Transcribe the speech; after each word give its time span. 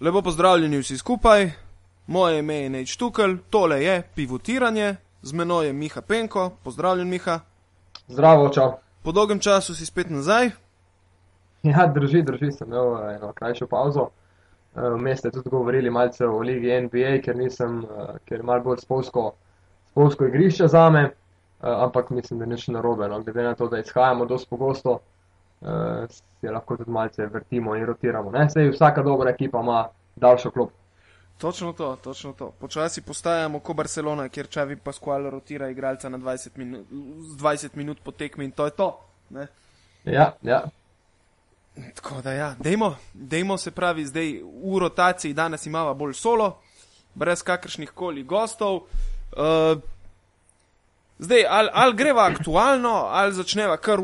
Lepo 0.00 0.22
pozdravljeni 0.22 0.78
vsi 0.78 0.98
skupaj, 0.98 1.50
moje 2.06 2.38
ime 2.38 2.54
je 2.54 2.70
Neč 2.70 2.96
Tukel, 2.96 3.36
tole 3.50 3.84
je 3.84 4.02
pivotiranje, 4.14 4.96
z 5.22 5.32
menoj 5.32 5.66
je 5.66 5.72
Miha 5.72 6.00
Penko, 6.00 6.50
pozdravljen 6.64 7.08
Miha. 7.08 7.40
Zdravo, 8.08 8.48
čau. 8.48 8.70
Po 9.02 9.12
dolgem 9.12 9.40
času 9.40 9.74
si 9.74 9.86
spet 9.86 10.10
nazaj. 10.10 10.50
Ja, 11.62 11.86
drži, 11.94 12.22
drži, 12.22 12.48
sem 12.52 12.68
imel 12.68 12.96
eh, 12.96 13.14
eno 13.16 13.32
krajšo 13.32 13.66
pauzo. 13.66 14.08
Eh, 14.76 14.88
Vmes 14.96 15.18
ste 15.18 15.30
tudi 15.30 15.50
govorili 15.50 15.90
malce 15.90 16.26
o 16.26 16.38
ligi 16.38 16.80
NBA, 16.80 17.18
ker 17.24 17.36
nisem, 17.36 17.82
eh, 17.84 18.16
ker 18.24 18.40
je 18.40 18.42
malo 18.42 18.64
bolj 18.70 18.80
spolsko, 18.80 19.32
spolsko 19.90 20.30
igrišče 20.32 20.68
za 20.68 20.90
me, 20.90 21.10
ampak 21.60 22.10
mislim, 22.10 22.38
da 22.40 22.46
nič 22.46 22.68
narobe. 22.68 23.08
No. 23.08 23.20
Glede 23.20 23.42
na 23.42 23.54
to, 23.54 23.68
da 23.68 23.78
izhajamo 23.78 24.24
dosti 24.24 24.48
pogosto, 24.50 25.00
se 26.40 26.50
lahko 26.50 26.76
tudi 26.76 26.90
malce 26.90 27.26
vrtimo 27.26 27.76
in 27.76 27.86
rotiramo. 27.86 28.30
Ne? 28.30 28.50
Sej 28.50 28.70
vsaka 28.70 29.02
dobra 29.02 29.30
ekipa 29.30 29.60
ima 29.60 29.88
daljšo 30.16 30.50
klop. 30.50 30.70
Točno 31.38 31.72
to, 31.72 31.96
točno 32.02 32.32
to. 32.32 32.50
Počasi 32.50 33.02
postajamo 33.02 33.60
kot 33.60 33.76
Barcelona, 33.76 34.28
kjer 34.28 34.46
Čavi 34.46 34.76
Pascual 34.76 35.30
rotira 35.30 35.68
igralca 35.68 36.08
na 36.08 36.18
20 36.18 36.48
minut, 36.56 36.86
20 36.90 37.68
minut 37.74 37.98
po 38.04 38.10
tekmi 38.10 38.44
in 38.44 38.50
to 38.50 38.64
je 38.64 38.70
to. 38.70 39.00
Ne? 39.30 39.46
Ja, 40.04 40.32
ja. 40.42 40.64
Tako 41.94 42.20
da 42.22 42.32
ja, 42.32 42.54
dejmo, 42.58 42.96
dejmo 43.12 43.56
se 43.56 43.70
pravi, 43.70 44.04
zdaj 44.04 44.32
v 44.42 44.78
rotaciji 44.78 45.34
danes 45.34 45.66
imamo 45.66 45.94
bolj 45.94 46.12
solo, 46.12 46.58
brez 47.14 47.42
kakršnih 47.42 47.90
koli 47.90 48.22
gostov. 48.22 48.76
Uh, 48.76 49.80
zdaj, 51.20 51.44
ali 51.48 51.68
al 51.72 51.92
greva 51.92 52.24
aktualno, 52.26 52.94
ali 53.12 53.32
začneva 53.32 53.76
kar 53.76 54.00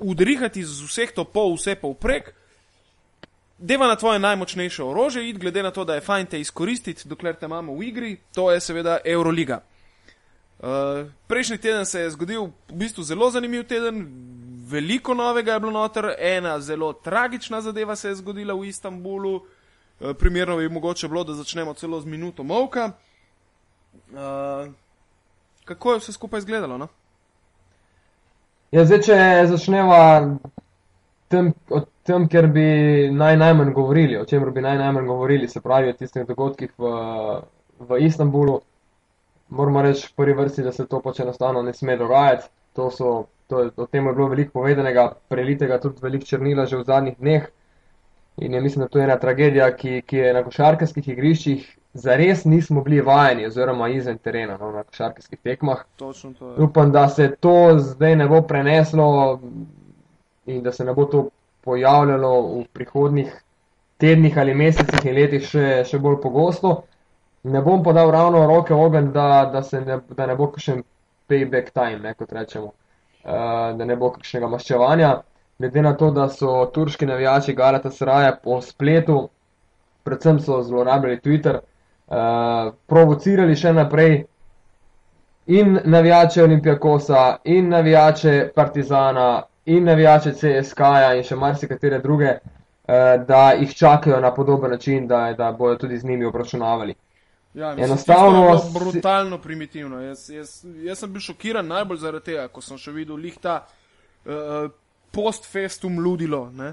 udrihati 0.00 0.64
z 0.64 0.88
vseh 0.88 1.12
to 1.12 1.24
pol, 1.24 1.54
vse 1.56 1.76
povprek. 1.76 2.32
Deva 3.58 3.86
na 3.86 3.96
tvoje 3.96 4.18
najmočnejše 4.18 4.82
orožje, 4.82 5.28
id 5.28 5.38
glede 5.38 5.62
na 5.62 5.70
to, 5.70 5.84
da 5.84 5.94
je 5.94 6.04
fajn 6.04 6.26
te 6.26 6.40
izkoristiti, 6.40 7.08
dokler 7.08 7.36
te 7.36 7.46
imamo 7.46 7.76
v 7.76 7.88
igri, 7.88 8.16
to 8.34 8.50
je 8.52 8.60
seveda 8.60 8.98
Euroliga. 9.04 9.60
Uh, 10.58 11.06
prejšnji 11.26 11.58
teden 11.58 11.86
se 11.86 12.00
je 12.00 12.10
zgodil 12.10 12.46
v 12.68 12.76
bistvu 12.80 13.02
zelo 13.04 13.30
zanimiv 13.30 13.66
teden, 13.68 14.06
veliko 14.70 15.14
novega 15.14 15.52
je 15.52 15.60
bilo 15.60 15.72
noter, 15.72 16.14
ena 16.18 16.60
zelo 16.60 16.92
tragična 16.92 17.60
zadeva 17.60 17.96
se 17.96 18.08
je 18.08 18.14
zgodila 18.14 18.54
v 18.54 18.68
Istanbulu. 18.68 19.34
Uh, 19.34 20.16
primerno 20.18 20.56
bi 20.56 20.68
mogoče 20.68 21.08
bilo, 21.08 21.24
da 21.24 21.34
začnemo 21.34 21.74
celo 21.74 22.00
z 22.00 22.06
minuto 22.06 22.42
molka. 22.42 22.92
Uh, 24.12 24.72
kako 25.64 25.92
je 25.92 25.98
vse 25.98 26.12
skupaj 26.12 26.38
izgledalo? 26.38 26.78
No? 26.78 26.88
Ja, 28.72 28.84
zdaj, 28.84 29.00
če 29.06 29.16
začneva 29.46 30.00
tem, 31.30 31.52
o 31.70 31.80
tem, 32.06 32.28
ker 32.28 32.48
bi 32.52 32.64
naj 33.14 33.36
najmanj 33.40 33.72
govorili, 33.76 34.16
o 34.18 34.24
čemer 34.28 34.50
bi 34.54 34.64
naj 34.64 34.78
najmanj 34.80 35.06
govorili, 35.06 35.48
se 35.48 35.62
pravi 35.62 35.92
o 35.92 35.98
tistih 35.98 36.26
dogodkih 36.26 36.72
v, 36.78 36.94
v 37.78 38.00
Istanbulu, 38.06 38.60
moramo 39.54 39.84
reči 39.86 40.08
v 40.08 40.16
prvi 40.18 40.34
vrsti, 40.40 40.64
da 40.66 40.72
se 40.72 40.88
to 40.90 41.00
pač 41.04 41.22
enostavno 41.24 41.62
ne 41.62 41.72
sme 41.72 41.96
dogajati. 41.96 42.50
To 42.74 42.90
so, 42.90 43.12
to 43.46 43.60
je, 43.62 43.70
o 43.76 43.86
tem 43.86 44.06
je 44.06 44.14
bilo 44.16 44.28
veliko 44.32 44.58
povedanega, 44.58 45.12
prelitega 45.30 45.78
tudi 45.78 46.02
veliko 46.02 46.26
črnila 46.26 46.66
že 46.66 46.80
v 46.80 46.88
zadnjih 46.88 47.18
dneh. 47.20 47.46
In 48.42 48.54
je 48.54 48.60
mislim, 48.60 48.82
da 48.82 48.88
to 48.88 48.98
je 48.98 49.04
ena 49.04 49.16
tragedija, 49.22 49.70
ki, 49.76 50.02
ki 50.02 50.16
je 50.16 50.32
na 50.34 50.42
košarkarskih 50.42 51.08
igriščih 51.08 51.68
zares 51.94 52.44
nismo 52.44 52.82
bili 52.82 53.00
vajeni, 53.00 53.46
oziroma 53.46 53.88
izven 53.88 54.18
terena, 54.18 54.58
no, 54.60 54.72
na 54.72 54.82
košarkarskih 54.82 55.38
tekmah. 55.38 55.84
Upam, 56.58 56.92
da 56.92 57.08
se 57.08 57.30
to 57.40 57.78
zdaj 57.78 58.16
ne 58.16 58.28
bo 58.28 58.42
preneslo 58.42 59.40
in 60.46 60.62
da 60.62 60.72
se 60.72 60.84
ne 60.84 60.92
bo 60.92 61.04
to 61.04 61.28
pojavljalo 61.64 62.40
v 62.42 62.64
prihodnih 62.72 63.42
tednih 63.98 64.38
ali 64.38 64.54
mesecih 64.54 65.06
in 65.06 65.14
letih 65.14 65.46
še, 65.46 65.68
še 65.86 65.98
bolj 65.98 66.18
pogosto. 66.22 66.82
Ne 67.44 67.62
bom 67.62 67.82
pa 67.84 67.92
dal 67.92 68.10
ravno 68.10 68.46
roke 68.46 68.74
ogen, 68.74 69.12
da, 69.12 69.50
da, 69.52 69.62
ne, 69.86 70.00
da 70.16 70.26
ne 70.26 70.34
bo 70.34 70.48
kakšen 70.50 70.82
payback 71.28 71.70
time, 71.72 72.00
ne, 72.02 72.14
kot 72.14 72.32
rečemo, 72.32 72.72
uh, 73.24 73.70
da 73.78 73.84
ne 73.84 73.96
bo 73.96 74.10
kakšnega 74.16 74.48
maščevanja. 74.48 75.12
Glede 75.58 75.82
na 75.82 75.92
to, 75.96 76.10
da 76.10 76.26
so 76.28 76.64
turški 76.74 77.06
navijači 77.06 77.54
Galata 77.54 77.90
Sraja 77.90 78.32
po 78.42 78.58
spletu, 78.60 79.28
predvsem 80.04 80.40
so 80.40 80.62
zlorabljali 80.62 81.20
Twitter, 81.20 81.60
uh, 81.60 81.73
provocirali 82.86 83.56
še 83.56 83.72
naprej 83.72 84.24
in 85.46 85.78
navijače 85.84 86.42
Olimpijakosa, 86.42 87.36
in 87.44 87.68
navijače 87.68 88.50
Partizana, 88.54 89.42
in 89.66 89.84
navijače 89.84 90.32
CSK-ja 90.32 91.14
in 91.14 91.24
še 91.24 91.36
marsikatere 91.36 91.98
druge, 91.98 92.28
eh, 92.28 93.24
da 93.28 93.52
jih 93.52 93.74
čakajo 93.76 94.20
na 94.20 94.34
podoben 94.34 94.70
način, 94.70 95.06
da, 95.08 95.32
da 95.38 95.52
bojo 95.52 95.76
tudi 95.76 95.98
z 95.98 96.04
njimi 96.04 96.24
obračunavali. 96.24 96.94
Ja, 97.54 97.74
Enostavno 97.78 98.38
je 98.38 98.58
bilo 98.72 98.80
brutalno 98.80 99.38
primitivno. 99.38 100.00
Jaz, 100.00 100.30
jaz, 100.30 100.64
jaz 100.82 100.98
sem 100.98 101.12
bil 101.12 101.20
šokiran 101.20 101.66
najbolj 101.66 101.98
zaradi 101.98 102.24
tega, 102.24 102.48
ko 102.48 102.60
sem 102.60 102.78
še 102.78 102.90
videl 102.92 103.16
lihta 103.16 103.60
uh, 103.62 104.70
post-festum 105.14 106.00
ludilo. 106.02 106.48
Ne? 106.50 106.72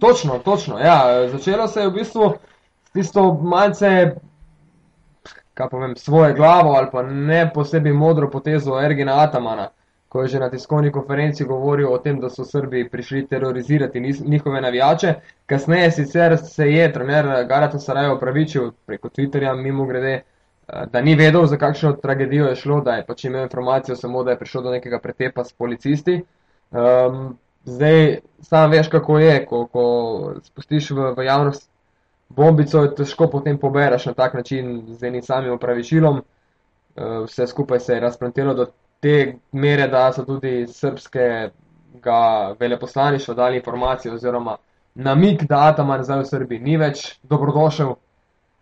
Točno, 0.00 0.38
točno. 0.38 0.78
Ja. 0.78 1.28
Začelo 1.28 1.68
se 1.68 1.80
je 1.80 1.90
v 1.90 1.92
bistvu 1.92 2.30
s 2.88 2.90
tisto 2.96 3.34
malce, 3.34 4.16
kaj 5.58 5.68
povem, 5.72 5.96
svoje 5.96 6.34
glavo 6.38 6.76
ali 6.78 6.88
pa 6.92 7.02
ne 7.02 7.42
posebej 7.54 7.92
modro 7.92 8.30
potezo 8.30 8.78
Ergina 8.80 9.18
Atamana 9.24 9.68
ko 10.08 10.22
je 10.22 10.28
že 10.28 10.38
na 10.38 10.50
tiskovni 10.50 10.92
konferenci 10.92 11.44
govoril 11.44 11.92
o 11.92 11.98
tem, 11.98 12.20
da 12.20 12.30
so 12.30 12.44
Srbi 12.44 12.88
prišli 12.88 13.26
terorizirati 13.26 14.00
njihove 14.24 14.60
navijače. 14.60 15.14
Kasneje 15.46 15.90
sicer 15.90 16.38
se 16.38 16.70
je 16.72 16.92
trener 16.92 17.46
Garata 17.48 17.78
Sarajevo 17.78 18.14
opravičil 18.14 18.70
preko 18.86 19.08
Twitterja, 19.08 19.54
mimo 19.56 19.86
grede, 19.86 20.12
eh, 20.68 20.86
da 20.92 21.00
ni 21.00 21.14
vedel, 21.14 21.46
za 21.46 21.56
kakšno 21.56 21.92
tragedijo 21.92 22.46
je 22.46 22.56
šlo, 22.56 22.80
da 22.80 22.92
je 22.92 23.06
pač 23.06 23.24
imel 23.24 23.42
informacijo 23.42 23.96
samo, 23.96 24.24
da 24.24 24.30
je 24.30 24.38
prišlo 24.38 24.62
do 24.62 24.70
nekega 24.70 24.98
pretepa 24.98 25.44
s 25.44 25.52
policisti. 25.52 26.22
Um, 26.70 27.38
zdaj, 27.64 28.18
sam 28.40 28.70
veš, 28.70 28.88
kako 28.88 29.18
je, 29.18 29.46
ko, 29.46 29.66
ko 29.66 29.84
spustiš 30.42 30.90
v, 30.90 31.12
v 31.16 31.24
javnost 31.24 31.70
bombico, 32.28 32.86
težko 32.96 33.28
potem 33.30 33.58
poberaš 33.58 34.06
na 34.06 34.14
tak 34.14 34.34
način 34.34 34.84
z 34.88 35.04
enim 35.04 35.22
samim 35.22 35.52
opravičilom. 35.52 36.18
Uh, 36.18 37.24
vse 37.24 37.46
skupaj 37.46 37.80
se 37.80 37.94
je 37.94 38.00
razprantelo 38.00 38.54
do 38.54 38.66
te 39.00 39.34
mere, 39.52 39.88
da 39.88 40.12
so 40.12 40.24
tudi 40.24 40.66
srpskega 40.66 42.54
veleposlaništva 42.60 43.34
dali 43.34 43.56
informacije 43.56 44.14
oziroma 44.14 44.56
namik, 44.94 45.42
da 45.42 45.68
Ataman 45.68 46.02
zdaj 46.04 46.22
v 46.22 46.26
Srbiji 46.26 46.60
ni 46.60 46.76
več 46.76 47.18
dobrodošel 47.22 47.94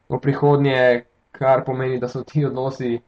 v 0.09 0.19
prihodnje, 0.21 1.05
kar 1.32 1.65
pomeni, 1.65 1.99
da 2.00 2.09
so 2.09 2.22
ti 2.25 2.44
odnosi 2.44 2.99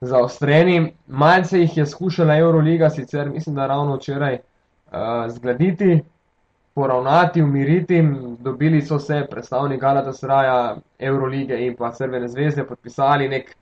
zaostreni. 0.00 0.94
Malce 1.06 1.60
jih 1.60 1.76
je 1.76 1.86
skušala 1.86 2.36
Euroliga, 2.36 2.90
sicer 2.90 3.30
mislim, 3.30 3.54
da 3.54 3.66
ravno 3.66 3.96
včeraj 3.96 4.38
uh, 4.38 5.30
zgraditi, 5.30 6.02
poravnati, 6.74 7.42
umiriti. 7.42 8.02
Dobili 8.38 8.82
so 8.82 8.98
se 8.98 9.26
predstavniki 9.30 9.80
Galatasraja, 9.80 10.76
Eurolige 10.98 11.66
in 11.66 11.76
pa 11.76 11.92
Srbene 11.92 12.28
zvezde, 12.28 12.64
podpisali 12.64 13.28
nek 13.28 13.54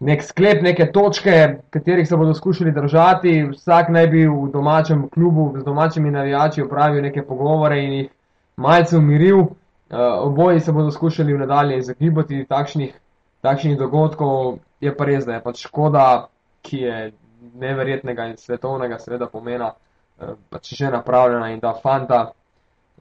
nek 0.00 0.22
sklep, 0.22 0.62
neke 0.62 0.90
točke, 0.92 1.60
katerih 1.70 2.08
se 2.08 2.16
bodo 2.16 2.34
skušali 2.34 2.72
držati. 2.72 3.34
Vsak 3.52 3.88
naj 3.88 4.06
bi 4.06 4.26
v 4.26 4.50
domačem 4.52 5.08
klubu 5.08 5.52
z 5.58 5.64
domačimi 5.64 6.10
navijači 6.10 6.62
opravil 6.62 7.02
neke 7.02 7.22
pogovore 7.22 7.84
in 7.84 7.92
jih 7.92 8.10
malce 8.56 8.98
umiril. 8.98 9.38
Uh, 9.38 9.48
oboji 10.26 10.60
se 10.60 10.72
bodo 10.72 10.90
skušali 10.90 11.34
v 11.34 11.38
nadalje 11.38 11.78
izogibati 11.78 12.44
takšnih, 12.48 12.94
takšnih 13.40 13.78
dogodkov. 13.78 14.58
Je 14.80 14.96
pa 14.96 15.04
res, 15.04 15.24
da 15.24 15.34
je 15.34 15.42
pač 15.42 15.62
škoda, 15.66 16.26
ki 16.62 16.78
je 16.78 17.12
neverjetnega 17.60 18.26
in 18.26 18.36
svetovnega 18.36 18.98
seveda 18.98 19.28
pomena, 19.30 19.70
uh, 19.70 19.93
pač 20.50 20.74
že 20.74 20.90
napravljena 20.90 21.50
in 21.50 21.60
da 21.60 21.74
fanta 21.82 22.30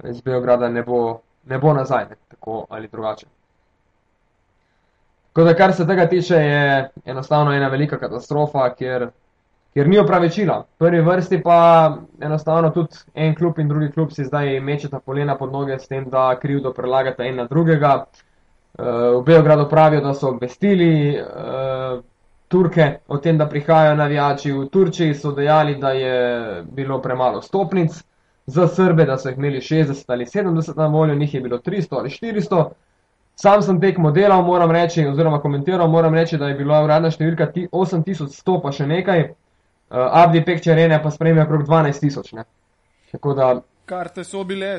iz 0.03 0.21
Beograda 0.21 0.69
ne 0.69 0.83
bo, 0.83 1.21
ne 1.45 1.57
bo 1.57 1.73
nazaj, 1.73 2.05
ne, 2.09 2.15
tako 2.29 2.65
ali 2.69 2.87
drugače. 2.87 3.25
Tako 5.33 5.47
da, 5.47 5.53
kar 5.53 5.73
se 5.73 5.87
tega 5.87 6.05
tiče, 6.09 6.35
je 6.35 6.89
enostavno 7.05 7.53
ena 7.53 7.67
velika 7.67 7.97
katastrofa, 7.97 8.67
ker, 8.77 9.07
ker 9.73 9.87
ni 9.89 9.97
opravičila. 9.97 10.59
V 10.59 10.85
prvi 10.85 11.01
vrsti 11.01 11.41
pa 11.41 11.57
enostavno 12.21 12.69
tudi 12.69 13.01
en 13.13 13.35
klub 13.35 13.59
in 13.59 13.67
drugi 13.67 13.91
klub 13.91 14.11
si 14.11 14.25
zdaj 14.25 14.59
mečeta 14.59 14.99
polena 14.99 15.37
pod 15.37 15.51
noge 15.51 15.79
s 15.79 15.87
tem, 15.87 16.05
da 16.09 16.35
krivdo 16.39 16.73
prelagata 16.73 17.25
en 17.25 17.41
na 17.41 17.47
drugega. 17.49 18.05
Uh, 18.73 18.85
v 19.19 19.23
Beogradu 19.25 19.67
pravijo, 19.69 20.01
da 20.01 20.13
so 20.13 20.29
obvestili 20.29 21.17
uh, 21.17 21.99
Turke 22.53 22.87
o 23.07 23.17
tem, 23.17 23.37
da 23.37 23.47
prihajajo 23.49 23.95
navijači. 23.97 24.51
V 24.53 24.67
Turčiji 24.69 25.15
so 25.17 25.31
dejali, 25.33 25.75
da 25.81 25.89
je 25.97 26.17
bilo 26.71 26.99
premalo 27.01 27.41
stopnic 27.41 27.97
za 28.45 28.67
Srbe, 28.67 29.05
da 29.09 29.17
so 29.17 29.29
jih 29.29 29.37
imeli 29.37 29.61
60 29.61 30.03
ali 30.07 30.25
70 30.25 30.77
na 30.77 30.87
voljo, 30.87 31.15
njih 31.15 31.33
je 31.33 31.41
bilo 31.41 31.57
300 31.57 31.97
ali 31.97 32.09
400. 32.09 32.65
Sam 33.35 33.61
sem 33.61 33.79
tekmo 33.81 34.11
delal, 34.11 34.43
moram 34.45 34.71
reči, 34.71 35.07
oziroma 35.07 35.39
komentiral, 35.41 35.89
moram 35.89 36.13
reči, 36.13 36.37
da 36.37 36.51
je 36.51 36.57
bila 36.59 36.83
uradna 36.83 37.09
številka 37.11 37.47
8100 37.71 38.59
pa 38.61 38.71
še 38.71 38.85
nekaj, 38.87 39.23
uh, 39.23 40.03
Abdi 40.21 40.43
Pekčerene 40.45 40.99
pa 41.03 41.11
spremlja 41.11 41.47
okrog 41.47 41.65
12 41.65 42.05
tisoč. 42.05 42.29
Da... 43.33 43.49
Karte 43.89 44.23
so 44.23 44.43
bile 44.45 44.75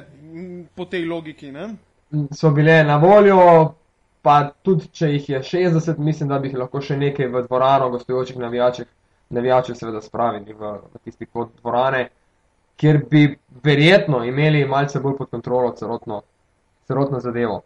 po 0.75 0.87
tej 0.87 1.09
logiki, 1.11 1.51
ne? 1.51 1.73
so 2.31 2.51
bile 2.55 2.85
na 2.85 2.97
voljo, 3.03 3.75
pa 4.25 4.35
tudi 4.65 4.89
če 4.89 5.11
jih 5.13 5.29
je 5.29 5.41
60, 5.43 5.99
mislim, 5.99 6.29
da 6.33 6.39
bi 6.41 6.49
jih 6.49 6.59
lahko 6.63 6.81
še 6.81 6.97
nekaj 6.97 7.29
v 7.29 7.43
dvorano 7.45 7.91
gostujočih 7.93 8.39
navijačev, 8.41 8.87
navijačev 9.37 9.77
seveda 9.77 10.01
spravili 10.01 10.57
v, 10.57 10.71
v 10.81 11.01
tisti 11.05 11.29
kot 11.29 11.51
dvorane, 11.61 12.07
kjer 12.81 13.03
bi 13.11 13.27
verjetno 13.65 14.23
imeli 14.25 14.65
malce 14.69 15.03
bolj 15.05 15.19
pod 15.19 15.31
kontrolo 15.31 15.75
celotno, 15.77 16.23
celotno 16.89 17.21
zadevo. 17.21 17.61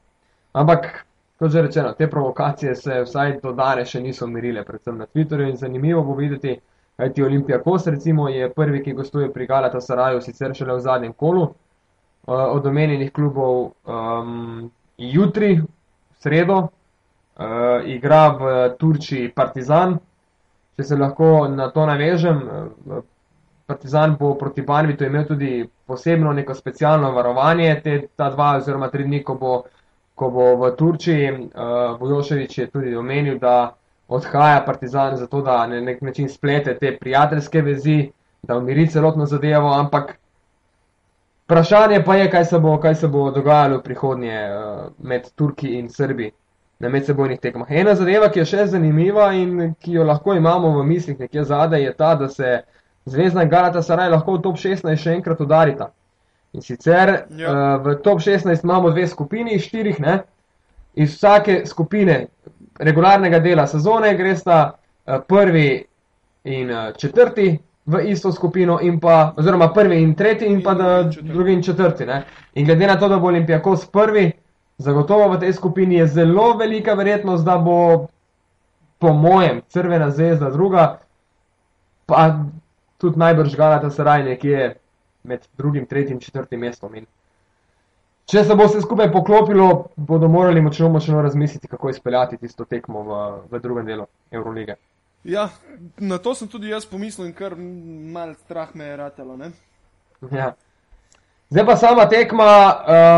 Ampak, 0.58 0.90
kot 1.38 1.54
že 1.54 1.62
rečeno, 1.68 1.94
te 1.94 2.10
provokacije 2.10 2.74
se 2.74 3.02
vsaj 3.06 3.38
do 3.42 3.54
danes 3.54 3.94
še 3.94 4.02
niso 4.02 4.26
umirile, 4.26 4.66
predvsem 4.66 4.98
na 4.98 5.06
Twitterju 5.06 5.52
in 5.52 5.56
zanimivo 5.62 6.02
bo 6.02 6.18
videti, 6.18 6.58
kajti 6.98 7.22
Olimpija 7.22 7.62
Kos 7.62 7.86
recimo 7.86 8.26
je 8.28 8.50
prvi, 8.50 8.82
ki 8.82 8.98
gostuje 8.98 9.30
pri 9.32 9.46
Galata 9.46 9.80
Saraju, 9.80 10.20
sicer 10.20 10.58
šele 10.58 10.74
v 10.74 10.82
zadnjem 10.82 11.14
kolu 11.14 11.46
uh, 11.46 11.54
od 12.26 12.66
omenjenih 12.66 13.12
klubov 13.14 13.70
um, 13.86 14.70
jutri, 14.98 15.60
sredo, 16.18 16.58
uh, 16.62 17.86
igra 17.86 18.28
v 18.28 18.56
Turčiji 18.78 19.32
Partizan, 19.34 19.98
če 20.76 20.84
se 20.84 20.96
lahko 20.96 21.48
na 21.48 21.70
to 21.70 21.86
navežem. 21.86 22.42
Uh, 22.42 23.00
Partizan 23.68 24.14
bo 24.16 24.32
proti 24.40 24.62
Banvitu 24.64 25.04
imel 25.04 25.26
tudi 25.28 25.68
posebno 25.86 26.32
neko 26.32 26.54
specialno 26.54 27.10
varovanje 27.12 27.80
te, 27.84 27.96
dva 28.16 28.54
oziroma 28.56 28.88
tri 28.88 29.04
dni, 29.04 29.20
ko 29.22 29.34
bo, 29.36 29.56
ko 30.16 30.30
bo 30.32 30.46
v 30.62 30.70
Turčiji. 30.76 31.32
Uh, 31.32 31.98
Vojoševič 32.00 32.58
je 32.58 32.70
tudi 32.72 32.96
omenil, 32.96 33.36
da 33.38 33.74
odhaja 34.08 34.62
Partizan 34.64 35.16
zato, 35.16 35.42
da 35.44 35.66
na 35.66 35.80
nek 35.80 36.00
način 36.02 36.28
splete 36.28 36.78
te 36.78 36.94
prijateljske 36.96 37.62
vezi, 37.62 37.98
da 38.42 38.56
umiri 38.56 38.86
celotno 38.88 39.26
zadevo, 39.26 39.68
ampak 39.74 40.16
vprašanje 41.48 42.04
pa 42.04 42.16
je, 42.16 42.30
kaj 42.30 42.44
se 42.44 42.58
bo, 42.58 42.76
kaj 42.80 42.94
se 42.94 43.08
bo 43.08 43.30
dogajalo 43.30 43.78
v 43.78 43.82
prihodnje 43.82 44.40
uh, 44.52 44.90
med 44.98 45.30
Turki 45.34 45.78
in 45.78 45.88
Srbi 45.88 46.30
na 46.78 46.88
medsebojnih 46.88 47.40
tekmah. 47.40 47.70
Ena 47.70 47.94
zadeva, 47.94 48.28
ki 48.28 48.42
je 48.42 48.44
še 48.46 48.66
zanimiva 48.66 49.30
in 49.34 49.72
ki 49.80 49.96
jo 49.96 50.04
lahko 50.04 50.36
imamo 50.36 50.74
v 50.76 50.84
mislih 50.86 51.18
nekje 51.18 51.44
zadaj, 51.44 51.82
je 51.82 51.94
ta, 51.96 52.14
da 52.14 52.28
se 52.28 52.60
Zvezdna 53.08 53.42
in 53.42 53.48
Galata 53.48 53.82
Saraj 53.82 54.10
lahko 54.12 54.36
v 54.36 54.42
top 54.44 54.58
16 54.60 55.00
še 55.00 55.14
enkrat 55.16 55.40
udarita. 55.40 55.88
In 56.52 56.62
sicer 56.62 57.14
ja. 57.36 57.48
uh, 57.48 57.80
v 57.84 57.96
top 58.04 58.20
16 58.20 58.64
imamo 58.64 58.90
dve 58.92 59.06
skupini, 59.08 59.58
štirih, 59.58 60.00
ne? 60.04 60.18
iz 60.98 61.14
vsake 61.14 61.62
skupine 61.66 62.26
regularnega 62.78 63.38
dela 63.40 63.66
sezone 63.66 64.12
gresta 64.18 64.58
uh, 64.74 65.20
prvi 65.26 65.84
in 66.44 66.70
uh, 66.70 66.92
četrti 66.96 67.54
v 67.88 68.02
isto 68.12 68.32
skupino, 68.32 68.78
pa, 69.00 69.32
oziroma 69.36 69.70
prvi 69.72 70.02
in 70.02 70.14
tretji, 70.14 70.48
in 70.52 70.62
pa 70.62 70.72
in 70.72 71.10
drugi 71.32 71.52
in 71.52 71.62
četrti. 71.62 72.06
Ne? 72.06 72.24
In 72.54 72.66
glede 72.66 72.86
na 72.86 72.98
to, 72.98 73.08
da 73.08 73.18
bo 73.18 73.26
Olimpijakos 73.26 73.86
prvi, 73.86 74.32
zagotovo 74.78 75.28
v 75.32 75.40
tej 75.40 75.52
skupini 75.52 75.94
je 75.94 76.06
zelo 76.06 76.56
velika 76.56 76.94
verjetnost, 76.94 77.44
da 77.44 77.58
bo, 77.58 78.06
po 78.98 79.12
mojem, 79.12 79.62
Crvena 79.68 80.10
zvezda 80.10 80.50
druga, 80.50 80.98
pa 82.06 82.44
tudi 82.98 83.18
najbrž 83.18 83.56
Galata 83.56 83.90
Saraj 83.90 84.24
nekje 84.24 84.74
med 85.22 85.48
drugim, 85.58 85.86
tretjim, 85.86 86.20
četrtim 86.20 86.60
mestom. 86.60 86.94
In 86.94 87.06
če 88.28 88.44
se 88.44 88.54
bo 88.54 88.66
vse 88.66 88.82
skupaj 88.84 89.12
poklopilo, 89.12 89.88
bodo 89.96 90.28
morali 90.28 90.60
močno, 90.60 90.88
močno 90.88 91.22
razmisliti, 91.22 91.68
kako 91.68 91.90
izpeljati 91.90 92.36
tisto 92.36 92.64
tekmo 92.64 93.02
v, 93.02 93.24
v 93.50 93.60
drugem 93.64 93.86
delu 93.86 94.06
Eurolige. 94.30 94.76
Ja, 95.24 95.48
na 95.98 96.18
to 96.18 96.34
sem 96.34 96.48
tudi 96.48 96.68
jaz 96.68 96.86
pomislil 96.86 97.26
in 97.28 97.34
kar 97.34 97.56
mal 97.56 98.34
strah 98.44 98.74
me 98.74 98.84
je 98.84 98.96
ratelo. 98.96 99.38
Ja. 100.32 100.54
Zdaj 101.50 101.66
pa 101.66 101.76
sama 101.76 102.08
tekma, 102.08 102.74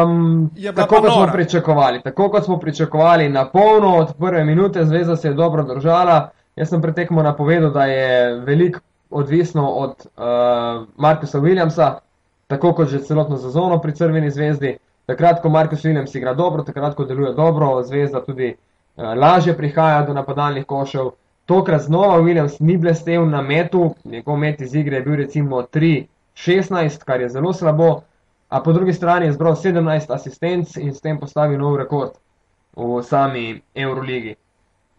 um, 0.07 0.51
tako 0.77 1.01
kot 1.01 1.13
smo 1.13 1.27
pričakovali. 1.33 2.03
Tako 2.03 2.29
kot 2.31 2.45
smo 2.45 2.59
pričakovali, 2.59 3.29
na 3.29 3.49
polno 3.49 3.97
od 3.97 4.15
prve 4.19 4.45
minute, 4.45 4.85
zveza 4.85 5.17
se 5.17 5.29
je 5.29 5.35
dobro 5.35 5.63
držala. 5.63 6.31
Jaz 6.57 6.69
sem 6.69 6.83
pred 6.83 6.95
tekmo 6.95 7.23
napovedal, 7.23 7.71
da 7.71 7.85
je 7.85 8.41
veliko 8.41 8.81
odvisno 9.11 9.69
od 9.69 9.91
uh, 9.91 10.87
Markusa 10.97 11.39
Williamsa, 11.39 11.95
tako 12.47 12.73
kot 12.73 12.89
že 12.89 12.99
celotno 12.99 13.39
sezono 13.39 13.79
pri 13.81 13.95
Crveni 13.95 14.31
zvezdi. 14.31 14.79
Takrat, 15.07 15.43
ko 15.43 15.49
Markus 15.49 15.83
Williams 15.83 16.17
igra 16.17 16.35
dobro, 16.35 16.63
takrat, 16.63 16.95
ko 16.95 17.05
deluje 17.05 17.33
dobro, 17.35 17.83
zvezda 17.83 18.25
tudi 18.25 18.55
uh, 18.97 19.05
lažje 19.17 19.57
prihaja 19.57 20.03
do 20.07 20.15
napadalnih 20.15 20.67
košev. 20.67 21.11
Tokrat 21.51 21.83
znova 21.83 22.21
Williams 22.23 22.61
ni 22.61 22.77
blestev 22.77 23.25
na 23.27 23.43
metu, 23.43 23.95
njegov 24.05 24.37
met 24.37 24.61
iz 24.61 24.75
igre 24.75 24.97
je 24.97 25.03
bil 25.03 25.15
recimo 25.17 25.63
3-16, 25.63 27.05
kar 27.05 27.21
je 27.21 27.29
zelo 27.29 27.53
slabo, 27.53 28.03
a 28.49 28.61
po 28.63 28.73
drugi 28.73 28.93
strani 28.93 29.27
je 29.27 29.33
zbral 29.33 29.57
17 29.57 30.15
asistenc 30.15 30.77
in 30.77 30.95
s 30.95 31.01
tem 31.01 31.19
postavil 31.19 31.59
nov 31.59 31.77
rekord 31.77 32.13
v 32.77 33.03
sami 33.03 33.63
Euroligi. 33.75 34.37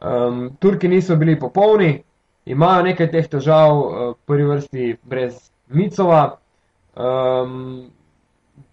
Um, 0.01 0.49
Turki 0.59 0.87
niso 0.87 1.15
bili 1.15 1.39
popolni, 1.39 2.03
imajo 2.45 2.83
nekaj 2.83 3.11
teh 3.11 3.31
težav, 3.31 3.71
v 3.71 4.09
uh, 4.09 4.13
prvi 4.27 4.49
vrsti 4.51 4.97
brez 5.03 5.39
Micova. 5.69 6.35
Um, 6.95 7.87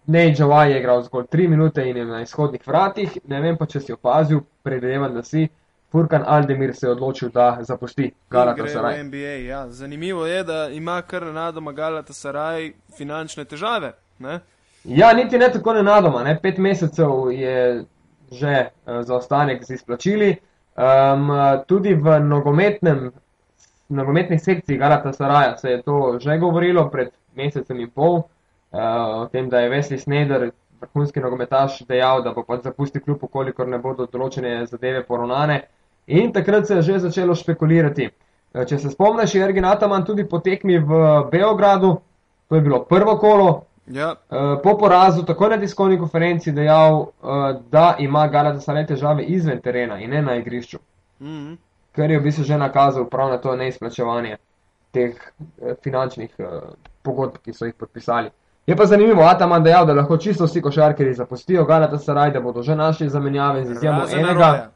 Nej 0.06 0.34
Džavaj 0.34 0.72
je 0.72 0.78
igral 0.80 1.02
zgolj 1.02 1.24
3 1.30 1.48
minute 1.48 1.86
in 1.90 1.96
je 1.96 2.04
na 2.04 2.22
izhodnih 2.22 2.66
vratih. 2.66 3.18
Ne 3.28 3.40
vem 3.40 3.56
pa, 3.56 3.66
če 3.66 3.80
si 3.80 3.92
opazil, 3.92 4.40
predvidevam, 4.62 5.14
da 5.14 5.22
si. 5.22 5.46
Furkan 5.92 6.24
Aldemir 6.26 6.74
se 6.76 6.86
je 6.86 6.90
odločil, 6.90 7.30
da 7.32 7.58
zapusti 7.60 8.10
Galatasaray. 8.30 9.44
Ja. 9.46 9.68
Zanimivo 9.70 10.26
je, 10.26 10.44
da 10.44 10.68
ima 10.68 11.02
kar 11.02 11.26
nenadoma 11.26 11.72
Galatasaray 11.72 12.72
finančne 12.96 13.44
težave. 13.44 13.92
Ne? 14.18 14.40
Ja, 14.84 15.12
niti 15.12 15.38
ne 15.38 15.48
tako 15.52 15.72
nenadoma. 15.72 16.22
Ne? 16.22 16.38
Pet 16.42 16.58
mesecev 16.58 17.32
je 17.32 17.84
že 18.32 18.68
uh, 18.86 19.00
zaostanek 19.02 19.64
z 19.64 19.74
izplačili. 19.74 20.36
Um, 20.76 21.30
tudi 21.66 21.94
v 21.94 22.20
nogometnem 22.20 23.10
nogometni 23.88 24.38
sekciji 24.38 24.78
Galata 24.78 25.12
Saraja 25.12 25.56
se 25.56 25.70
je 25.70 25.82
to 25.82 26.18
že 26.20 26.38
govorilo 26.38 26.90
pred 26.90 27.08
mesecem 27.34 27.80
in 27.80 27.90
pol, 27.90 28.14
uh, 28.16 29.22
o 29.22 29.26
tem, 29.32 29.48
da 29.48 29.60
je 29.60 29.70
Wesley 29.70 29.98
Snyder, 29.98 30.50
vrhunski 30.80 31.20
nogometaš, 31.20 31.82
dejal, 31.88 32.22
da 32.22 32.32
bo 32.32 32.44
pač 32.44 32.62
zapustil 32.62 33.02
klub, 33.02 33.22
ukolikor 33.22 33.68
ne 33.68 33.78
bodo 33.78 34.06
določene 34.06 34.66
zadeve 34.66 35.02
poravnane. 35.06 35.62
In 36.08 36.32
takrat 36.32 36.66
se 36.66 36.74
je 36.74 36.82
že 36.82 36.98
začelo 36.98 37.34
špekulirati. 37.34 38.10
Uh, 38.54 38.64
če 38.64 38.78
se 38.78 38.90
spomniš, 38.90 39.34
je 39.34 39.44
Ergin 39.44 39.64
Ataman 39.64 40.04
tudi 40.04 40.24
potekmi 40.28 40.78
v 40.78 41.00
Beogradu, 41.30 41.98
to 42.48 42.56
je 42.56 42.64
bilo 42.64 42.82
prvo 42.84 43.18
kolo. 43.18 43.62
Ja. 43.86 44.14
Uh, 44.28 44.58
po 44.62 44.76
porazu, 44.78 45.22
tako 45.24 45.48
na 45.48 45.56
tiskovni 45.58 45.98
konferenci, 45.98 46.52
dejal, 46.52 47.00
uh, 47.00 47.60
da 47.70 47.96
ima 47.98 48.26
Galata 48.28 48.60
Saraj 48.60 48.86
težave 48.86 49.24
izven 49.24 49.60
terena 49.60 50.00
in 50.00 50.10
ne 50.10 50.22
na 50.22 50.36
igrišču. 50.36 50.78
Mm 51.20 51.26
-hmm 51.26 51.56
kar 51.98 52.10
je 52.10 52.18
v 52.18 52.22
bistvu 52.22 52.44
že 52.44 52.58
nakazal 52.58 53.08
prav 53.10 53.30
na 53.30 53.38
to 53.42 53.56
neizplačevanje 53.56 54.36
teh 54.94 55.14
eh, 55.18 55.74
finančnih 55.82 56.30
eh, 56.38 56.46
pogodb, 57.02 57.42
ki 57.42 57.52
so 57.52 57.66
jih 57.66 57.74
podpisali. 57.74 58.30
Je 58.68 58.76
pa 58.76 58.84
zanimivo, 58.86 59.24
Ataman 59.24 59.64
dejal, 59.64 59.86
da 59.88 59.94
lahko 59.96 60.16
čisto 60.20 60.44
vsi 60.44 60.62
košarkeri 60.62 61.14
zapustijo 61.14 61.64
Galata 61.64 61.98
Saraj, 61.98 62.30
da 62.36 62.40
bodo 62.40 62.62
že 62.62 62.76
našli 62.76 63.08
zamenjave 63.08 63.64
z 63.64 63.76
izjemo 63.76 64.04
enega, 64.12 64.70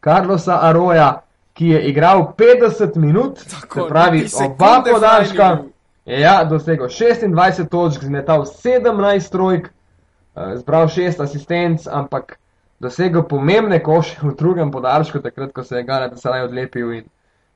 Carlosa 0.00 0.60
Aroja, 0.62 1.22
ki 1.52 1.68
je 1.68 1.80
igral 1.88 2.32
50 2.38 2.96
minut, 2.96 3.38
Tako, 3.50 3.80
se 3.80 3.88
pravi 3.88 4.26
oba 4.44 4.82
podaljška, 4.92 5.58
ja, 6.06 6.44
dosegel 6.44 6.86
26 6.86 7.68
točk, 7.68 8.04
zmetal 8.04 8.44
17 8.44 9.30
trojk, 9.30 9.66
eh, 9.66 10.56
zbral 10.56 10.88
6 10.88 11.20
asistenc, 11.20 11.86
ampak 11.86 12.38
dosegel 12.80 13.22
pomembne 13.28 13.82
koše 13.82 14.16
v 14.22 14.34
drugem 14.38 14.70
podaljšku, 14.70 15.20
takrat, 15.20 15.52
ko 15.52 15.64
se 15.64 15.76
je 15.76 15.82
Galata 15.82 16.16
Saraj 16.16 16.44
odlepil 16.48 16.92
in, 16.92 17.04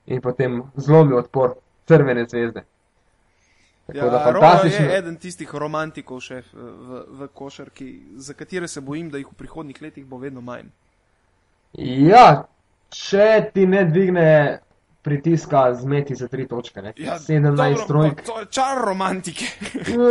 in 0.06 0.20
potem 0.20 0.62
zlomil 0.76 1.18
odpor 1.18 1.54
Crvene 1.88 2.26
zvezde. 2.28 2.64
Tako 3.86 3.98
ja, 3.98 4.10
da 4.10 4.18
fantastično. 4.24 4.84
Je 4.86 4.98
eden 4.98 5.16
tistih 5.20 5.50
romantikov 5.54 6.20
še 6.24 6.40
v, 6.52 7.02
v 7.18 7.28
košarki, 7.36 7.88
za 8.16 8.32
katere 8.32 8.68
se 8.68 8.80
bojim, 8.80 9.10
da 9.12 9.20
jih 9.20 9.28
v 9.28 9.36
prihodnih 9.36 9.82
letih 9.82 10.06
bo 10.08 10.16
vedno 10.18 10.40
manj. 10.40 10.70
Ja, 11.78 12.44
če 12.90 13.50
ti 13.54 13.66
ne 13.66 13.84
dvigne 13.84 14.58
pritiska 15.04 15.74
zmeti 15.74 16.14
za 16.14 16.28
tri 16.28 16.46
točke. 16.48 16.82
Ja, 16.96 17.18
17 17.18 17.86
trojk. 17.86 18.22
To 18.26 18.38
je 18.40 18.46
čar 18.50 18.78
romantike. 18.86 19.44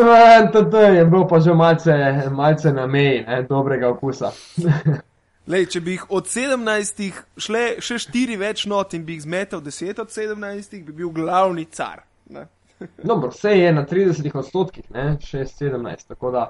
ja, 0.08 0.52
to, 0.52 0.64
to 0.64 0.82
je 0.82 1.06
bil 1.06 1.26
pa 1.30 1.40
že 1.40 1.54
malce, 1.54 1.96
malce 2.32 2.74
na 2.74 2.88
meji 2.88 3.24
ne, 3.28 3.42
dobrega 3.50 3.90
okusa. 3.90 4.32
Lej, 5.52 5.66
če 5.74 5.82
bi 5.84 5.98
jih 5.98 6.06
od 6.16 6.28
17 6.30 7.24
šle 7.42 7.64
še 7.84 7.98
4 8.06 8.38
več 8.40 8.66
not 8.70 8.94
in 8.96 9.04
bi 9.04 9.18
jih 9.18 9.26
zmetel 9.26 9.64
10 9.66 10.00
od 10.00 10.14
17, 10.14 10.78
bi 10.86 10.94
bil 11.02 11.10
glavni 11.12 11.66
car. 11.66 12.06
Dobro, 13.10 13.32
vse 13.34 13.58
je 13.58 13.74
na 13.74 13.84
30 13.86 14.38
odstotkih, 14.38 14.86
6-17, 14.94 16.08
tako 16.08 16.32
da, 16.32 16.46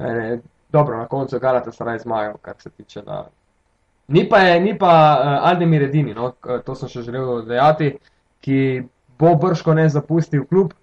ne, 0.00 0.40
dobro, 0.72 0.98
na 0.98 1.06
koncu 1.06 1.38
Galata 1.42 1.72
se 1.72 1.84
raj 1.84 1.98
zmagal, 1.98 2.36
kar 2.42 2.54
se 2.58 2.70
tiče 2.70 3.02
da, 3.02 3.24
Ni 4.08 4.22
pa, 4.28 4.40
je, 4.46 4.58
ni 4.62 4.76
pa 4.78 4.90
uh, 4.90 5.48
Aldemir 5.50 5.88
edini, 5.88 6.14
no, 6.14 6.30
to 6.40 6.74
sem 6.78 6.90
še 6.90 7.02
želel 7.02 7.42
dejati, 7.48 7.96
ki 8.44 8.58
bo 9.18 9.32
brško 9.40 9.74
ne 9.74 9.88
zapustil 9.90 10.44
klub. 10.46 10.74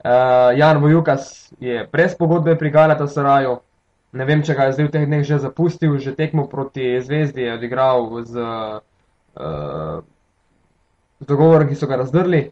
Uh, 0.00 0.56
Jan 0.56 0.80
Vojukas 0.80 1.52
je 1.60 1.82
brez 1.92 2.14
pogodbe 2.16 2.54
pri 2.56 2.70
Galata 2.72 3.04
Saraju, 3.06 3.58
Ne 4.10 4.26
vem, 4.26 4.40
če 4.42 4.56
ga 4.58 4.66
je 4.66 4.74
zdaj 4.74 4.86
v 4.88 4.92
teh 4.94 5.04
dneh 5.06 5.22
že 5.26 5.38
zapustil, 5.38 5.94
že 6.02 6.16
tekmo 6.18 6.48
proti 6.50 6.98
Zvezdi 6.98 7.46
je 7.46 7.54
odigral 7.54 8.08
z, 8.26 8.42
uh, 9.38 10.02
z 11.22 11.28
dogovorom, 11.30 11.70
ki 11.70 11.78
so 11.78 11.86
ga 11.86 12.00
razdrli. 12.02 12.48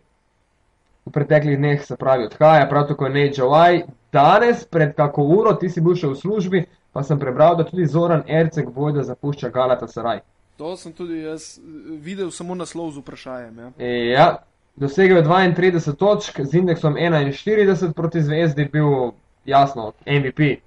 V 1.08 1.10
preteklih 1.10 1.58
dneh 1.58 1.82
se 1.82 1.98
pravi 1.98 2.28
odhaja, 2.28 2.68
prav 2.70 2.86
tako 2.86 3.08
je 3.08 3.14
Nate 3.16 3.40
Joy. 3.40 3.82
Danes, 4.14 4.62
pred 4.70 4.94
kako 4.94 5.26
uro, 5.34 5.56
ti 5.58 5.66
si 5.72 5.82
bil 5.82 5.98
še 5.98 6.12
v 6.12 6.20
službi, 6.20 6.62
pa 6.92 7.02
sem 7.02 7.18
prebral, 7.18 7.56
da 7.56 7.64
tudi 7.64 7.86
Zoran 7.86 8.22
Erceg 8.26 8.68
vojda 8.74 9.02
zapušča 9.02 9.48
Galata 9.48 9.88
Saraj. 9.88 10.20
To 10.56 10.76
sem 10.76 10.92
tudi 10.92 11.22
jaz 11.22 11.58
videl, 12.02 12.30
samo 12.30 12.54
naslov 12.54 12.90
z 12.90 12.98
vprašanjem. 12.98 13.58
Ja. 13.58 13.86
ja, 13.86 14.28
dosegel 14.76 15.16
je 15.16 15.24
32 15.24 15.94
točk 15.94 16.40
z 16.40 16.54
indeksom 16.54 16.94
41 16.94 17.92
proti 17.92 18.22
zvezdi, 18.22 18.64
bil 18.72 19.12
jasno 19.44 19.92
MVP 20.06 20.58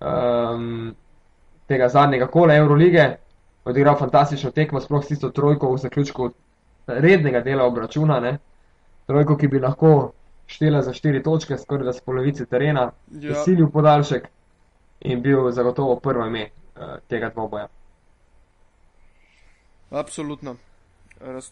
um, 0.00 0.94
tega 1.68 1.88
zadnjega 1.88 2.26
kola 2.26 2.56
Eurolige, 2.56 3.16
odigral 3.64 3.98
fantastično 3.98 4.50
tekmo, 4.50 4.80
sploh 4.80 5.04
s 5.04 5.08
tisto 5.08 5.30
trojko 5.30 5.74
v 5.74 5.78
zaključku 5.78 6.30
rednega 6.86 7.40
dela 7.40 7.64
obračuna, 7.64 8.20
ne? 8.20 8.38
trojko, 9.06 9.36
ki 9.36 9.48
bi 9.48 9.60
lahko 9.60 10.12
štela 10.46 10.82
za 10.82 10.92
štiri 10.92 11.22
točke, 11.22 11.58
skoraj 11.58 11.84
da 11.84 11.92
z 11.92 12.00
polovice 12.00 12.46
terena, 12.46 12.90
ja. 13.10 13.34
silil 13.44 13.68
podaljšek 13.70 14.28
in 15.00 15.22
bil 15.22 15.50
zagotovo 15.50 15.96
prvo 16.00 16.26
ime 16.26 16.48
uh, 16.50 16.98
tega 17.08 17.30
dvoboja. 17.30 17.68
Absolutno. 19.90 20.56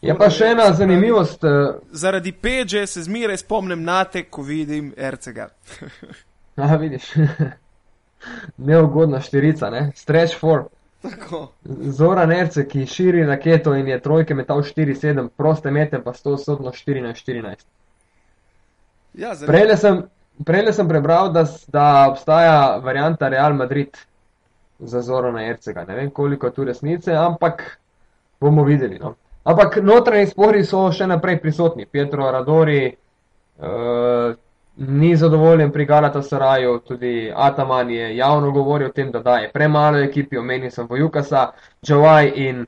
Je 0.00 0.14
pa 0.16 0.30
še 0.30 0.52
ena 0.54 0.70
zanimivost. 0.72 1.44
Uh, 1.44 1.80
zaradi 1.92 2.32
peče 2.32 2.86
se 2.86 3.02
zmeraj 3.04 3.42
spomnim 3.42 3.82
na 3.84 4.04
te, 4.04 4.24
ko 4.30 4.42
vidim 4.42 4.94
RCG. 4.96 5.38
Aha, 6.62 6.76
vidiš. 6.76 7.10
Neugodna 8.70 9.20
štirica, 9.20 9.70
ne? 9.70 9.90
Stretch 9.96 10.38
for. 10.40 10.68
Tako. 11.02 11.52
Zora 11.94 12.26
Nerce, 12.26 12.64
ki 12.68 12.86
širi 12.86 13.26
raketo 13.26 13.74
in 13.74 13.88
je 13.88 14.00
trojke 14.02 14.34
metal 14.34 14.62
4-7, 14.62 15.28
proste 15.36 15.70
mete 15.70 16.00
pa 16.02 16.12
100-14. 16.12 17.66
Ja, 19.14 19.34
Prejle 19.46 19.76
sem, 19.76 20.02
prejle 20.44 20.72
sem 20.72 20.88
prebral, 20.88 21.32
da, 21.32 21.44
da 21.68 22.06
obstaja 22.08 22.78
varianta 22.84 23.28
Real 23.28 23.54
Madrid 23.54 23.96
za 24.78 25.02
Zora 25.02 25.32
Nercega. 25.32 25.84
Ne 25.84 25.94
vem, 25.94 26.10
koliko 26.10 26.46
je 26.46 26.52
tu 26.52 26.64
resnice, 26.64 27.14
ampak 27.14 27.78
bomo 28.40 28.64
videli. 28.64 28.98
No. 28.98 29.14
Ampak 29.44 29.78
notranji 29.82 30.26
spori 30.26 30.64
so 30.64 30.88
še 30.92 31.06
naprej 31.06 31.40
prisotni. 31.42 31.86
Pietro 31.86 32.30
Radori 32.30 32.82
uh, 32.92 34.34
ni 34.76 35.16
zadovoljen 35.16 35.72
pri 35.72 35.86
Galata 35.86 36.22
Saraju, 36.22 36.78
tudi 36.86 37.32
Ataman 37.34 37.90
je 37.90 38.16
javno 38.16 38.50
govoril 38.50 38.88
o 38.88 38.92
tem, 38.92 39.10
da 39.10 39.22
daje 39.22 39.50
premalo 39.52 39.98
ekipi, 39.98 40.38
omenil 40.38 40.70
sem 40.70 40.86
Vojukasa, 40.90 41.48
Džavaj 41.82 42.32
in, 42.36 42.66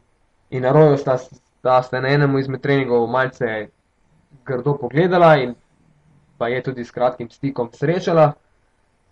in 0.51 0.67
Arojo 0.67 0.97
sta, 0.97 1.19
sta, 1.19 1.83
sta 1.83 2.01
na 2.01 2.09
enemu 2.09 2.39
izmed 2.39 2.61
treningov 2.61 3.07
malce 3.07 3.69
grdo 4.47 4.75
pogledala 4.81 5.37
in 5.37 5.55
pa 6.41 6.49
je 6.49 6.63
tudi 6.63 6.85
s 6.85 6.95
kratkim 6.97 7.29
stikom 7.31 7.69
srečala. 7.73 8.33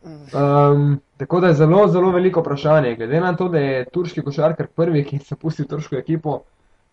Um, 0.03 1.01
tako 1.17 1.41
da 1.41 1.51
je 1.53 1.59
zelo, 1.61 1.83
zelo 1.89 2.11
veliko 2.11 2.41
vprašanje. 2.41 2.95
Glede 2.97 3.21
na 3.21 3.35
to, 3.37 3.49
da 3.53 3.59
je 3.59 3.85
turški 3.93 4.23
košarkar 4.25 4.67
prvi, 4.67 5.05
ki 5.05 5.17
je 5.17 5.27
zapustil 5.29 5.69
turško 5.69 5.99
ekipo, 6.01 6.41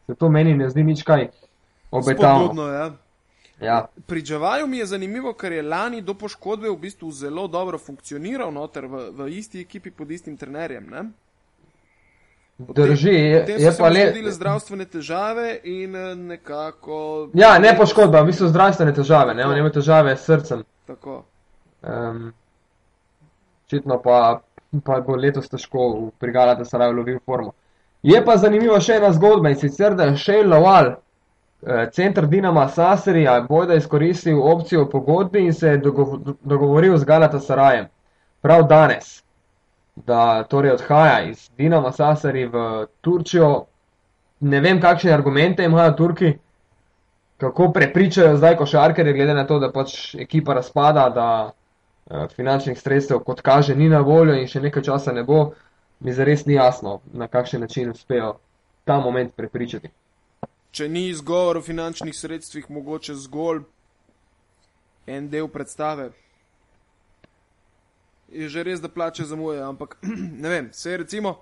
se 0.08 0.16
to 0.16 0.30
meni 0.30 0.58
ne 0.58 0.68
zdi 0.70 0.84
nič 0.84 1.04
kaj 1.08 1.30
obetavno. 1.92 2.68
Ja. 2.68 2.90
Ja. 3.62 3.86
Pri 4.06 4.22
Džavaju 4.22 4.68
mi 4.68 4.78
je 4.78 4.86
zanimivo, 4.92 5.32
ker 5.34 5.56
je 5.56 5.64
lani 5.64 6.02
do 6.02 6.14
poškodbe 6.14 6.70
v 6.70 6.78
bistvu 6.78 7.12
zelo 7.12 7.48
dobro 7.48 7.80
funkcioniral 7.80 8.52
noter 8.52 8.90
v, 8.92 9.08
v 9.16 9.30
isti 9.38 9.62
ekipi 9.64 9.92
pod 9.92 10.12
istim 10.12 10.36
trenerjem. 10.38 10.90
Ne? 10.92 11.06
Drži, 12.58 13.10
je, 13.10 13.46
je 13.60 13.72
pa 13.78 13.90
le. 13.90 14.32
Zdravstvene 14.32 14.86
težave 14.86 15.60
in 15.64 15.96
eh, 15.96 16.16
nekako. 16.16 17.30
Ja, 17.34 17.58
ne 17.60 17.76
poškodba, 17.78 18.22
v 18.22 18.32
bistvu 18.32 18.48
zdravstvene 18.48 18.94
težave, 18.96 19.34
ne, 19.36 19.44
on 19.46 19.58
ima 19.58 19.70
težave 19.70 20.16
s 20.16 20.24
srcem. 20.24 20.64
Tako. 20.88 21.24
Um, 21.84 22.32
Očitno 23.66 23.98
pa, 24.02 24.40
pa 24.86 25.02
bo 25.02 25.16
letos 25.16 25.50
težko 25.50 26.12
prigala, 26.20 26.56
da 26.56 26.66
se 26.66 26.78
raje 26.78 26.94
lovi 26.94 27.18
v 27.18 27.20
formu. 27.26 27.52
Je 28.06 28.22
pa 28.26 28.38
zanimiva 28.38 28.80
še 28.80 29.02
ena 29.02 29.10
zgodba 29.12 29.50
in 29.52 29.60
sicer, 29.60 29.96
da 29.98 30.06
je 30.06 30.16
Shane 30.22 30.48
Lowell, 30.48 30.94
eh, 31.66 31.90
center 31.92 32.28
Dinama 32.30 32.70
Sasserija, 32.70 33.40
bojda 33.50 33.76
izkoristil 33.76 34.40
opcijo 34.40 34.86
v 34.86 34.92
pogodbi 34.92 35.44
in 35.50 35.54
se 35.54 35.74
je 35.74 35.82
dogovoril 35.82 36.98
z 36.98 37.04
Galata 37.04 37.40
Sarajem. 37.40 37.90
Prav 38.46 38.68
danes, 38.70 39.25
da 39.96 40.44
torej 40.44 40.72
odhaja 40.72 41.24
iz 41.30 41.50
Dinama 41.58 41.92
Sasseri 41.92 42.46
v 42.46 42.86
Turčijo. 43.02 43.66
Ne 44.40 44.60
vem, 44.62 44.82
kakšne 44.82 45.14
argumente 45.14 45.64
imajo 45.64 45.92
Turki, 45.92 46.34
kako 47.38 47.72
prepričajo 47.74 48.38
zdaj 48.38 48.58
košarkere, 48.58 49.14
glede 49.14 49.34
na 49.34 49.48
to, 49.48 49.60
da 49.60 49.72
pač 49.72 50.16
ekipa 50.16 50.54
razpada, 50.54 51.10
da 51.10 51.30
eh, 51.52 52.28
finančnih 52.36 52.80
sredstev, 52.80 53.20
kot 53.20 53.42
kaže, 53.42 53.76
ni 53.76 53.90
na 53.90 54.00
voljo 54.00 54.36
in 54.36 54.48
še 54.48 54.62
nekaj 54.62 54.84
časa 54.84 55.16
ne 55.16 55.24
bo 55.24 55.54
mi 56.00 56.14
zares 56.14 56.46
ni 56.46 56.54
jasno, 56.54 57.00
na 57.14 57.28
kakšen 57.28 57.62
način 57.62 57.90
uspejo 57.90 58.38
ta 58.84 59.00
moment 59.00 59.36
prepričati. 59.36 59.90
Če 60.72 60.90
ni 60.90 61.08
izgovor 61.08 61.58
o 61.58 61.62
finančnih 61.62 62.16
sredstvih, 62.16 62.70
mogoče 62.70 63.16
zgolj 63.16 63.64
en 65.08 65.30
del 65.30 65.48
predstave. 65.48 66.12
Je 68.36 68.50
že 68.50 68.64
res, 68.64 68.82
da 68.84 68.90
plače 68.92 69.24
zamuje, 69.24 69.62
ampak 69.64 69.98
ne 70.44 70.50
vem, 70.50 70.70
se 70.74 70.98
recimo. 70.98 71.38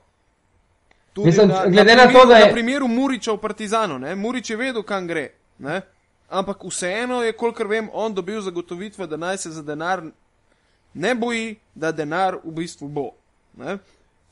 Mislim, 1.18 1.48
na, 1.48 1.66
glede 1.66 1.96
na, 1.96 2.04
primeru, 2.04 2.14
na 2.14 2.20
to, 2.20 2.26
da 2.26 2.38
je. 2.38 2.46
Na 2.46 2.52
primeru 2.52 2.88
Muriča 2.88 3.34
v 3.34 3.42
Partizanu, 3.42 4.00
ne? 4.00 4.16
Murič 4.16 4.50
je 4.50 4.58
vedel, 4.58 4.84
kam 4.84 5.08
gre. 5.08 5.30
Ne? 5.60 5.82
Ampak 6.30 6.64
vseeno 6.66 7.22
je, 7.24 7.34
kolikor 7.38 7.68
vem, 7.68 7.90
on 7.94 8.14
dobil 8.14 8.42
zagotovitve, 8.42 9.08
da 9.08 9.18
naj 9.18 9.38
se 9.38 9.52
za 9.52 9.62
denar 9.62 10.02
ne 10.94 11.16
boji, 11.16 11.56
da 11.76 11.92
denar 11.92 12.38
v 12.44 12.52
bistvu 12.52 12.88
bo. 12.88 13.10
Ne? 13.58 13.78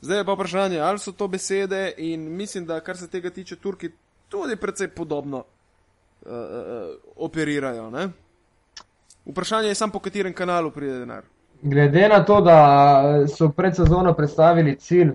Zdaj 0.00 0.18
je 0.18 0.24
pa 0.24 0.34
vprašanje, 0.34 0.80
ali 0.80 0.98
so 0.98 1.12
to 1.12 1.28
besede 1.28 1.94
in 1.98 2.26
mislim, 2.36 2.66
da 2.66 2.80
kar 2.80 2.96
se 2.96 3.08
tega 3.08 3.30
tiče, 3.30 3.56
Turki 3.56 3.90
tudi 4.28 4.56
precej 4.56 4.88
podobno 4.88 5.38
uh, 5.38 6.32
uh, 6.32 6.96
operirajo. 7.16 7.90
Ne? 7.90 8.08
Vprašanje 9.26 9.68
je 9.68 9.74
samo, 9.74 9.92
po 9.92 9.98
katerem 9.98 10.34
kanalu 10.34 10.70
pride 10.70 10.98
denar. 10.98 11.22
Glede 11.62 12.08
na 12.08 12.24
to, 12.24 12.40
da 12.40 13.26
so 13.28 13.48
pred 13.48 13.76
sezono 13.76 14.14
predstavili 14.14 14.76
cilj 14.76 15.12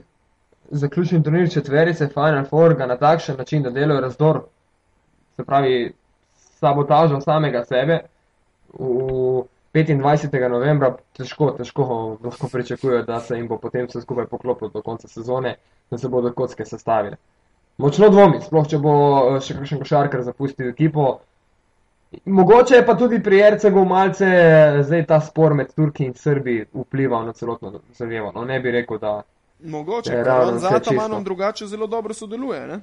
zaključni 0.71 1.23
turnir 1.23 1.51
četverice 1.51 2.07
Final 2.07 2.45
Four 2.45 2.77
na 2.79 2.97
takšen 2.97 3.37
način, 3.37 3.63
da 3.63 3.69
delajo 3.69 4.01
razdor, 4.01 4.41
se 5.35 5.43
pravi 5.43 5.93
sabotažo 6.33 7.21
samega 7.21 7.65
sebe. 7.65 7.99
V, 8.79 9.43
25. 9.73 10.49
novembra 10.49 10.95
težko, 11.17 11.51
težko 11.57 12.17
lahko 12.23 12.49
pričakujejo, 12.51 13.03
da 13.03 13.19
se 13.19 13.35
jim 13.37 13.47
bo 13.47 13.57
potem 13.57 13.85
vse 13.85 14.01
skupaj 14.01 14.25
poklopilo 14.25 14.69
do 14.73 14.81
konca 14.81 15.07
sezone, 15.07 15.55
da 15.91 15.97
se 15.97 16.09
bodo 16.09 16.33
kocke 16.33 16.65
sestavile. 16.65 17.17
Močno 17.77 18.09
dvomi, 18.09 18.41
sploh 18.41 18.67
če 18.67 18.79
bo 18.81 18.93
eh, 19.35 19.39
še 19.41 19.57
kakšen 19.59 19.83
košarkar 19.83 20.23
zapustil 20.25 20.71
ekipo. 20.71 21.19
Mogoče 22.25 22.75
je 22.75 22.85
pa 22.85 22.95
tudi 22.97 23.23
pri 23.23 23.39
Ercegu 23.39 23.85
malce 23.85 24.25
eh, 24.25 24.83
zdaj 24.83 25.05
ta 25.05 25.21
spor 25.21 25.53
med 25.53 25.73
Turki 25.75 26.05
in 26.05 26.13
Srbi 26.13 26.65
vplival 26.73 27.25
na 27.25 27.33
celotno 27.33 27.81
zadevo. 27.93 28.31
No, 28.35 28.45
ne 28.45 28.59
bi 28.59 28.71
rekel, 28.71 28.99
da. 28.99 29.21
Mogoče, 29.63 30.11
ker 30.11 30.29
on 30.29 30.59
z 30.59 30.65
Atamanom 30.65 31.23
drugače 31.23 31.67
zelo 31.67 31.87
dobro 31.87 32.13
sodeluje. 32.13 32.67
Ne? 32.67 32.79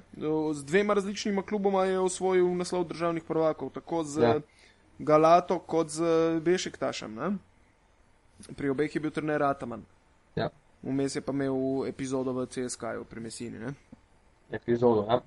Z 0.53 0.65
dvema 0.65 0.95
različnima 0.95 1.43
kluboma 1.43 1.85
je 1.85 1.99
osvojil 1.99 2.57
naslov 2.57 2.85
državnih 2.85 3.25
prvakov, 3.25 3.71
tako 3.71 4.03
z 4.05 4.23
ja. 4.23 4.35
Galato 4.99 5.59
kot 5.59 5.89
z 5.89 6.03
Bešiktašem. 6.41 7.15
Ne? 7.15 7.31
Pri 8.57 8.71
obeh 8.71 8.95
je 8.95 9.01
bil 9.01 9.11
trener 9.11 9.43
Ataman. 9.43 9.85
Ja. 10.37 10.51
Vmes 10.83 11.17
je 11.17 11.21
pa 11.21 11.33
imel 11.33 11.87
epizodo 11.89 12.33
v 12.33 12.47
CSK-ju 12.47 13.05
pri 13.05 13.21
Mesini. 13.21 13.59
Ne? 13.59 13.75
Epizodo, 14.51 15.07
ja. 15.09 15.21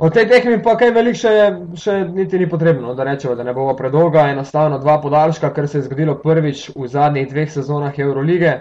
O 0.00 0.08
tej 0.10 0.28
tekmi 0.28 0.62
pa 0.64 0.78
kaj 0.80 0.94
velik 0.96 1.18
še, 1.20 1.30
še 1.76 1.94
niti 2.08 2.38
ni 2.40 2.48
potrebno, 2.48 2.94
da 2.96 3.04
rečemo, 3.04 3.34
da 3.36 3.44
ne 3.44 3.52
bo 3.52 3.66
predolga. 3.76 4.30
Enostavno 4.32 4.78
dva 4.80 4.96
podaljška, 5.02 5.52
kar 5.52 5.68
se 5.68 5.78
je 5.78 5.88
zgodilo 5.88 6.16
prvič 6.22 6.70
v 6.72 6.88
zadnjih 6.88 7.28
dveh 7.28 7.52
sezonah 7.52 7.98
Eurolige. 8.00 8.54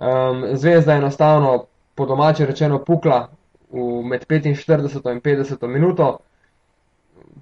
Um, 0.00 0.46
zvezda 0.56 0.96
je 0.96 1.04
enostavno 1.04 1.52
po 1.94 2.06
domače 2.08 2.48
rečeno 2.48 2.80
pukla 2.84 3.26
v 3.70 4.00
med 4.08 4.24
45 4.26 5.12
in 5.12 5.20
50 5.20 5.68
minuto 5.68 6.08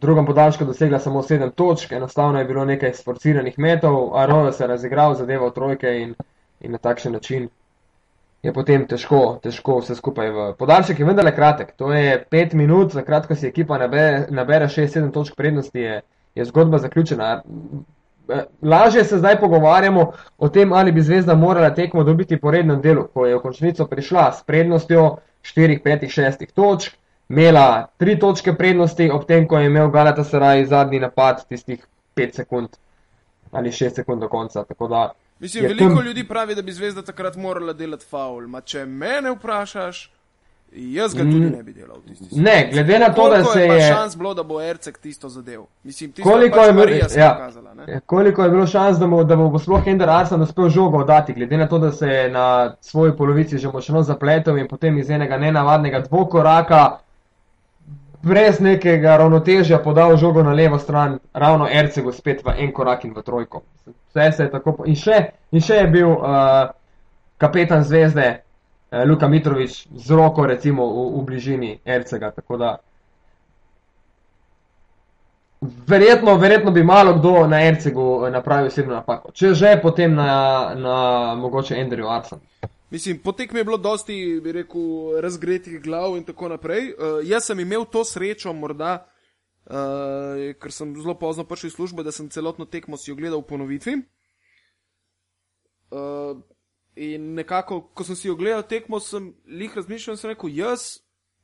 drugem 0.01 0.27
podaljšku 0.27 0.65
dosegla 0.65 0.99
samo 0.99 1.23
sedem 1.23 1.51
točk, 1.51 1.93
enostavno 1.93 2.39
je 2.39 2.45
bilo 2.45 2.65
nekaj 2.65 2.95
sforciranih 2.95 3.59
metov, 3.59 4.17
Arojo 4.19 4.53
se 4.53 4.65
je 4.65 4.69
razigral, 4.69 5.15
zadeval 5.15 5.51
trojke 5.51 5.89
in, 6.03 6.15
in 6.61 6.73
na 6.73 6.79
takšen 6.79 7.13
način 7.13 7.49
je 8.43 8.53
potem 8.53 8.87
težko, 8.89 9.39
težko 9.43 9.81
vse 9.81 9.95
skupaj 9.99 10.31
podaljšek. 10.59 11.01
Je 11.01 11.07
vendarle 11.07 11.33
kratek, 11.37 11.75
to 11.77 11.93
je 11.93 12.17
pet 12.31 12.55
minut, 12.57 12.93
za 12.93 13.03
kratko 13.03 13.37
si 13.37 13.49
ekipa 13.49 13.79
nabere, 13.79 14.27
nabere 14.31 14.69
šest, 14.69 14.97
sedem 14.97 15.13
točk 15.13 15.37
prednosti, 15.37 15.79
je, 15.79 16.01
je 16.35 16.45
zgodba 16.45 16.79
zaključena. 16.79 17.43
eh, 18.29 18.45
lažje 18.63 19.05
se 19.05 19.19
zdaj 19.19 19.41
pogovarjamo 19.41 20.13
o 20.39 20.49
tem, 20.49 20.73
ali 20.73 20.93
bi 20.93 21.03
zvezda 21.03 21.35
morala 21.35 21.75
tekmo 21.75 22.05
dobiti 22.05 22.41
po 22.41 22.51
rednem 22.51 22.81
delu, 22.81 23.09
ko 23.15 23.27
je 23.27 23.37
v 23.37 23.43
končnico 23.43 23.87
prišla 23.87 24.33
s 24.33 24.43
prednostjo 24.43 25.17
4, 25.43 25.83
5, 25.85 26.09
6 26.09 26.53
točk, 26.55 26.97
imela 27.29 27.89
3 28.01 28.21
točke 28.21 28.55
prednosti, 28.55 29.11
ob 29.11 29.25
tem, 29.27 29.49
ko 29.49 29.59
je 29.59 29.67
imel 29.67 29.91
Galata 29.91 30.25
Saraj 30.25 30.65
zadnji 30.65 31.01
napad 31.01 31.45
tistih 31.49 31.87
5 32.17 32.35
sekund 32.35 32.69
ali 33.53 33.71
6 33.71 33.95
sekund 33.95 34.21
do 34.21 34.29
konca. 34.29 34.65
Mislim, 35.41 35.65
veliko 35.65 35.95
tam... 35.95 36.07
ljudi 36.07 36.25
pravi, 36.29 36.55
da 36.55 36.63
bi 36.63 36.73
zvezda 36.73 37.03
takrat 37.03 37.37
morala 37.37 37.73
delati 37.73 38.07
faul. 38.07 38.47
Ma 38.49 38.61
če 38.61 38.87
mene 38.87 39.31
vprašaš, 39.31 40.11
Jaz 40.73 41.15
ga 41.15 41.23
tudi 41.23 41.51
ne 41.51 41.63
bi 41.63 41.73
delal. 41.73 41.97
Ne, 42.31 42.69
glede 42.73 42.99
na 42.99 43.09
to, 43.15 43.29
da 43.31 43.45
se 43.45 43.61
je. 43.61 43.67
je 43.67 43.93
šans 43.93 44.17
bilo, 44.17 44.35
da 44.35 44.43
bo 44.43 44.61
Ercek 44.63 44.99
tisto 44.99 45.29
zadev. 45.29 45.65
Mislim, 45.83 46.13
tisto 46.13 46.31
koliko, 46.31 46.57
pač 46.57 46.67
je 46.67 46.73
bil, 46.73 46.89
ja, 47.17 47.35
pokazala, 47.39 47.75
ja, 47.89 48.01
koliko 48.01 48.43
je 48.43 48.51
bilo 48.51 48.67
šans, 48.67 48.99
da 48.99 49.07
bo, 49.07 49.25
da 49.25 49.37
bo 49.37 49.59
sploh 49.59 49.87
Ender 49.87 50.11
Arsen 50.11 50.43
uspel 50.43 50.69
žogo 50.69 50.99
oddati, 50.99 51.35
glede 51.35 51.57
na 51.57 51.69
to, 51.69 51.79
da 51.79 51.93
se 51.93 52.07
je 52.07 52.31
na 52.31 52.75
svoji 52.81 53.17
polovici 53.17 53.59
že 53.59 53.69
močno 53.69 54.03
zapletel 54.03 54.59
in 54.59 54.69
potem 54.69 54.99
iz 54.99 55.11
enega 55.11 55.39
nenavadnega 55.39 56.01
dvokoraka 56.01 56.99
brez 58.23 58.61
nekega 58.61 59.17
ravnotežja 59.17 59.79
podal 59.85 60.17
žogo 60.17 60.43
na 60.43 60.53
levo 60.53 60.79
stran, 60.79 61.19
ravno 61.33 61.69
Ercegu 61.71 62.13
spet 62.13 62.45
v 62.45 62.55
en 62.59 62.73
korak 62.73 63.05
in 63.05 63.15
v 63.17 63.23
trojko. 63.23 63.63
Vse 63.87 64.33
se 64.37 64.43
je 64.43 64.51
tako. 64.51 64.77
In 64.87 64.97
še, 64.97 65.19
in 65.53 65.65
še 65.65 65.83
je 65.83 65.89
bil 65.91 66.13
uh, 66.13 66.71
kapetan 67.39 67.85
zvezde. 67.85 68.41
Eh, 68.91 69.05
Luka 69.07 69.29
Mitrovič 69.29 69.87
z 69.95 70.11
roko, 70.11 70.47
recimo 70.47 70.87
v, 70.87 71.21
v 71.21 71.25
bližini 71.25 71.79
Ercega. 71.87 72.33
Verjetno, 75.87 76.35
verjetno 76.37 76.71
bi 76.71 76.83
malo 76.83 77.15
kdo 77.15 77.47
na 77.47 77.63
Ercegu 77.63 78.27
napravil 78.31 78.67
osebno 78.67 78.95
napako. 78.95 79.31
Če 79.33 79.55
že, 79.55 79.77
potem 79.83 80.15
na, 80.15 80.75
na 80.75 80.97
mogoče 81.39 81.79
Andrew 81.79 82.11
Arson. 82.11 82.41
Mislim, 82.91 83.19
potek 83.23 83.53
mi 83.53 83.61
je 83.61 83.65
bilo 83.65 83.79
dosti, 83.79 84.41
bi 84.43 84.53
rekel, 84.53 85.21
razgretih 85.23 85.81
glav 85.83 86.17
in 86.19 86.25
tako 86.25 86.49
naprej. 86.49 86.93
Uh, 86.93 87.21
jaz 87.25 87.47
sem 87.47 87.61
imel 87.61 87.85
to 87.87 88.05
srečo, 88.05 88.53
morda, 88.53 89.07
uh, 89.67 90.51
ker 90.59 90.75
sem 90.75 90.97
zelo 90.99 91.15
pozno 91.19 91.45
prišel 91.45 91.71
iz 91.71 91.77
službe, 91.79 92.03
da 92.03 92.13
sem 92.13 92.31
celotno 92.31 92.67
tekmo 92.67 92.99
si 92.99 93.13
ogledal 93.13 93.45
v 93.45 93.51
ponovitvi. 93.53 94.01
Uh, 95.91 96.43
In 97.01 97.35
nekako, 97.35 97.81
ko 97.95 98.05
sem 98.05 98.17
si 98.17 98.31
ogledal 98.31 98.65
tekmo, 98.69 98.99
sem 99.01 99.31
jih 99.47 99.77
razmišljal 99.77 100.15
in 100.15 100.19
sem 100.19 100.31
rekel, 100.33 100.51
jaz 100.53 100.99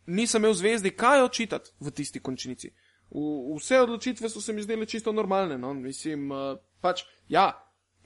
nisem 0.07 0.43
imel 0.43 0.55
zvezdi, 0.55 0.91
kaj 0.91 1.23
očitati 1.23 1.71
v 1.81 1.93
tisti 1.95 2.21
končnici. 2.21 2.73
V, 3.11 3.23
vse 3.57 3.79
odločitve 3.81 4.29
so 4.29 4.43
se 4.43 4.53
mi 4.53 4.63
zdele 4.63 4.87
čisto 4.87 5.13
normalne. 5.13 5.59
No? 5.59 5.73
Mislim, 5.75 6.31
uh, 6.31 6.59
pač, 6.83 7.07
ja, 7.29 7.53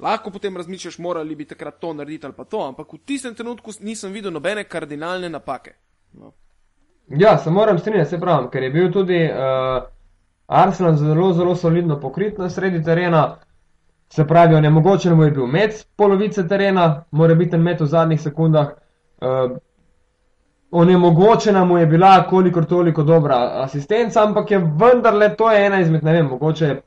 lahko 0.03 0.31
potem 0.31 0.57
razmišljaš, 0.57 0.99
morali 0.99 1.35
bi 1.37 1.45
takrat 1.45 1.79
to 1.81 1.93
narediti 1.95 2.27
ali 2.27 2.35
pa 2.37 2.45
to, 2.45 2.61
ampak 2.69 2.93
v 2.93 2.99
tistem 3.07 3.35
trenutku 3.35 3.71
nisem 3.81 4.13
videl 4.13 4.33
nobene 4.33 4.65
kardinalne 4.65 5.29
napake. 5.29 5.75
No. 6.13 6.33
Ja, 7.09 7.39
se 7.39 7.51
moram 7.51 7.79
strinjati, 7.79 8.11
se 8.11 8.21
pravim, 8.21 8.51
ker 8.51 8.63
je 8.63 8.71
bil 8.71 8.93
tudi 8.93 9.25
uh, 9.25 9.83
Arsenal 10.47 10.97
zelo, 10.97 11.33
zelo 11.33 11.55
solidno 11.57 12.01
pokrit 12.01 12.39
na 12.39 12.51
sredi 12.51 12.85
terena. 12.85 13.37
Se 14.11 14.27
pravi, 14.27 14.55
onemogočen 14.55 15.15
mu 15.15 15.25
je 15.25 15.31
bil 15.31 15.47
med 15.47 15.75
polovice 15.97 16.49
terena, 16.49 17.05
mora 17.11 17.35
biti 17.35 17.59
med 17.59 17.81
v 17.81 17.87
zadnjih 17.87 18.21
sekundah. 18.21 18.71
Uh, 19.21 19.57
onemogočena 20.71 21.65
mu 21.65 21.79
je 21.79 21.87
bila 21.87 22.27
kolikor 22.31 22.65
toliko 22.65 23.03
dobra 23.03 23.51
asistenca, 23.63 24.25
ampak 24.25 24.51
je 24.51 24.59
vendarle 24.59 25.37
to 25.37 25.51
je 25.51 25.67
ena 25.67 25.81
izmed, 25.81 26.05
ne 26.05 26.13
vem, 26.13 26.27
mogoče, 26.27 26.81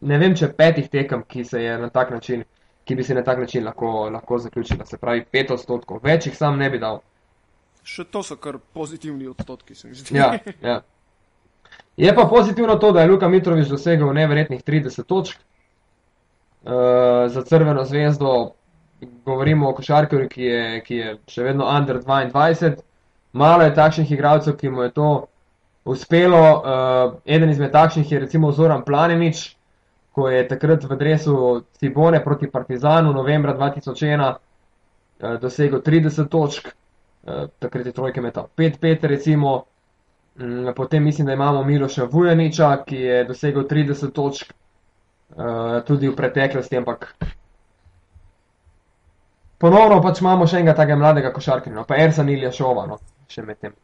ne 0.00 0.18
vem, 0.18 0.34
če 0.34 0.52
petih 0.52 0.88
tekem, 0.88 1.22
ki 1.22 1.44
se 1.44 1.62
je 1.62 1.78
na 1.78 1.88
tak 1.90 2.10
način, 2.10 2.44
ki 2.88 2.96
bi 2.96 3.04
se 3.04 3.14
na 3.14 3.22
tak 3.24 3.38
način 3.38 3.64
lahko, 3.64 4.08
lahko 4.12 4.38
zaključila. 4.38 4.86
Se 4.86 4.98
pravi, 4.98 5.24
pet 5.32 5.50
odstotkov, 5.52 6.00
več 6.02 6.26
jih 6.30 6.36
sam 6.36 6.56
ne 6.58 6.70
bi 6.72 6.80
dal. 6.80 7.02
Še 7.84 8.06
to 8.12 8.22
so 8.24 8.36
kar 8.40 8.56
pozitivni 8.74 9.28
odstotki, 9.28 9.76
se 9.76 9.88
mi 9.88 9.98
zdi. 9.98 10.16
Ja, 10.16 10.32
ja. 10.62 10.80
Je 11.98 12.14
pa 12.14 12.24
pozitivno 12.30 12.78
to, 12.80 12.92
da 12.92 13.02
je 13.02 13.10
Luka 13.10 13.28
Mitrovič 13.28 13.68
dosegel 13.68 14.12
neverjetnih 14.14 14.62
30 14.64 15.04
točk. 15.04 15.40
Eh, 16.64 17.28
za 17.28 17.42
Crveno 17.44 17.84
zvezdo, 17.84 18.52
govorimo 19.24 19.68
o 19.68 19.74
košarkarju, 19.74 20.28
ki, 20.28 20.48
ki 20.86 20.96
je 20.96 21.16
še 21.28 21.44
vedno 21.46 21.68
under 21.68 22.00
22. 22.02 22.80
Malo 23.32 23.62
je 23.62 23.74
takšnih 23.74 24.12
igralcev, 24.12 24.56
ki 24.56 24.70
mu 24.70 24.82
je 24.82 24.92
to 24.96 25.10
uspelo. 25.84 26.40
Uh, 26.40 27.18
eden 27.24 27.50
izmed 27.50 27.72
takšnih 27.72 28.12
je 28.12 28.20
recimo 28.20 28.52
Zoran 28.52 28.84
Planinič, 28.84 29.57
ko 30.18 30.28
je 30.28 30.48
takrat 30.50 30.82
v 30.84 30.96
dresu 30.98 31.62
Cibone 31.78 32.18
proti 32.24 32.50
Partizanu 32.50 33.12
novembra 33.14 33.54
2001 33.54 34.18
uh, 34.18 34.34
eh, 35.22 35.38
dosegel 35.38 35.78
30 35.78 36.26
točk, 36.28 36.66
uh, 36.66 37.46
takrat 37.62 37.86
je 37.86 37.92
trojke 37.92 38.20
metal 38.20 38.48
5-5 38.56 39.06
recimo. 39.06 39.64
Mm, 40.38 40.74
potem 40.74 41.04
mislim, 41.04 41.26
da 41.26 41.32
imamo 41.32 41.62
Miloša 41.64 42.08
Vujaniča, 42.10 42.82
ki 42.86 42.96
je 42.96 43.24
dosegel 43.24 43.62
30 43.70 44.12
točk, 44.12 44.50
uh, 44.50 45.82
tudi 45.86 46.08
v 46.08 46.16
preteklosti, 46.16 46.76
ampak 46.78 47.14
ponovno 49.58 50.02
pač 50.02 50.22
imamo 50.22 50.46
še 50.46 50.58
enega 50.58 50.74
takega 50.82 50.98
mladega 50.98 51.30
košarkarja, 51.34 51.78
no, 51.78 51.86
pa 51.86 51.98
Ersan 52.02 52.30
Ilja 52.30 52.50
Šova, 52.54 52.86
no, 52.90 52.98
še 53.30 53.46
med 53.46 53.58
tem. 53.62 53.74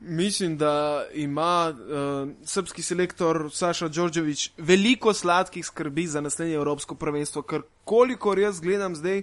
Mislim, 0.00 0.56
da 0.58 1.04
ima 1.14 1.74
uh, 1.74 2.28
srpski 2.44 2.82
selektor 2.82 3.48
Saša 3.52 3.88
Đorđević 3.88 4.50
veliko 4.58 5.12
sladkih 5.12 5.66
skrbi 5.66 6.06
za 6.06 6.20
naslednje 6.20 6.54
Evropsko 6.54 6.94
prvenstvo, 6.94 7.42
ker 7.42 7.62
kolikor 7.84 8.38
jaz 8.38 8.60
gledam 8.60 8.96
zdaj, 8.96 9.22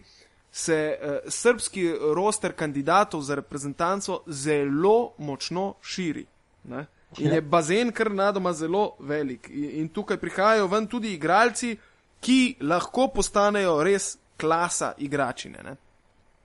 se 0.52 0.98
uh, 1.02 1.32
srpski 1.32 1.94
roster 2.16 2.52
kandidatov 2.52 3.22
za 3.22 3.36
reprezentanco 3.36 4.22
zelo 4.28 5.14
močno 5.18 5.74
širi. 5.82 6.26
Ne? 6.64 6.86
In 7.18 7.32
je 7.34 7.42
bazen 7.42 7.92
kar 7.92 8.12
nadoma 8.12 8.54
zelo 8.54 8.96
velik. 9.00 9.50
In 9.54 9.88
tukaj 9.90 10.18
prihajajo 10.18 10.68
ven 10.68 10.88
tudi 10.88 11.14
igralci, 11.14 11.78
ki 12.20 12.56
lahko 12.62 13.08
postanejo 13.08 13.84
res 13.84 14.18
klasa 14.38 14.94
igračine. 14.98 15.64
Ne? 15.64 15.76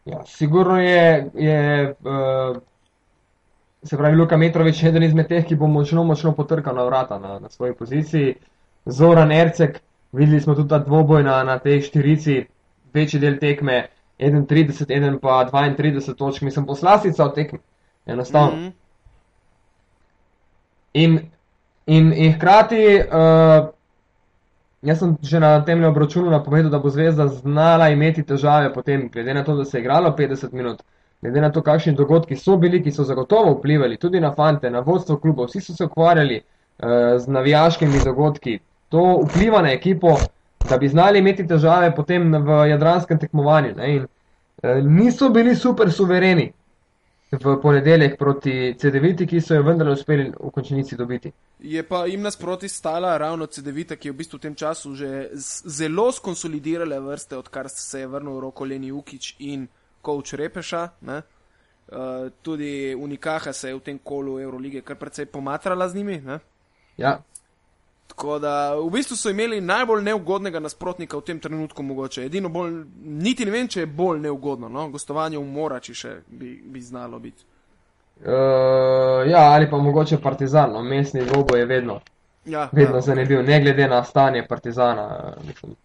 Ja, 0.05 0.25
sigurno 0.27 0.77
je, 0.81 1.31
je 1.35 1.95
uh, 2.05 2.57
se 3.83 3.97
pravi, 3.97 4.17
Luka 4.17 4.37
Metrovič 4.37 4.83
eden 4.85 5.03
izmed 5.03 5.29
teh, 5.29 5.45
ki 5.47 5.57
bo 5.57 5.67
močno, 5.67 6.05
močno 6.05 6.33
potrkal 6.37 6.77
na 6.77 6.85
vrata 6.85 7.19
na, 7.19 7.39
na 7.39 7.49
svoji 7.49 7.75
poziciji. 7.75 8.35
Zoran 8.87 9.33
Ercek, 9.33 9.81
videli 10.13 10.41
smo 10.41 10.55
tudi 10.55 10.69
ta 10.69 10.79
dvoboj 10.79 11.23
na, 11.23 11.43
na 11.45 11.59
tej 11.59 11.81
štirici, 11.89 12.45
večji 12.95 13.21
del 13.21 13.39
tekme, 13.39 13.87
31, 14.21 14.85
1 14.85 15.19
pa 15.21 15.45
32 15.49 16.15
točk, 16.15 16.43
mislim, 16.43 16.67
poslastica 16.67 17.25
od 17.25 17.35
tekme. 17.35 17.59
Enostavno. 18.07 18.57
Mm 18.57 18.61
-hmm. 18.61 18.73
In, 20.93 21.19
in, 21.87 22.13
in 22.13 22.33
hkrati, 22.33 23.01
uh, 23.01 23.69
jaz 24.83 24.99
sem 24.99 25.17
že 25.23 25.41
na 25.41 25.65
tem 25.65 25.85
obračunu 25.85 26.31
napovedal, 26.31 26.71
da 26.71 26.79
bo 26.79 26.91
zvezda 26.91 27.29
znala 27.29 27.89
imeti 27.89 28.23
težave 28.23 28.73
potem, 28.75 29.09
glede 29.13 29.35
na 29.35 29.45
to, 29.45 29.57
da 29.57 29.65
se 29.65 29.79
je 29.79 29.81
igralo 29.81 30.15
50 30.19 30.53
minut, 30.53 30.83
glede 31.21 31.41
na 31.41 31.53
to, 31.53 31.63
kakšni 31.63 31.93
dogodki 31.93 32.37
so 32.37 32.57
bili, 32.57 32.83
ki 32.83 32.93
so 32.93 33.05
zagotovo 33.05 33.55
vplivali 33.59 33.97
tudi 33.97 34.21
na 34.21 34.33
fante, 34.35 34.71
na 34.71 34.81
vodstvo 34.81 35.19
kluba, 35.19 35.47
vsi 35.47 35.61
so 35.61 35.75
se 35.75 35.85
ukvarjali 35.85 36.41
uh, 36.41 36.89
z 37.19 37.29
navijaškimi 37.29 38.01
dogodki. 38.05 38.59
To 38.89 39.21
vpliva 39.29 39.63
na 39.63 39.73
ekipo, 39.73 40.17
da 40.69 40.79
bi 40.79 40.89
znali 40.89 41.19
imeti 41.19 41.47
težave 41.47 41.95
potem 41.95 42.33
v 42.33 42.65
jadranskem 42.69 43.19
tekmovanju. 43.19 43.75
Ne? 43.77 43.97
In, 43.97 44.07
uh, 44.63 44.85
niso 44.85 45.29
bili 45.29 45.55
super 45.55 45.93
suvereni, 45.93 46.53
v 47.31 47.61
ponedeljek 47.63 48.19
proti 48.19 48.75
CD-viti, 48.79 49.27
ki 49.27 49.41
so 49.41 49.55
jo 49.55 49.63
vendarle 49.63 49.95
uspeli 49.95 50.33
v 50.35 50.51
končnici 50.51 50.97
dobiti. 50.99 51.31
Je 51.63 51.83
pa 51.87 52.03
jim 52.07 52.23
nasproti 52.23 52.69
stala 52.69 53.17
ravno 53.19 53.47
CD-vita, 53.47 53.97
ki 53.97 54.09
je 54.09 54.13
v 54.13 54.17
bistvu 54.19 54.39
v 54.39 54.43
tem 54.49 54.55
času 54.55 54.95
že 54.95 55.31
zelo 55.35 56.11
skonsolidirala 56.13 56.99
vrste, 56.99 57.37
odkar 57.39 57.69
se 57.69 58.01
je 58.01 58.07
vrnil 58.07 58.41
roko 58.41 58.65
Leni 58.65 58.91
Ukič 58.91 59.37
in 59.39 59.69
Kovč 60.03 60.33
Repeša. 60.33 60.89
Ne? 61.01 61.23
Uh, 61.91 62.31
tudi 62.43 62.95
Unikaha 62.95 63.53
se 63.53 63.69
je 63.69 63.75
v 63.75 63.81
tem 63.81 63.99
kolu 63.99 64.39
Eurolige 64.41 64.81
kar 64.81 64.97
precej 64.97 65.27
pomatrala 65.27 65.89
z 65.89 65.95
njimi. 65.95 66.21
Ne? 66.21 66.39
Ja. 66.97 67.19
Tako 68.11 68.39
da 68.39 68.75
v 68.75 68.91
bistvu 68.91 69.17
so 69.17 69.31
imeli 69.31 69.61
najbolj 69.61 70.03
neugodnega 70.03 70.61
nasprotnika 70.61 71.17
v 71.17 71.25
tem 71.25 71.39
trenutku, 71.41 71.83
mogoče. 71.83 72.25
Edino 72.25 72.49
bolj, 72.49 72.83
niti 73.05 73.45
ne 73.45 73.51
vem, 73.51 73.69
če 73.69 73.81
je 73.81 73.87
bolj 73.87 74.21
neugodno, 74.21 74.69
no? 74.69 74.89
gostovanje 74.91 75.39
v 75.39 75.45
Morači 75.47 75.95
še 75.95 76.17
bi, 76.27 76.57
bi 76.65 76.83
znalo 76.83 77.19
biti. 77.19 77.47
Uh, 78.21 79.25
ja, 79.31 79.47
ali 79.55 79.71
pa 79.71 79.79
mogoče 79.79 80.19
Partizan, 80.23 80.73
no? 80.73 80.83
mestni 80.83 81.23
dvobo 81.25 81.57
je 81.57 81.67
vedno, 81.67 82.01
ja, 82.45 82.69
vedno 82.73 82.99
ja, 82.99 83.01
zanimiv, 83.01 83.43
ne 83.47 83.61
glede 83.61 83.89
na 83.89 84.03
stanje 84.05 84.45
Partizana. 84.49 85.35
Mislim. 85.47 85.77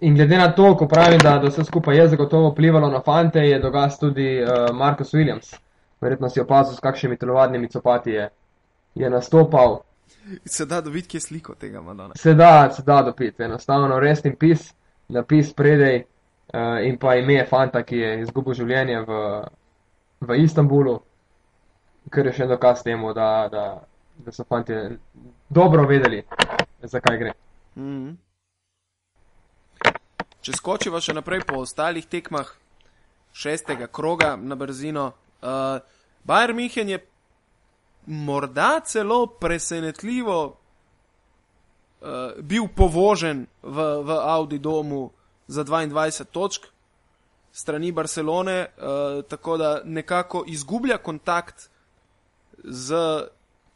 In 0.00 0.14
glede 0.14 0.36
na 0.36 0.52
to, 0.52 0.76
ko 0.76 0.86
pravim, 0.88 1.18
da, 1.18 1.38
da 1.38 1.48
vse 1.48 1.64
skupaj 1.64 1.96
je 1.96 2.08
zagotovo 2.08 2.50
vplivalo 2.50 2.88
na 2.90 3.02
fante, 3.04 3.38
je 3.38 3.58
dogas 3.58 3.98
tudi 3.98 4.42
uh, 4.42 4.76
Marcus 4.76 5.12
Williams. 5.14 5.54
Verjetno 6.00 6.28
si 6.28 6.40
opazil, 6.40 6.74
s 6.74 6.80
kakšnimi 6.80 7.16
telovadnimi 7.16 7.68
copati 7.68 8.10
je, 8.10 8.28
je 8.94 9.10
nastopal. 9.10 9.80
Se 10.44 10.66
da 10.66 10.80
dobiti 10.80 11.08
kje 11.08 11.20
sliko 11.20 11.54
tega 11.54 11.80
Madona. 11.80 12.14
Se 12.16 12.34
da, 12.34 12.70
se 12.70 12.82
da 12.82 13.02
dobiti, 13.02 13.42
enostavno 13.42 14.00
rest 14.00 14.24
in 14.26 14.36
pis, 14.36 14.72
napis 15.08 15.52
predej 15.52 16.00
uh, 16.00 16.80
in 16.86 16.96
pa 16.98 17.14
ime 17.14 17.44
fanta, 17.50 17.82
ki 17.82 17.98
je 17.98 18.14
izgubil 18.22 18.56
življenje 18.56 19.04
v, 19.04 19.20
v 20.20 20.40
Istanbulu, 20.44 20.96
kar 22.10 22.26
je 22.26 22.32
še 22.32 22.48
dokaz 22.48 22.80
temu, 22.82 23.12
da, 23.12 23.48
da, 23.52 23.66
da 24.16 24.32
so 24.32 24.48
fanti 24.48 24.80
dobro 25.48 25.84
vedeli, 25.86 26.24
zakaj 26.82 27.18
gre. 27.18 27.36
Mm 27.76 27.84
-hmm. 27.84 28.29
Če 30.50 30.56
skočiva 30.58 30.98
še 30.98 31.14
naprej 31.14 31.44
po 31.46 31.60
ostalih 31.62 32.02
tekmah 32.10 32.48
šestega 33.38 33.86
kroga 33.86 34.32
na 34.34 34.56
brzino, 34.58 35.04
uh, 35.46 35.78
Bayern 36.26 36.58
München 36.58 36.90
je 36.90 36.98
morda 38.10 38.80
celo 38.82 39.28
presenetljivo 39.30 40.38
uh, 40.50 40.56
bil 42.42 42.66
povožen 42.66 43.44
v, 43.62 43.86
v 44.02 44.18
Audi 44.32 44.58
domu 44.58 45.12
za 45.46 45.62
22 45.62 46.26
točk 46.34 46.66
strani 47.54 47.94
Barcelone, 47.94 48.58
uh, 48.66 49.22
tako 49.30 49.54
da 49.54 49.70
nekako 49.84 50.42
izgublja 50.50 50.98
kontakt 50.98 51.70
z 52.58 52.98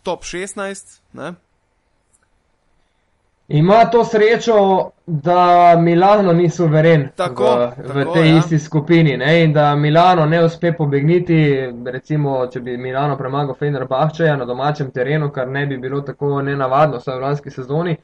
top 0.02 0.26
16. 0.26 0.98
Ne? 1.12 1.36
Ima 3.48 3.84
to 3.84 4.04
srečo, 4.04 4.90
da 5.06 5.76
Milano 5.78 6.32
ni 6.32 6.50
suveren 6.50 7.08
Tako, 7.16 7.44
v, 7.44 7.72
v 7.76 8.04
tako, 8.04 8.12
tej 8.12 8.30
ja. 8.30 8.38
isti 8.38 8.58
skupini 8.58 9.16
ne? 9.16 9.44
in 9.44 9.52
da 9.52 9.74
Milano 9.76 10.26
ne 10.26 10.44
uspe 10.44 10.72
pobegniti, 10.72 11.68
recimo, 11.84 12.46
če 12.46 12.60
bi 12.60 12.76
Milano 12.76 13.16
premagal 13.16 13.54
Fenerbahčeja 13.54 14.36
na 14.36 14.44
domačem 14.44 14.90
terenu, 14.90 15.28
kar 15.30 15.48
ne 15.48 15.66
bi 15.66 15.76
bilo 15.76 16.00
tako 16.00 16.42
nenavadno, 16.42 16.98
v 17.06 17.20
lanski 17.20 17.50
sezoni. 17.50 17.96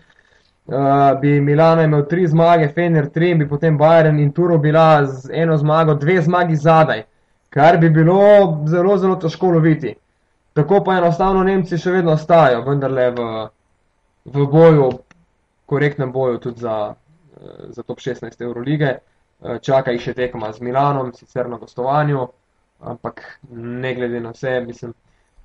Uh, 0.66 0.76
bi 1.20 1.40
Milano 1.40 1.82
imel 1.82 2.04
tri 2.06 2.26
zmage, 2.26 2.68
Fener 2.68 3.08
tri 3.10 3.30
in 3.30 3.38
bi 3.38 3.48
potem 3.48 3.78
Bayern 3.78 4.20
in 4.20 4.32
Turo 4.32 4.58
bila 4.58 5.06
z 5.06 5.30
eno 5.32 5.56
zmago, 5.56 5.94
dve 5.94 6.20
zmagi 6.22 6.56
zadaj, 6.56 7.02
kar 7.48 7.78
bi 7.78 7.88
bilo 7.90 8.60
zelo, 8.66 8.98
zelo 8.98 9.16
težko 9.16 9.50
loviti. 9.50 9.94
Tako 10.52 10.84
pa 10.84 10.98
enostavno 10.98 11.42
Nemci 11.42 11.78
še 11.78 11.90
vedno 11.90 12.12
ostajajo, 12.12 12.60
vendarle 12.68 13.10
v, 13.10 13.46
v 14.24 14.46
boju, 14.52 14.90
korektnem 15.70 16.12
boju 16.12 16.38
tudi 16.38 16.60
za, 16.60 16.94
eh, 17.36 17.66
za 17.68 17.82
top 17.82 18.00
16 18.00 18.40
Eurolige. 18.40 18.98
Eh, 19.42 19.58
Čaka 19.62 19.94
jih 19.94 20.02
še 20.02 20.14
tekma 20.14 20.52
z 20.52 20.60
Milanom, 20.60 21.12
sicer 21.14 21.48
na 21.48 21.58
gostovanju, 21.58 22.26
ampak 22.80 23.22
ne 23.50 23.94
glede 23.94 24.20
na 24.20 24.34
vse, 24.34 24.60
mislim. 24.66 24.94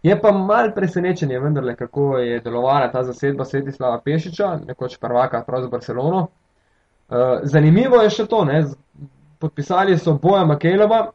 Je 0.03 0.15
pa 0.21 0.31
mal 0.31 0.71
presenečenje, 0.75 1.39
vendarle, 1.39 1.75
kako 1.75 2.17
je 2.17 2.39
delovala 2.39 2.91
ta 2.91 3.03
zasedba 3.03 3.45
Svetislava 3.45 4.01
Pešiča, 4.05 4.49
nekoč 4.67 4.97
prvaka 5.01 5.43
prav 5.45 5.65
z 5.65 5.69
Barcelono. 5.69 6.25
Eh, 6.25 7.45
Zanimivo 7.53 8.01
je 8.01 8.09
še 8.17 8.25
to, 8.25 8.43
ne, 8.45 8.63
podpisali 9.39 9.97
so 9.97 10.17
Boja 10.21 10.45
Makelova 10.45 11.11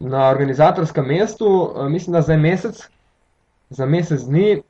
na 0.00 0.28
organizatorskem 0.30 1.06
mestu, 1.08 1.48
mislim, 1.88 2.12
da 2.12 2.20
za 2.22 2.36
mesec, 2.36 2.80
za 3.70 3.86
mesec 3.86 4.24
dni, 4.28 4.62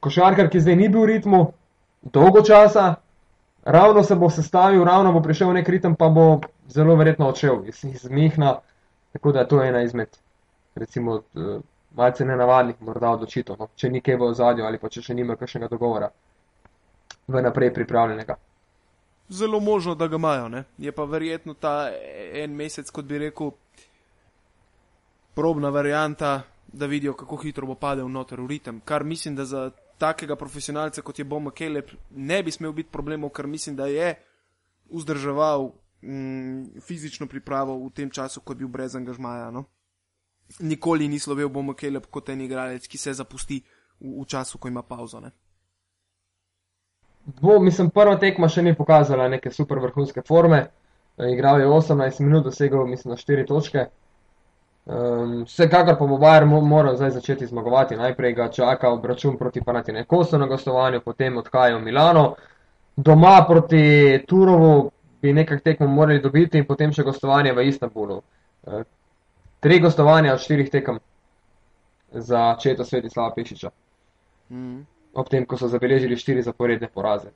košarkar, 0.00 0.48
ki 0.48 0.60
zdaj 0.64 0.76
ni 0.76 0.88
bil 0.88 1.04
v 1.04 1.10
ritmu, 1.10 1.40
dolgo 2.02 2.42
časa, 2.42 2.94
ravno 3.64 4.02
se 4.02 4.14
bo 4.14 4.30
sestavil, 4.30 4.84
ravno 4.84 5.12
bo 5.12 5.22
prišel 5.22 5.52
nek 5.52 5.68
ritem, 5.68 5.94
pa 5.96 6.08
bo 6.08 6.40
zelo 6.68 6.96
verjetno 6.96 7.28
odšel 7.28 7.64
iz, 7.68 7.84
iz 7.84 8.10
Mihna, 8.10 8.58
tako 9.12 9.32
da 9.32 9.40
je 9.40 9.48
to 9.48 9.62
ena 9.62 9.82
izmed, 9.82 10.08
recimo, 10.74 11.16
eh, 11.16 11.58
malce 11.94 12.24
nenavadnih 12.24 12.82
morda 12.82 13.10
odločitev, 13.10 13.56
no, 13.58 13.68
če 13.76 13.90
ni 13.90 14.00
kaj 14.00 14.16
v 14.16 14.30
ozadju 14.32 14.64
ali 14.64 14.78
pa 14.78 14.88
če 14.88 15.02
še 15.02 15.14
nima 15.14 15.36
kakšnega 15.36 15.68
dogovora 15.68 16.08
vnaprej 17.28 17.74
pripravljenega. 17.74 18.36
Zelo 19.28 19.60
možno, 19.60 19.94
da 19.94 20.08
ga 20.08 20.16
imajo. 20.16 20.48
Ne? 20.48 20.64
Je 20.78 20.92
pa 20.92 21.04
verjetno 21.04 21.54
ta 21.54 21.90
en 22.34 22.56
mesec, 22.56 22.90
kot 22.90 23.04
bi 23.04 23.18
rekel, 23.18 23.52
probna 25.34 25.70
varianta, 25.70 26.42
da 26.72 26.86
vidijo, 26.86 27.14
kako 27.14 27.36
hitro 27.36 27.66
bo 27.66 27.74
padel 27.74 28.08
noter 28.08 28.40
v 28.40 28.46
ritem. 28.46 28.80
Kar 28.84 29.04
mislim, 29.04 29.36
da 29.36 29.44
za 29.44 29.70
takega 30.02 30.36
profesionalca, 30.36 31.02
kot 31.02 31.18
je 31.18 31.24
Bomo 31.24 31.52
Kelep, 31.54 31.92
ne 32.10 32.42
bi 32.42 32.50
smel 32.50 32.74
biti 32.74 32.90
problemov, 32.92 33.30
ker 33.30 33.46
mislim, 33.46 33.76
da 33.78 33.86
je 33.86 34.14
vzdrževal 34.90 35.68
mm, 36.02 36.80
fizično 36.82 37.28
pripravo 37.30 37.78
v 37.84 37.90
tem 37.94 38.10
času, 38.10 38.40
ko 38.40 38.52
je 38.52 38.62
bil 38.64 38.68
brez 38.68 38.96
angažmaja. 38.98 39.50
No? 39.54 39.64
Nikoli 40.60 41.08
ni 41.08 41.18
slovel 41.22 41.48
Bomo 41.48 41.74
Kelep 41.78 42.10
kot 42.10 42.28
en 42.34 42.42
igralec, 42.42 42.88
ki 42.88 42.98
se 42.98 43.14
zapusti 43.14 43.62
v, 44.00 44.18
v 44.20 44.26
času, 44.26 44.58
ko 44.58 44.68
ima 44.68 44.82
pauzo. 44.82 45.20
Ne? 45.20 45.30
Bo, 47.40 47.60
mislim, 47.62 47.90
prva 47.94 48.18
tekma 48.18 48.50
še 48.50 48.64
ni 48.66 48.74
pokazala 48.74 49.28
neke 49.30 49.54
super 49.54 49.78
vrhunske 49.78 50.24
forme. 50.26 50.64
E, 51.16 51.30
Igral 51.30 51.62
je 51.62 51.70
18 51.70 52.20
minut, 52.26 52.44
dosegel 52.50 52.86
mislim 52.90 53.14
na 53.14 53.20
4 53.20 53.46
točke. 53.46 53.86
Um, 54.84 55.44
vsekakor 55.44 55.94
pa 55.98 56.06
bo 56.06 56.18
Bayern 56.18 56.48
mo- 56.48 56.60
moral 56.60 56.96
zdaj 56.96 57.10
začeti 57.10 57.46
zmagovati. 57.46 57.96
Najprej 57.96 58.32
ga 58.34 58.48
čaka 58.48 58.90
obračun 58.90 59.38
proti 59.38 59.60
Panathinaikosu 59.62 60.38
na 60.38 60.46
gostovanju, 60.46 61.00
potem 61.00 61.36
odhajajo 61.36 61.78
v 61.78 61.82
Milano. 61.82 62.34
Doma 62.96 63.44
proti 63.48 64.24
Turovu 64.28 64.90
bi 65.22 65.32
nekaj 65.32 65.60
tekmo 65.60 65.86
morali 65.86 66.20
dobiti 66.20 66.58
in 66.58 66.66
potem 66.66 66.92
še 66.92 67.02
gostovanje 67.02 67.52
v 67.52 67.68
Istanbulu. 67.68 68.22
E, 68.66 68.82
Tri 69.62 69.78
gostovanja 69.80 70.34
od 70.34 70.40
štirih 70.42 70.70
tekem 70.70 70.98
za 72.10 72.56
četo 72.58 72.84
Svetislava 72.84 73.30
Pešiča. 73.34 73.70
Mm. 74.50 74.80
Ob 75.14 75.28
tem, 75.28 75.46
ko 75.46 75.56
so 75.56 75.68
zabeležili 75.68 76.16
štiri 76.16 76.42
zaporedne 76.42 76.88
poraze. 76.88 77.30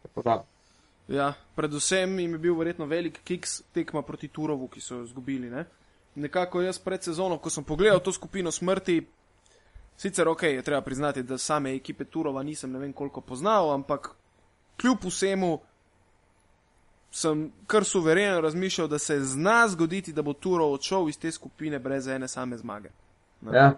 Ja, 1.08 1.32
predvsem 1.54 2.18
jim 2.18 2.32
je 2.32 2.38
bil 2.38 2.56
verjetno 2.58 2.86
velik 2.86 3.20
kiks 3.24 3.60
tekma 3.72 4.02
proti 4.02 4.28
Turovu, 4.28 4.66
ki 4.68 4.80
so 4.80 4.96
jo 4.96 5.04
izgubili. 5.04 5.50
Ne? 5.50 5.64
Nekako 6.16 6.62
jaz 6.62 6.78
pred 6.78 7.02
sezono, 7.02 7.38
ko 7.38 7.50
sem 7.50 7.64
pogledal 7.64 8.00
to 8.00 8.12
skupino 8.12 8.50
smrti, 8.52 9.02
sicer 9.96 10.28
ok, 10.28 10.42
je 10.42 10.62
treba 10.62 10.80
priznati, 10.80 11.22
da 11.22 11.38
same 11.38 11.74
ekipe 11.74 12.04
Turova 12.04 12.42
nisem 12.42 12.72
ne 12.72 12.78
vem 12.78 12.92
koliko 12.92 13.20
poznal, 13.20 13.70
ampak 13.74 14.10
kljub 14.80 15.04
vsemu 15.04 15.58
sem 17.10 17.52
kar 17.66 17.84
suvereno 17.84 18.40
razmišljal, 18.40 18.88
da 18.88 18.98
se 18.98 19.20
zna 19.20 19.68
zgoditi, 19.68 20.12
da 20.12 20.22
bo 20.22 20.32
Turov 20.32 20.72
odšel 20.72 21.08
iz 21.08 21.18
te 21.18 21.32
skupine 21.32 21.78
brez 21.78 22.08
ene 22.08 22.28
same 22.28 22.58
zmage. 22.58 22.88
Ne? 23.40 23.58
Ja. 23.58 23.72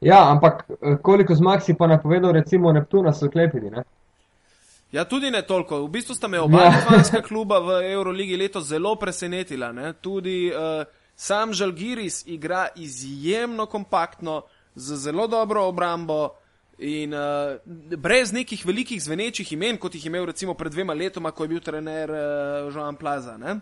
ja, 0.00 0.30
ampak 0.30 0.64
eh, 0.70 0.96
koliko 1.02 1.34
zmag 1.34 1.62
si 1.62 1.74
pa 1.74 1.86
napovedal, 1.86 2.32
recimo 2.32 2.72
Neptuna 2.72 3.12
so 3.12 3.30
klepili, 3.30 3.70
ne? 3.70 3.84
Ja, 4.92 5.04
tudi 5.04 5.30
ne 5.30 5.42
toliko. 5.42 5.80
V 5.84 5.88
bistvu 5.88 6.14
sta 6.14 6.28
me 6.28 6.40
oba 6.40 6.62
Ja. 6.62 6.68
litvanska 6.70 7.22
kluba 7.22 7.58
v 7.58 7.92
Euroligi 7.92 8.36
letos 8.36 8.64
zelo 8.64 8.94
presenetila. 8.96 9.72
Ne? 9.72 9.92
Tudi 9.92 10.52
uh, 10.54 10.86
sam 11.16 11.52
Žalgiris 11.52 12.26
igra 12.26 12.68
izjemno 12.76 13.66
kompaktno, 13.66 14.42
z 14.74 14.96
zelo 14.96 15.26
dobro 15.26 15.62
obrambo 15.64 16.30
in 16.78 17.14
uh, 17.14 17.20
brez 17.96 18.32
nekih 18.32 18.66
velikih 18.66 19.02
zvenečih 19.02 19.52
imen, 19.52 19.76
kot 19.76 19.94
jih 19.94 20.04
je 20.04 20.08
imel 20.08 20.24
recimo 20.26 20.54
pred 20.54 20.72
dvema 20.72 20.94
letoma, 20.94 21.30
ko 21.30 21.44
je 21.44 21.48
bil 21.48 21.60
trener 21.60 22.10
uh, 22.10 22.16
Joan 22.74 22.96
Plaza. 22.96 23.36
Ne? 23.36 23.60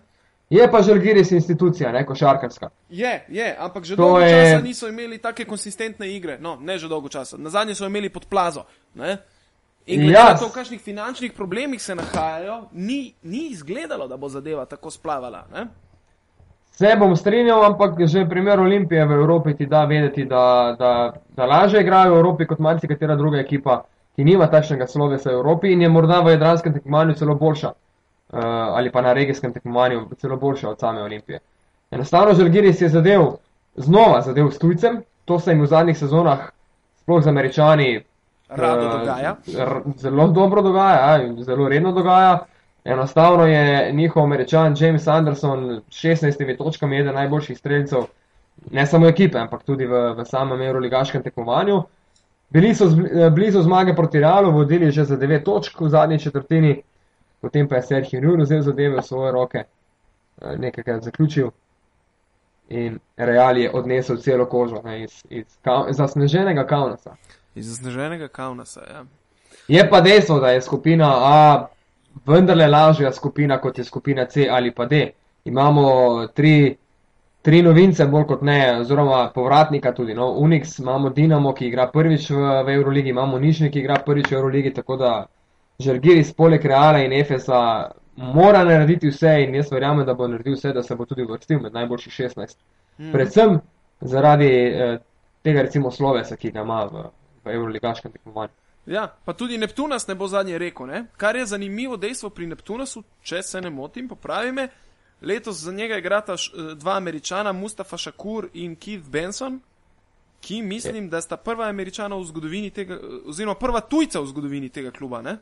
Je 0.50 0.70
pa 0.70 0.82
Žalgiris 0.82 1.30
institucija, 1.30 1.92
ne 1.92 2.06
košarkarska. 2.06 2.70
Je, 2.90 3.24
je, 3.28 3.56
ampak 3.58 3.84
že 3.84 3.96
To 3.96 4.02
dolgo 4.02 4.20
je- 4.20 4.30
časa 4.52 4.62
niso 4.62 4.88
imeli 4.88 5.18
take 5.18 5.44
konsistentne 5.44 6.08
igre. 6.08 6.38
No, 6.40 6.56
ne 6.56 6.78
že 6.78 6.88
dolgo 6.88 7.08
časa. 7.08 7.36
Na 7.36 7.50
zadnje 7.50 7.74
so 7.74 7.86
imeli 7.86 8.08
pod 8.08 8.24
plazo. 8.26 8.64
Ne? 8.94 9.16
In 9.86 10.00
glede 10.00 10.12
Ja. 10.12 10.32
na 10.32 10.38
to, 10.38 10.48
v 10.48 10.52
kakšnih 10.52 10.80
finančnih 10.80 11.32
problemih 11.32 11.82
se 11.82 11.94
nahajajo, 11.94 12.68
ni, 12.72 13.14
ni 13.22 13.48
izgledalo, 13.48 14.08
da 14.08 14.16
bo 14.16 14.28
zadeva 14.28 14.64
tako 14.64 14.90
splavala. 14.90 15.46
Ne? 15.52 15.66
Se 16.72 16.96
bom 16.98 17.12
strinjal, 17.16 17.64
ampak 17.64 18.00
že 18.06 18.24
primer 18.26 18.60
Olimpije 18.60 19.04
v 19.06 19.12
Evropi 19.12 19.54
ti 19.54 19.66
da 19.66 19.84
vedeti, 19.84 20.24
da, 20.24 20.74
da, 20.78 20.92
da 21.36 21.46
lažje 21.46 21.80
igrajo 21.80 22.14
v 22.14 22.18
Evropi 22.18 22.46
kot 22.46 22.58
marsikatera 22.58 23.16
druga 23.16 23.38
ekipa, 23.38 23.82
ki 24.16 24.24
nima 24.24 24.48
takšnega 24.50 24.86
slovesa 24.86 25.30
v 25.30 25.34
Evropi 25.34 25.72
in 25.72 25.82
je 25.82 25.88
morda 25.88 26.20
v 26.20 26.32
jadranskem 26.34 26.72
tekmovanju 26.72 27.14
celo 27.14 27.34
boljša. 27.34 27.72
Uh, 28.32 28.40
ali 28.76 28.90
pa 28.90 29.02
na 29.04 29.12
regijskem 29.12 29.52
tekmovanju 29.52 30.06
celo 30.18 30.36
boljša 30.36 30.70
od 30.70 30.80
same 30.80 31.02
Olimpije. 31.02 31.38
Enostavno 31.90 32.34
Žalgiris 32.34 32.80
je 32.80 32.88
zadev, 32.88 33.26
znova 33.76 34.20
zadev 34.20 34.48
s 34.50 34.58
tujcem, 34.58 35.02
to 35.24 35.38
se 35.38 35.52
jim 35.52 35.60
v 35.60 35.66
zadnjih 35.66 35.98
sezonah, 35.98 36.48
sploh 37.02 37.22
z 37.22 37.28
američani, 37.28 37.90
Rado 38.48 38.88
dogaja. 38.88 39.36
r- 39.58 39.82
Zelo 39.96 40.28
dobro 40.28 40.62
dogaja, 40.62 41.16
ja, 41.16 41.34
zelo 41.44 41.68
redno 41.68 41.92
dogaja. 41.92 42.38
Enostavno 42.84 43.46
je 43.46 43.92
njihov 43.92 44.24
američan 44.24 44.74
James 44.78 45.06
Anderson 45.08 45.82
s 45.90 46.04
16 46.04 46.56
točkami 46.58 46.98
eden 46.98 47.14
najboljših 47.14 47.58
streljcev, 47.58 48.00
ne 48.70 48.86
samo 48.86 49.08
ekipe, 49.08 49.38
ampak 49.38 49.62
tudi 49.62 49.86
v, 49.86 50.14
v 50.18 50.24
samem 50.24 50.62
euroligaškem 50.62 51.22
tekmovanju. 51.22 51.82
Bili 52.50 52.74
so 52.74 52.86
zbli- 52.86 53.26
eh, 53.26 53.30
blizu 53.30 53.62
zmage 53.62 53.94
proti 53.94 54.20
Realu, 54.20 54.52
vodili 54.52 54.90
že 54.90 55.04
za 55.04 55.16
9 55.16 55.44
točk 55.44 55.80
v 55.80 55.88
zadnji 55.88 56.18
četrtini, 56.18 56.82
potem 57.40 57.68
pa 57.68 57.76
je 57.76 57.82
Sergio 57.82 58.20
Njur 58.20 58.40
vzel 58.40 58.62
zadeve 58.62 58.96
v 58.96 59.02
svoje 59.02 59.32
roke, 59.32 59.58
eh, 59.58 60.56
nekajkrat 60.58 61.02
zaključil 61.02 61.50
in 62.72 62.98
Real 63.16 63.58
je 63.58 63.70
odnesel 63.70 64.16
celo 64.16 64.46
kožo 64.46 64.82
ne, 64.84 65.02
iz, 65.04 65.24
iz 65.30 65.44
ka, 65.62 65.86
zasneženega 65.90 66.66
Kaunasa. 66.66 67.16
Iz 67.54 67.66
zasneženega 67.66 68.28
Kaunasa. 68.28 68.80
Ja. 68.80 69.04
Je 69.68 69.90
pa 69.90 70.00
dejstvo, 70.00 70.40
da 70.40 70.50
je 70.50 70.62
skupina 70.62 71.12
A 71.16 71.66
vendarle 72.26 72.66
lažja 72.66 73.12
skupina 73.12 73.58
kot 73.60 73.78
je 73.78 73.84
skupina 73.84 74.26
C 74.26 74.48
ali 74.50 74.70
pa 74.74 74.86
D. 74.86 75.10
Imamo 75.44 76.26
tri, 76.26 76.76
tri 77.42 77.62
novince, 77.62 78.06
bolj 78.06 78.26
kot 78.26 78.42
ne, 78.42 78.58
oziroma 78.80 79.30
povratnika 79.34 79.92
tudi. 79.94 80.14
No. 80.14 80.30
Unix 80.38 80.78
imamo 80.78 81.10
Dinamo, 81.10 81.52
ki 81.52 81.66
igra 81.66 81.88
prvič 81.90 82.30
v, 82.30 82.62
v 82.66 82.74
Euroligi, 82.76 83.10
imamo 83.10 83.38
Nižni, 83.38 83.70
ki 83.70 83.82
igra 83.82 83.98
prvič 84.06 84.30
v 84.30 84.38
Euroligi, 84.38 84.74
tako 84.74 84.96
da 84.96 85.12
Žalgiris 85.82 86.32
poleg 86.38 86.64
Reala 86.64 87.02
in 87.02 87.12
Efesa 87.12 87.90
mora 88.16 88.64
narediti 88.64 89.08
vse 89.10 89.42
in 89.42 89.54
jaz 89.54 89.72
verjamem, 89.72 90.06
da 90.06 90.14
bo 90.14 90.28
naredil 90.28 90.54
vse, 90.54 90.72
da 90.72 90.82
se 90.82 90.94
bo 90.96 91.06
tudi 91.06 91.24
vrstil 91.26 91.60
med 91.60 91.72
najboljših 91.72 92.12
16. 92.12 92.56
Mm. 92.98 93.12
Predvsem 93.12 93.60
zaradi 94.00 94.50
eh, 94.52 94.98
tega 95.42 95.62
recimo 95.62 95.90
slovesa, 95.90 96.36
ki 96.36 96.52
ga 96.52 96.62
ima 96.62 96.84
v, 96.84 97.06
v 97.44 97.54
Euroligaškem 97.56 98.12
tekmovanju. 98.12 98.61
Ja, 98.86 99.06
pa 99.24 99.32
tudi 99.32 99.58
Neptunas 99.58 100.06
ne 100.08 100.14
bo 100.14 100.28
zadnje 100.28 100.58
rekel. 100.58 100.86
Ne? 100.86 101.04
Kar 101.16 101.36
je 101.36 101.46
zanimivo 101.46 101.96
dejstvo 101.96 102.30
pri 102.30 102.46
Neptunasu, 102.46 103.02
če 103.22 103.42
se 103.42 103.60
ne 103.60 103.70
motim, 103.70 104.08
popravi 104.08 104.52
me, 104.52 104.68
letos 105.22 105.60
za 105.62 105.72
njega 105.72 105.98
igrata 105.98 106.36
š, 106.36 106.52
eh, 106.54 106.74
dva 106.74 106.96
američana, 106.96 107.52
Mustafa 107.52 107.96
Shakur 107.96 108.48
in 108.54 108.76
Keith 108.76 109.08
Benson, 109.08 109.60
ki 110.40 110.62
mislim, 110.62 111.08
da 111.08 111.20
sta 111.20 111.36
prva 111.36 111.68
američana 111.68 112.16
v 112.16 112.24
zgodovini 112.24 112.70
tega, 112.70 112.94
eh, 112.94 113.22
oziroma 113.26 113.54
prva 113.54 113.80
tujca 113.80 114.20
v 114.20 114.26
zgodovini 114.26 114.68
tega 114.68 114.90
kluba. 114.90 115.22
Ne? 115.22 115.38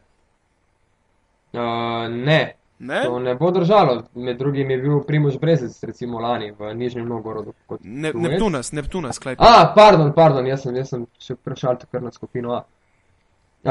Uh, 1.52 2.06
ne, 2.08 2.60
Ne? 2.80 3.02
to 3.04 3.18
ne 3.18 3.34
bo 3.34 3.50
držalo. 3.50 4.02
Med 4.14 4.38
drugim 4.38 4.70
je 4.70 4.78
bil 4.78 5.00
Primož 5.00 5.38
Brezec, 5.38 5.82
recimo 5.82 6.20
lani 6.20 6.52
v 6.58 6.74
Nižnem 6.74 7.08
Novgorodu. 7.08 7.52
Ne. 7.80 8.12
Neptunas, 8.14 8.72
Neptunas, 8.72 9.18
klej. 9.18 9.36
A, 9.38 9.72
pardon, 9.76 10.12
pardon, 10.16 10.46
jaz 10.46 10.62
sem, 10.62 10.76
jaz 10.76 10.88
sem 10.88 11.04
še 11.20 11.36
prešal 11.36 11.76
kar 11.92 12.02
na 12.02 12.12
skupino 12.12 12.54
A. 12.56 12.62
Uh, 13.64 13.70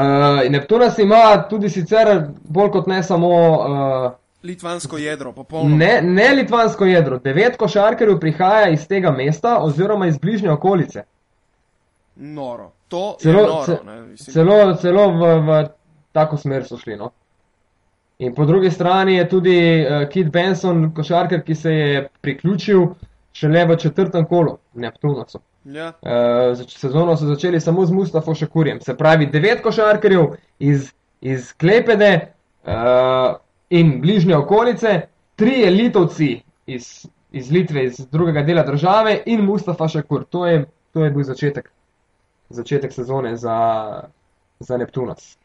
Neptunas 0.50 0.98
ima 0.98 1.48
tudi 1.48 1.68
sicer 1.68 2.08
bolj 2.44 2.70
kot 2.70 2.86
ne 2.86 3.02
samo 3.02 3.28
uh, 3.28 4.12
Litvansko 4.42 4.98
jedro, 4.98 5.32
popolno. 5.32 5.76
ne, 5.76 6.00
ne 6.02 6.28
litvansko 6.34 6.84
jedro. 6.86 7.18
Devet 7.18 7.56
košarkarjev 7.56 8.20
prihaja 8.20 8.68
iz 8.68 8.86
tega 8.88 9.10
mesta 9.10 9.58
oziroma 9.58 10.06
iz 10.06 10.18
bližnje 10.18 10.50
okolice. 10.50 11.02
Noro. 12.16 12.70
To 12.88 13.16
Celo- 13.20 13.40
je 13.40 13.46
noro. 13.46 13.64
ce- 13.64 13.78
ne. 13.84 14.16
Celo, 14.16 14.74
celo 14.76 15.10
v, 15.10 15.40
v 15.40 15.68
tako 16.12 16.36
smer 16.36 16.64
so 16.64 16.76
šli. 16.78 16.96
No? 16.96 17.10
In 18.18 18.34
po 18.34 18.44
drugi 18.44 18.70
strani 18.70 19.14
je 19.14 19.28
tudi 19.28 19.58
uh, 19.80 20.08
Kit 20.08 20.30
Benson, 20.30 20.92
košarkar, 20.94 21.42
ki 21.42 21.54
se 21.54 21.72
je 21.72 22.08
priključil 22.20 22.86
šele 23.32 23.64
v 23.66 23.76
četrtem 23.76 24.24
kolu 24.26 24.58
Neptunasu. 24.74 25.38
Ja. 25.64 25.92
Uh, 26.02 26.66
sezono 26.68 27.16
so 27.16 27.26
začeli 27.26 27.60
samo 27.60 27.86
z 27.86 27.90
Mustafo 27.92 28.34
Šakurjem. 28.34 28.80
Se 28.80 28.96
pravi, 28.96 29.26
devet 29.26 29.60
košarkarjev 29.62 30.26
iz, 30.58 30.92
iz 31.20 31.52
Klepede 31.52 32.32
uh, 32.64 33.36
in 33.70 34.00
bližnje 34.00 34.36
okolice, 34.36 35.00
tri 35.36 35.70
litovci 35.70 36.40
iz, 36.66 37.06
iz 37.32 37.50
Litve, 37.52 37.84
iz 37.84 38.00
drugega 38.12 38.42
dela 38.42 38.62
države 38.62 39.22
in 39.26 39.44
Mustafa 39.44 39.88
Šakur. 39.88 40.24
To 40.24 40.46
je, 40.46 40.64
to 40.92 41.04
je 41.04 41.10
bil 41.10 41.22
začetek, 41.22 41.70
začetek 42.48 42.92
sezone 42.92 43.36
za, 43.36 43.58
za 44.60 44.76
Neptunas. 44.76 45.36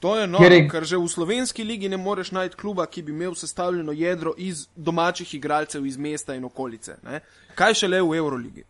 To 0.00 0.16
je 0.16 0.26
noro, 0.26 0.44
Ker 0.44 0.52
je... 0.52 0.58
je- 0.58 0.68
ker 0.68 0.84
že 0.84 0.96
v 0.96 1.08
slovenski 1.08 1.64
ligi 1.64 1.88
ne 1.88 1.96
moreš 1.96 2.30
najti 2.30 2.56
kluba, 2.56 2.86
ki 2.86 3.02
bi 3.02 3.12
imel 3.12 3.34
sestavljeno 3.34 3.92
jedro 3.92 4.34
iz 4.36 4.68
domačih 4.76 5.34
igralcev 5.34 5.86
iz 5.86 5.96
mesta 5.96 6.34
in 6.34 6.44
okolice. 6.44 6.96
Ne? 7.02 7.20
Kaj 7.54 7.74
šele 7.74 8.02
v 8.02 8.14
Euroligi? 8.18 8.64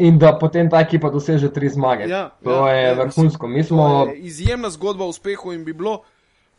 In 0.00 0.18
da 0.18 0.32
potem 0.38 0.70
ta 0.70 0.80
ekipa 0.80 1.10
doseže 1.12 1.50
tri 1.52 1.68
zmage. 1.68 2.08
Ja, 2.08 2.30
to 2.44 2.56
ja, 2.66 2.74
je 2.74 2.84
ja, 2.86 2.94
vrhunsko. 3.02 3.48
Mi 3.48 3.64
smo, 3.64 3.86
je 4.08 4.16
izjemna 4.30 4.70
zgodba 4.70 5.04
o 5.04 5.12
uspehu 5.12 5.52
in 5.52 5.64
bi 5.64 5.72
bilo 5.76 6.00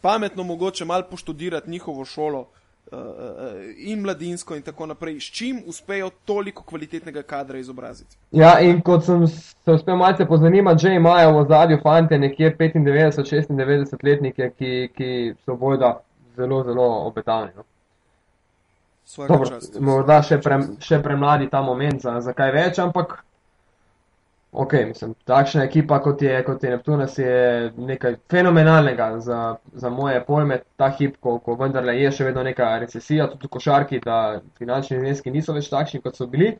pametno 0.01 0.43
mogoče 0.43 0.85
malo 0.85 1.03
poštudirati 1.09 1.69
njihovo 1.69 2.05
šolo 2.05 2.39
uh, 2.91 2.97
in 3.77 4.01
mladinsko 4.01 4.55
in 4.55 4.61
tako 4.61 4.85
naprej, 4.85 5.19
s 5.19 5.23
čim 5.23 5.61
uspejo 5.67 6.09
toliko 6.25 6.63
kvalitetnega 6.63 7.21
kadra 7.21 7.57
izobraziti. 7.57 8.17
ja, 8.31 8.59
in 8.59 8.81
kot 8.81 9.05
sem 9.05 9.27
se 9.27 9.71
uspel 9.71 9.95
malce 9.95 10.25
pozanimati, 10.25 10.81
že 10.81 10.95
imajo 10.95 11.39
v 11.39 11.47
zadju 11.47 11.79
fante 11.83 12.17
nekje 12.17 12.55
95-96 12.59 14.03
letnike, 14.03 14.51
ki, 14.57 14.89
ki 14.97 15.33
so 15.45 15.55
bojda 15.55 15.99
zelo, 16.35 16.63
zelo 16.63 16.87
obetavni. 17.07 17.51
No. 17.55 17.63
Dobro, 19.17 19.45
čast. 19.49 19.79
morda 19.79 20.21
še, 20.23 20.37
pre, 20.39 20.57
še 20.79 21.01
premladi 21.03 21.49
ta 21.49 21.61
moment 21.61 22.01
za, 22.01 22.19
za 22.21 22.33
kaj 22.33 22.51
več, 22.55 22.79
ampak 22.79 23.17
ok, 24.51 24.73
mislim, 24.87 25.13
takšna 25.25 25.63
ekipa 25.63 26.01
kot 26.03 26.21
je, 26.21 26.43
kot 26.43 26.63
je 26.63 26.69
Neptunas 26.69 27.17
je 27.17 27.71
nekaj 27.77 28.15
fenomenalnega 28.29 29.19
za, 29.19 29.55
za 29.73 29.89
moje 29.89 30.23
pojme, 30.25 30.59
ta 30.75 30.89
hip, 30.97 31.15
ko, 31.19 31.37
ko 31.39 31.55
vendarle 31.55 31.95
je 31.99 32.11
še 32.11 32.27
vedno 32.27 32.43
neka 32.43 32.73
recesija, 32.83 33.29
tudi 33.31 33.47
v 33.47 33.53
košarki, 33.55 34.01
da 34.03 34.41
finančni 34.59 34.99
zneski 34.99 35.31
niso 35.31 35.55
več 35.55 35.69
takšni, 35.71 36.01
kot 36.03 36.19
so 36.19 36.27
bili. 36.27 36.51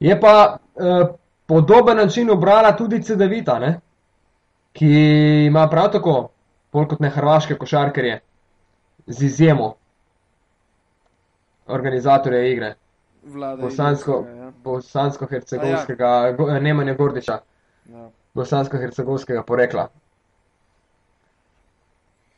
Je 0.00 0.20
pa 0.20 0.34
eh, 0.76 1.08
podoben 1.48 1.96
način 1.96 2.30
obrala 2.30 2.76
tudi 2.76 3.02
CD-vita, 3.02 3.58
ne? 3.58 3.74
ki 4.76 4.88
ima 5.46 5.62
prav 5.72 5.88
tako, 5.92 6.14
bolj 6.72 6.90
kot 6.90 7.00
ne 7.00 7.08
hrvaške 7.10 7.54
košarkarje, 7.56 8.18
z 9.06 9.24
izjemo 9.24 9.70
organizatorja 11.66 12.42
igre. 12.50 12.74
Vlada 13.24 13.62
Bosansko, 13.62 14.18
ja. 14.28 14.35
Bosansko-hercegovskega, 14.66 16.10
go, 16.38 16.50
Nemanja 16.60 16.94
Gordiča, 16.98 17.38
Ja. 17.86 18.08
bosansko-hercegovskega 18.34 19.42
porekla. 19.46 19.88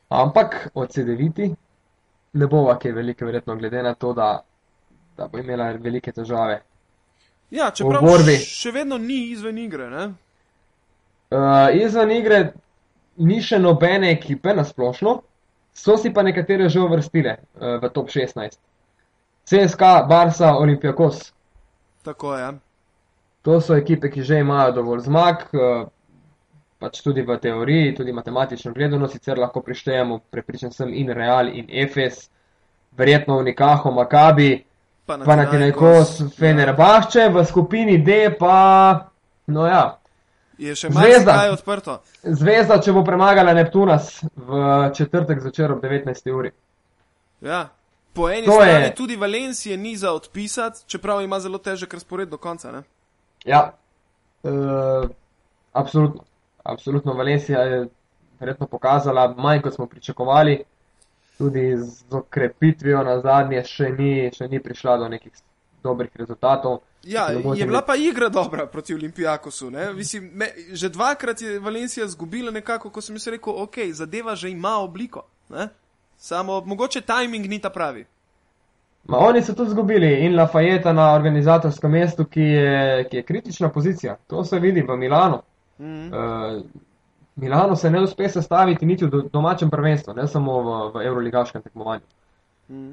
Ampak 0.09 0.69
od 0.73 0.91
CD-viti 0.93 1.49
ne 2.33 2.47
bova 2.47 2.77
kaj 2.79 2.91
velike, 2.91 3.25
verjetno, 3.25 3.55
glede 3.55 3.83
na 3.83 3.93
to, 3.93 4.13
da, 4.13 4.29
da 5.17 5.27
bo 5.27 5.41
imela 5.41 5.71
velike 5.71 6.11
težave. 6.11 6.61
Ja, 7.49 7.71
čeprav 7.73 8.05
še 8.45 8.71
vedno 8.71 8.97
ni 9.01 9.23
izven 9.33 9.57
igre. 9.57 9.89
Ne? 9.89 10.05
Uh, 11.29 11.69
izven 11.77 12.11
igre 12.13 12.39
ni 13.17 13.41
še 13.41 13.57
nobene 13.59 14.11
ekipe 14.13 14.53
na 14.53 14.65
splošno, 14.65 15.15
so 15.73 15.97
si 15.97 16.13
pa 16.13 16.23
nekatere 16.25 16.69
že 16.69 16.81
uvrstile 16.81 17.37
uh, 17.37 17.77
v 17.81 17.89
top 17.93 18.09
16. 18.13 18.57
CSK, 19.49 19.91
Barca, 20.09 20.53
Olympiakos. 20.61 21.31
Tako 22.03 22.35
je. 22.35 22.49
To 23.41 23.61
so 23.61 23.75
ekipe, 23.75 24.11
ki 24.11 24.23
že 24.23 24.39
imajo 24.39 24.71
dovolj 24.71 24.99
zmag, 25.07 25.35
eh, 25.53 25.85
pač 26.79 27.01
tudi 27.03 27.21
v 27.21 27.37
teoriji, 27.37 27.95
tudi 27.95 28.13
matematično 28.13 28.73
gledano, 28.73 29.07
sicer 29.07 29.39
lahko 29.39 29.61
prištejemo, 29.61 30.19
prepričan 30.31 30.71
sem, 30.71 30.93
in 30.93 31.09
Real, 31.09 31.47
in 31.47 31.67
Efes, 31.69 32.29
verjetno 32.97 33.37
Unikaho, 33.37 33.91
Makabi, 33.91 34.63
Panathinaikos, 35.05 36.21
Fenerbahče, 36.37 37.29
v 37.33 37.45
skupini 37.45 37.97
D 38.03 38.35
pa, 38.39 39.09
no 39.47 39.65
ja, 39.67 39.99
Je 40.59 40.75
še 40.75 40.89
Zvezda. 40.91 41.33
marsikaj 41.33 41.49
odprto. 41.49 41.93
Zvezda, 42.23 42.81
če 42.83 42.91
bo 42.91 43.03
premagala 43.07 43.53
Neptunas 43.55 44.17
v 44.35 44.59
četrtek 44.95 45.39
zvečer 45.39 45.71
ob 45.71 45.83
19. 45.83 46.31
uri. 46.35 46.51
Ja. 47.41 47.69
Po 48.13 48.29
eni 48.29 48.45
To 48.45 48.51
strani 48.51 48.83
je- 48.83 48.95
tudi 48.95 49.15
Valencije 49.15 49.77
ni 49.77 49.95
za 49.95 50.13
odpisati, 50.13 50.79
čeprav 50.87 51.21
ima 51.21 51.39
zelo 51.39 51.57
težek 51.57 51.93
razpored 51.93 52.29
do 52.29 52.37
konca. 52.37 52.71
Ne? 52.71 52.83
Ja, 53.45 53.73
uh, 54.43 55.09
absolutno. 55.73 56.23
Absolutno, 56.63 57.13
Valencija 57.13 57.59
je 57.59 57.87
verjetno 58.39 58.67
pokazala 58.67 59.35
manj, 59.37 59.61
kot 59.61 59.73
smo 59.73 59.85
pričakovali. 59.87 60.63
Tudi 61.37 61.77
z 61.77 62.03
okrepitvijo 62.11 63.03
na 63.03 63.21
zadnje 63.21 63.63
še 63.63 63.89
ni, 63.89 64.31
še 64.33 64.47
ni 64.47 64.59
prišla 64.59 64.97
do 64.97 65.07
nekih 65.07 65.31
dobrih 65.83 66.09
rezultatov. 66.15 66.79
Ja, 67.03 67.29
je 67.55 67.65
bila 67.65 67.81
pa 67.81 67.95
igra 67.95 68.29
dobra 68.29 68.65
proti 68.67 68.93
Olimpijakosu. 68.93 69.71
Mislim, 69.95 70.31
me, 70.33 70.49
že 70.71 70.89
dvakrat 70.89 71.41
je 71.41 71.59
Valencija 71.59 72.07
zgubila 72.07 72.51
nekako, 72.51 72.89
ko 72.89 73.01
sem 73.01 73.15
jaz 73.15 73.27
rekel, 73.27 73.53
ok, 73.55 73.75
zadeva 73.91 74.35
že 74.35 74.49
ima 74.49 74.77
obliko. 74.77 75.23
Ne? 75.49 75.69
Samo 76.19 76.61
mogoče 76.65 77.01
timing 77.01 77.45
ni 77.45 77.59
ta 77.59 77.69
pravi. 77.69 78.05
Ma 79.07 79.17
oni 79.17 79.41
so 79.41 79.53
tudi 79.53 79.69
izgubili 79.69 80.25
in 80.25 80.35
Lafayette 80.35 80.93
na 80.93 81.13
organizatorskem 81.15 81.91
mestu, 81.91 82.25
ki 82.25 82.41
je, 82.41 83.03
ki 83.09 83.17
je 83.17 83.23
kritična 83.23 83.69
pozicija. 83.69 84.17
To 84.27 84.43
se 84.43 84.59
vidi 84.59 84.81
v 84.81 84.97
Milanu. 84.97 85.41
Mhm. 85.79 86.13
Uh, 86.13 86.61
Milano 87.35 87.75
se 87.75 87.89
ne 87.89 88.01
uspe 88.01 88.29
sestaviti 88.29 88.85
niti 88.85 89.05
v 89.05 89.09
do- 89.09 89.21
domačem 89.33 89.69
prvenstvu, 89.69 90.13
ne 90.13 90.27
samo 90.27 90.61
v, 90.61 90.91
v 90.93 91.05
evroligaškem 91.07 91.61
tekmovanju. 91.61 92.03
Mhm. 92.69 92.91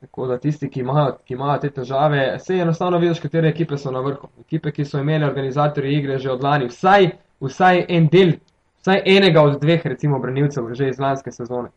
Tako 0.00 0.26
da 0.26 0.38
tisti, 0.38 0.70
ki 0.70 0.80
imajo, 0.80 1.16
ki 1.24 1.34
imajo 1.34 1.58
te 1.58 1.70
težave, 1.70 2.38
se 2.38 2.54
enostavno 2.54 2.98
vidiš, 2.98 3.20
katere 3.20 3.48
ekipe 3.48 3.76
so 3.76 3.90
na 3.90 4.00
vrhu. 4.00 4.28
Ekipe, 4.40 4.72
ki 4.72 4.84
so 4.84 4.98
imeli 4.98 5.24
organizatorji 5.24 5.98
igre 5.98 6.18
že 6.18 6.30
od 6.30 6.42
lani, 6.42 6.70
vsaj, 6.70 7.10
vsaj 7.40 7.84
en 7.88 8.08
del, 8.12 8.32
vsaj 8.80 9.02
enega 9.04 9.42
od 9.42 9.60
dveh, 9.60 9.86
recimo, 9.86 10.18
branilcev 10.18 10.74
že 10.74 10.88
iz 10.88 10.98
lanske 11.00 11.32
sezone. 11.32 11.68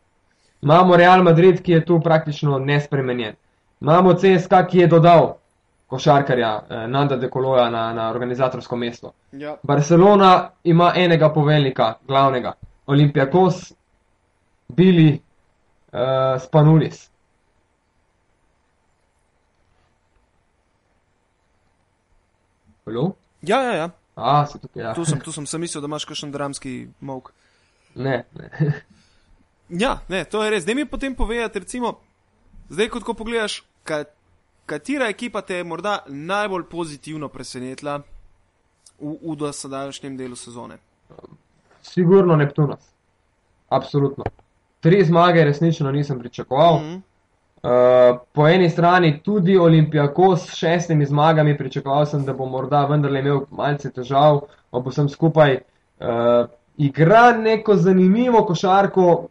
Imamo 0.62 0.96
Real 0.96 1.22
Madrid, 1.22 1.62
ki 1.62 1.72
je 1.72 1.84
tu 1.84 2.00
praktično 2.00 2.58
nespremenjen. 2.58 3.34
Imamo 3.80 4.14
CSK, 4.14 4.64
ki 4.70 4.78
je 4.78 4.86
dodal 4.86 5.34
košarkarja 5.86 6.62
eh, 6.70 6.86
Nanda 6.88 7.16
Dekoloja 7.16 7.70
na, 7.70 7.92
na 7.92 8.10
organizatorsko 8.10 8.76
mesto. 8.76 9.12
Ja. 9.32 9.56
Barcelona 9.62 10.50
ima 10.64 10.92
enega 10.96 11.32
poveljnika, 11.32 11.94
glavnega, 12.08 12.52
Olimpijakos, 12.86 13.72
Bili, 14.68 15.20
uh, 15.92 15.98
Spanulis. 16.40 17.10
Halo? 22.86 23.12
Ja, 23.42 23.62
ja, 23.62 23.74
ja. 23.74 23.90
A, 24.16 24.46
si 24.46 24.58
tukaj, 24.58 24.82
ja. 24.82 24.94
Tu 24.94 25.04
sem, 25.04 25.20
tu 25.20 25.32
sem, 25.32 25.46
sem 25.46 25.60
mislil, 25.60 25.82
da 25.82 25.90
imaš 25.90 26.06
kakšen 26.06 26.32
dramski 26.32 26.74
mok. 27.00 27.32
Ne, 27.94 28.24
ne. 28.34 28.50
Ja, 29.68 29.98
ne, 30.08 30.24
to 30.28 30.42
je 30.44 30.50
res. 30.52 30.66
Dej 30.68 30.76
mi 30.76 30.84
potem 30.84 31.14
povedati, 31.16 31.58
recimo, 31.58 31.94
zdaj, 32.68 32.90
kot 32.92 33.02
ko 33.02 33.14
pogledaš, 33.16 33.62
ka, 33.82 34.02
katera 34.68 35.08
ekipa 35.08 35.40
te 35.40 35.56
je 35.56 35.64
morda 35.64 36.02
najbolj 36.06 36.66
pozitivno 36.70 37.30
presenetila 37.32 37.96
v, 39.00 39.14
v 39.24 39.36
dosedanjem 39.40 40.18
delu 40.20 40.36
sezone. 40.36 40.76
Sigurno 41.82 42.36
Neptunas. 42.36 42.92
Absolutno. 43.72 44.24
Tri 44.84 45.00
zmage 45.04 45.44
resnično 45.44 45.92
nisem 45.92 46.20
pričakoval. 46.20 46.78
Mhm. 46.80 47.00
Uh, 47.64 47.70
po 48.32 48.48
eni 48.48 48.70
strani 48.70 49.20
tudi 49.24 49.58
Olimpijakos 49.58 50.50
s 50.50 50.54
šestimi 50.54 51.06
zmagami, 51.06 51.56
pričakoval 51.58 52.06
sem, 52.06 52.24
da 52.24 52.32
bo 52.32 52.44
morda 52.46 52.82
vendarle 52.86 53.20
imel 53.20 53.38
malce 53.50 53.88
težav 53.92 54.40
ob 54.70 54.88
vsem 54.88 55.08
skupaj. 55.08 55.54
Uh, 56.00 56.50
igra 56.76 57.32
neko 57.32 57.76
zanimivo 57.76 58.42
košarko, 58.44 59.28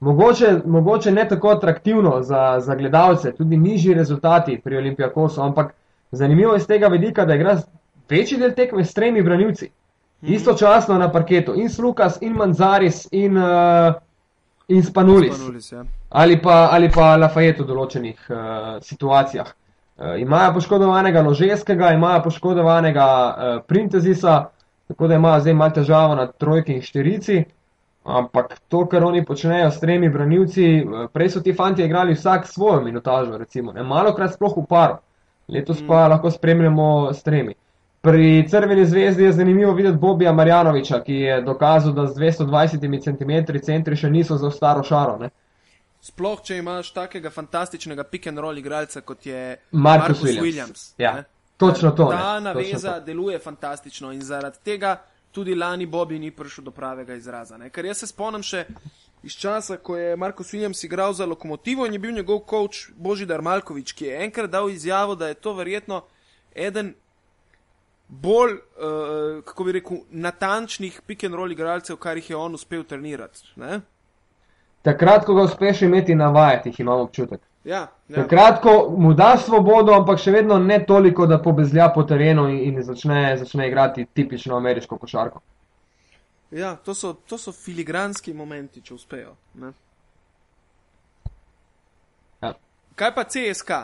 mogoče, 0.00 0.50
mogoče 0.66 1.12
ne 1.12 1.24
tako 1.28 1.48
atraktivno 1.48 2.22
za, 2.22 2.60
za 2.60 2.74
gledalce, 2.74 3.32
tudi 3.32 3.56
nižji 3.56 3.94
rezultati 3.94 4.60
pri 4.64 4.76
Olimpijakosu, 4.76 5.40
ampak 5.42 5.72
zanimivo 6.10 6.52
je 6.52 6.60
z 6.60 6.66
tega 6.66 6.88
vidika, 6.88 7.24
da 7.24 7.34
igra 7.34 7.56
večji 8.08 8.38
del 8.38 8.52
tekme 8.52 8.84
s 8.84 8.94
tremi 8.94 9.22
branilci. 9.22 9.70
Mhm. 10.22 10.32
Istočasno 10.32 10.98
na 10.98 11.08
parketu 11.12 11.54
in 11.56 11.68
Slukas, 11.68 12.18
in 12.20 12.32
Manzaris, 12.32 13.08
in, 13.10 13.36
uh, 13.36 13.94
in 14.68 14.82
Spanulis. 14.82 15.36
Spanulis, 15.36 15.72
ja. 15.72 15.84
Ali 16.10 16.42
pa, 16.42 16.68
ali 16.72 16.90
pa 16.90 17.16
Lafayette 17.16 17.62
v 17.62 17.66
določenih 17.66 18.30
uh, 18.30 18.38
situacijah. 18.82 19.46
Uh, 19.50 20.16
imajo 20.18 20.56
poškodovanega 20.56 21.22
Ložeskega, 21.22 21.92
imajo 21.94 22.24
poškodovanega 22.24 23.06
uh, 23.06 23.62
Printezisa, 23.66 24.50
tako 24.90 25.06
da 25.06 25.14
imajo 25.20 25.40
zdaj 25.40 25.54
malo 25.54 25.76
težavo 25.76 26.14
na 26.18 26.26
trojki 26.26 26.74
in 26.74 26.82
štirici. 26.82 27.44
Ampak 28.04 28.56
to, 28.68 28.86
kar 28.88 29.04
oni 29.04 29.22
počnejo 29.24 29.70
s 29.70 29.78
tremi 29.80 30.08
branilci, 30.10 30.66
uh, 30.82 31.06
prej 31.12 31.30
so 31.36 31.42
ti 31.46 31.54
fanti 31.54 31.84
igrali 31.84 32.16
vsak 32.18 32.46
svojo 32.46 32.80
minutažo, 32.80 33.38
recimo, 33.38 33.72
ne 33.72 33.82
malo 33.82 34.14
krat 34.16 34.34
sploh 34.34 34.56
v 34.56 34.66
paru. 34.66 34.98
Letos 35.48 35.82
pa 35.86 36.06
Mm. 36.06 36.10
lahko 36.10 36.30
spremljamo 36.30 37.12
s 37.12 37.22
tremi. 37.22 37.54
Pri 38.02 38.48
Crveni 38.48 38.86
zvezdi 38.86 39.24
je 39.24 39.32
zanimivo 39.32 39.72
videti 39.72 39.98
Bobija 39.98 40.32
Marjanoviča, 40.32 41.00
ki 41.04 41.14
je 41.14 41.40
dokazal, 41.42 41.92
da 41.92 42.06
z 42.06 42.16
220 42.16 43.02
cm 43.04 43.58
centri 43.62 43.96
še 43.96 44.10
niso 44.10 44.36
za 44.36 44.50
staro 44.50 44.82
šaro. 44.82 45.18
Ne? 45.18 45.30
Sploh, 46.02 46.40
če 46.42 46.56
imaš 46.58 46.94
takega 46.96 47.30
fantastičnega 47.30 48.04
pick 48.08 48.26
and 48.26 48.40
roll 48.40 48.58
igralca, 48.58 49.00
kot 49.00 49.26
je 49.26 49.56
Marcus 49.72 50.08
Marcus 50.08 50.22
Williams. 50.22 50.42
Williams. 50.42 50.84
Ja, 50.98 51.14
ne. 51.14 51.24
točno 51.56 51.90
to, 51.90 52.08
ne, 52.10 52.16
Ta 52.16 52.40
naveza 52.40 52.94
to. 52.94 53.04
deluje 53.04 53.38
fantastično 53.38 54.12
in 54.12 54.22
zaradi 54.24 54.58
tega 54.64 54.96
tudi 55.32 55.54
lani 55.54 55.86
Bobby 55.86 56.18
ni 56.18 56.30
prišel 56.30 56.64
do 56.64 56.70
pravega 56.70 57.14
izraza. 57.14 57.58
Ne? 57.58 57.70
Ker 57.70 57.84
jaz 57.84 57.98
se 58.02 58.06
spomnim 58.06 58.42
še 58.42 58.64
iz 59.22 59.36
časa, 59.36 59.76
ko 59.76 59.96
je 59.96 60.16
Marcus 60.16 60.54
Williams 60.54 60.84
igral 60.84 61.12
za 61.12 61.26
lokomotivo 61.26 61.86
in 61.86 61.92
je 61.92 61.98
bil 61.98 62.12
njegov 62.16 62.46
coach 62.50 62.90
Božidar 62.96 63.42
Malkovič, 63.42 63.92
ki 63.92 64.08
je 64.08 64.24
enkrat 64.24 64.50
dal 64.50 64.70
izjavo, 64.70 65.14
da 65.14 65.28
je 65.28 65.34
to 65.34 65.52
verjetno 65.54 66.02
eden 66.54 66.94
bolj, 68.08 68.56
uh, 68.56 69.44
kako 69.44 69.64
bi 69.64 69.72
rekel, 69.72 70.00
natančnih 70.10 71.00
pick 71.06 71.24
and 71.24 71.34
roll 71.34 71.52
igralcev, 71.52 71.96
kar 71.96 72.18
jih 72.18 72.30
je 72.30 72.36
on 72.36 72.54
uspel 72.54 72.82
trenirati. 72.84 73.52
Ne? 73.56 73.80
Takrat, 74.82 75.24
ko 75.24 75.34
ga 75.34 75.42
uspeš 75.42 75.82
imeti 75.82 76.14
na 76.14 76.30
vajah, 76.30 76.80
imam 76.80 77.00
občutek. 77.00 77.40
Ja, 77.64 77.86
ja. 78.08 78.14
Takrat, 78.14 78.62
ko 78.62 78.94
mu 78.98 79.12
daš 79.14 79.44
svobodo, 79.44 79.92
ampak 79.92 80.18
še 80.18 80.32
vedno 80.32 80.56
ne 80.58 80.78
toliko, 80.86 81.26
da 81.28 81.36
pobezlja 81.42 81.90
po 81.94 82.06
terenu 82.08 82.48
in, 82.48 82.60
in 82.70 82.82
začne, 82.82 83.36
začne 83.36 83.68
igrati 83.68 84.06
tipično 84.14 84.56
ameriško 84.56 84.98
košarko. 84.98 85.40
ja 86.50 86.76
to, 86.76 86.94
so, 86.94 87.12
to 87.12 87.38
so 87.38 87.52
filigranski 87.52 88.32
momenti, 88.34 88.80
če 88.80 88.94
uspejo. 88.94 89.36
Ne? 89.54 89.72
Ja. 92.42 92.54
Kaj 92.96 93.14
pa 93.14 93.24
CSK? 93.24 93.82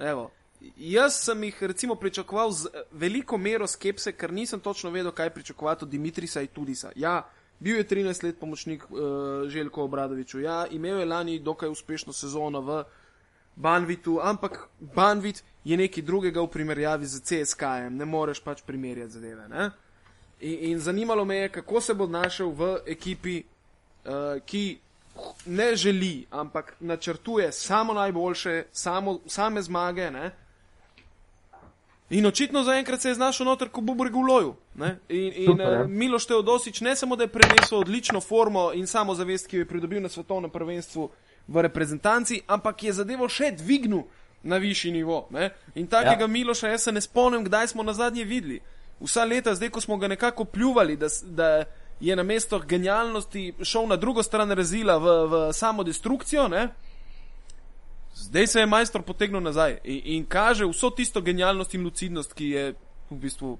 Evo. 0.00 0.30
Jaz 0.76 1.16
sem 1.24 1.42
jih 1.44 1.62
recimo 1.62 1.94
pričakoval 1.94 2.50
z 2.50 2.70
veliko 2.90 3.38
mero 3.38 3.66
skepse, 3.66 4.12
ker 4.12 4.32
nisem 4.32 4.60
točno 4.60 4.90
vedel, 4.90 5.10
kaj 5.10 5.30
pričakovati 5.30 5.84
od 5.84 5.90
Dimitrisa 5.90 6.42
in 6.42 6.50
Tudisa. 6.54 6.92
Ja, 6.96 7.22
bil 7.62 7.76
je 7.76 7.84
13 7.84 8.24
let 8.24 8.40
pomočnik 8.40 8.84
uh, 8.90 8.98
Željko 9.48 9.84
Obradoviču, 9.84 10.40
ja, 10.40 10.66
imel 10.70 10.98
je 11.00 11.06
lani 11.06 11.38
dokaj 11.38 11.68
uspešno 11.68 12.12
sezono 12.12 12.60
v 12.60 12.82
Banvitu, 13.56 14.18
ampak 14.22 14.68
Banvit 14.80 15.44
je 15.64 15.76
nekaj 15.76 16.02
drugega 16.02 16.42
v 16.42 16.50
primerjavi 16.50 17.06
z 17.06 17.20
CSK-jem, 17.22 17.96
ne 17.96 18.04
moreš 18.04 18.40
pač 18.42 18.62
primerjati 18.66 19.12
zadeve. 19.12 19.48
Ne? 19.48 19.70
In, 20.40 20.58
in 20.72 20.80
zanimalo 20.80 21.24
me 21.24 21.36
je, 21.36 21.48
kako 21.48 21.80
se 21.80 21.94
bo 21.94 22.06
znašel 22.06 22.50
v 22.50 22.76
ekipi, 22.86 23.42
uh, 23.42 24.40
ki 24.46 24.78
ne 25.46 25.76
želi, 25.76 26.26
ampak 26.30 26.74
načrtuje 26.80 27.52
samo 27.52 27.94
najboljše, 27.94 28.64
samo, 28.72 29.20
same 29.26 29.62
zmage. 29.62 30.10
Ne? 30.10 30.30
In 32.12 32.26
očitno 32.26 32.62
zaenkrat 32.62 33.00
se 33.00 33.08
je 33.08 33.14
znašel 33.14 33.46
noter 33.46 33.68
kot 33.72 33.84
Bubreg 33.84 34.12
v 34.14 34.20
loju. 34.28 34.54
ne. 34.74 34.98
In, 35.08 35.32
in 35.36 35.46
Super, 35.46 35.72
ja. 35.72 35.82
uh, 35.82 35.88
Miloš 35.88 36.26
Teodosič 36.26 36.80
ne 36.80 36.96
samo, 36.96 37.16
da 37.16 37.24
je 37.24 37.28
prenesel 37.28 37.78
odlično 37.78 38.20
formo 38.20 38.72
in 38.74 38.86
samozavest, 38.86 39.46
ki 39.46 39.56
jo 39.56 39.60
je 39.60 39.68
pridobil 39.68 40.02
na 40.02 40.08
svetovnem 40.08 40.50
prvenstvu 40.50 41.10
v 41.48 41.62
reprezentanci, 41.62 42.42
ampak 42.46 42.82
je 42.82 42.92
zadevo 42.92 43.28
še 43.28 43.54
dvignil 43.56 44.02
na 44.42 44.56
višji 44.56 44.92
nivo. 44.92 45.26
Ne? 45.30 45.50
In 45.74 45.86
takega 45.86 46.24
ja. 46.24 46.28
Miloša 46.28 46.68
jaz 46.68 46.84
se 46.84 46.92
ne 46.92 47.00
spomnim, 47.00 47.44
kdaj 47.44 47.68
smo 47.68 47.82
na 47.82 47.92
zadnje 47.92 48.24
videli. 48.24 48.60
Vsa 49.00 49.24
leta, 49.24 49.54
zdaj 49.54 49.70
ko 49.70 49.80
smo 49.80 49.96
ga 49.96 50.08
nekako 50.08 50.44
pljuvali, 50.44 50.96
da, 50.96 51.08
da 51.22 51.64
je 52.00 52.16
na 52.16 52.22
mesto 52.22 52.58
genialnosti 52.58 53.54
šel 53.62 53.88
na 53.88 53.96
drugo 53.96 54.22
stran 54.22 54.50
razila 54.50 54.98
v, 54.98 55.06
v 55.26 55.52
samo 55.52 55.82
destrukcijo, 55.82 56.48
ne? 56.48 56.68
Zdaj 58.14 58.46
se 58.46 58.60
je 58.60 58.66
majstor 58.66 59.02
potegnil 59.02 59.40
nazaj 59.40 59.78
in, 59.84 60.00
in 60.04 60.24
kaže 60.26 60.66
vso 60.66 60.90
tisto 60.90 61.20
genialnost 61.20 61.74
in 61.74 61.84
lucidnost, 61.84 62.34
ki 62.34 62.48
je 62.50 62.74
v 63.10 63.16
bistvu 63.16 63.58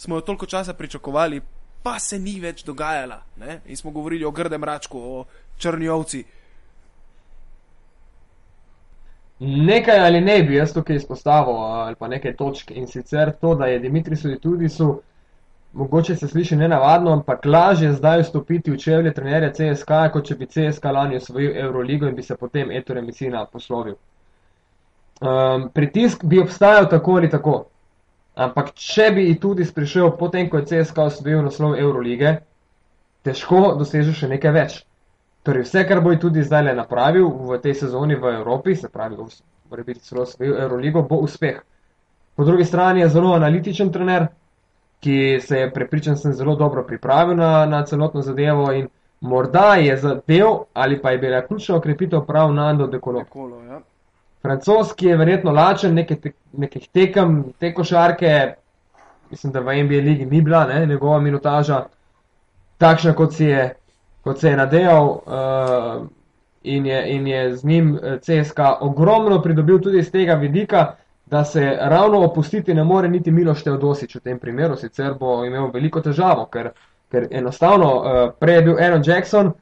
smo 0.00 0.16
jo 0.16 0.20
toliko 0.20 0.46
časa 0.46 0.74
pričakovali, 0.74 1.40
pa 1.82 1.98
se 1.98 2.18
ni 2.18 2.40
več 2.40 2.64
dogajala. 2.64 3.22
Ne? 3.36 3.60
In 3.66 3.76
smo 3.76 3.90
govorili 3.90 4.24
o 4.24 4.30
grdem 4.30 4.64
račku, 4.64 4.98
o 4.98 5.24
črni 5.58 5.88
ovci. 5.88 6.24
Nekaj 9.40 10.00
ali 10.06 10.20
ne 10.20 10.42
bi 10.42 10.56
jaz 10.56 10.72
tukaj 10.72 10.96
izpostavil, 10.96 11.56
ali 11.56 11.96
pa 11.96 12.08
nekaj 12.08 12.36
točk 12.36 12.70
in 12.70 12.88
sicer 12.88 13.32
to, 13.40 13.54
da 13.54 13.66
je 13.66 13.78
Dimitrisu 13.78 14.36
Tudisu, 14.40 15.02
mogoče 15.72 16.16
se 16.16 16.28
sliši 16.28 16.56
nenavadno, 16.56 17.12
ampak 17.12 17.44
lažje 17.44 17.92
zdaj 17.92 18.22
vstopiti 18.22 18.70
v 18.70 18.78
čevlje 18.78 19.14
trenerja 19.14 19.52
CSK, 19.52 19.90
kot 20.12 20.26
če 20.26 20.34
bi 20.34 20.46
CSK 20.46 20.84
lani 20.84 21.16
osvojil 21.16 21.56
Euroligo 21.56 22.08
in 22.08 22.14
bi 22.14 22.22
se 22.22 22.36
potem 22.36 22.70
Ettore 22.70 23.02
Messina 23.02 23.44
poslovil. 23.46 23.94
Um, 25.20 25.68
pritisk 25.74 26.24
bi 26.24 26.40
obstajal 26.40 26.88
tako 26.88 27.16
ali 27.16 27.30
tako, 27.30 27.64
ampak 28.34 28.72
če 28.74 29.10
bi 29.14 29.26
tudi 29.40 29.66
prišel 29.74 30.16
potem, 30.18 30.48
ko 30.50 30.58
je 30.58 30.66
CSK 30.66 30.98
osvojil 30.98 31.42
naslov 31.44 31.76
Eurolige, 31.78 32.38
težko 33.22 33.74
doseže 33.78 34.14
še 34.16 34.28
nekaj 34.28 34.52
več. 34.56 34.78
Torej, 35.44 35.64
vse, 35.64 35.84
kar 35.88 36.00
bo 36.04 36.12
tudi 36.20 36.42
zdaj 36.44 36.64
le 36.66 36.74
napravil 36.76 37.28
v 37.28 37.60
tej 37.60 37.74
sezoni 37.84 38.16
v 38.16 38.32
Evropi, 38.40 38.74
se 38.76 38.88
pravi, 38.88 39.16
mora 39.70 39.84
biti 39.84 40.00
celo 40.00 40.26
osvojil 40.26 40.56
Euroligo, 40.56 41.02
bo 41.02 41.20
uspeh. 41.24 41.62
Po 42.36 42.44
drugi 42.44 42.64
strani 42.64 43.00
je 43.00 43.08
zelo 43.08 43.32
analitičen 43.36 43.92
trener, 43.92 44.26
ki 45.00 45.38
se 45.40 45.58
je 45.58 45.70
prepričan, 45.72 46.16
sem 46.16 46.32
zelo 46.32 46.56
dobro 46.56 46.84
pripravil 46.84 47.36
na, 47.36 47.66
na 47.66 47.84
celotno 47.84 48.22
zadevo 48.22 48.72
in 48.72 48.88
morda 49.20 49.74
je 49.74 49.96
zadev 49.96 50.46
ali 50.72 51.02
pa 51.02 51.10
je 51.10 51.18
bila 51.18 51.46
ključna 51.46 51.76
okrepitev 51.76 52.20
prav 52.26 52.52
Nando 52.54 52.86
Dekolo. 52.86 53.24
Kolo, 53.28 53.62
ja. 53.62 53.80
Francoz, 54.42 54.92
ki 54.96 55.06
je 55.06 55.16
verjetno 55.16 55.52
lačen 55.52 55.94
neke 55.94 56.16
te, 56.16 56.32
nekih 56.52 56.88
tekem, 56.88 57.44
te 57.58 57.74
košarke, 57.74 58.54
mislim, 59.30 59.52
da 59.52 59.60
v 59.60 59.82
NBA 59.82 60.00
ligi 60.04 60.26
ni 60.26 60.40
bila, 60.42 60.64
ne, 60.64 60.86
njegova 60.86 61.20
minutaža 61.20 61.84
takšna, 62.78 63.12
kot 63.12 63.34
si 63.34 63.44
je, 63.44 63.74
kot 64.24 64.40
se 64.40 64.48
je 64.48 64.56
nadejal 64.56 65.08
uh, 65.08 66.06
in, 66.62 66.86
je, 66.86 67.02
in 67.16 67.26
je 67.26 67.56
z 67.56 67.64
njim 67.64 67.98
eh, 68.02 68.18
CSK 68.18 68.58
ogromno 68.80 69.42
pridobil 69.42 69.78
tudi 69.80 69.98
iz 69.98 70.10
tega 70.12 70.34
vidika, 70.34 70.94
da 71.30 71.44
se 71.44 71.78
ravno 71.80 72.24
opustiti 72.24 72.74
ne 72.74 72.84
more 72.84 73.08
niti 73.08 73.30
Miloš 73.30 73.62
Teodosič 73.62 74.16
v 74.16 74.20
tem 74.20 74.38
primeru, 74.38 74.76
sicer 74.76 75.14
bo 75.20 75.44
imel 75.44 75.70
veliko 75.74 76.00
težavo, 76.00 76.46
ker, 76.50 76.72
ker 77.10 77.28
enostavno 77.30 77.90
uh, 77.96 78.22
prej 78.38 78.56
je 78.56 78.62
bil 78.62 78.80
Aaron 78.80 79.02
Jackson, 79.06 79.52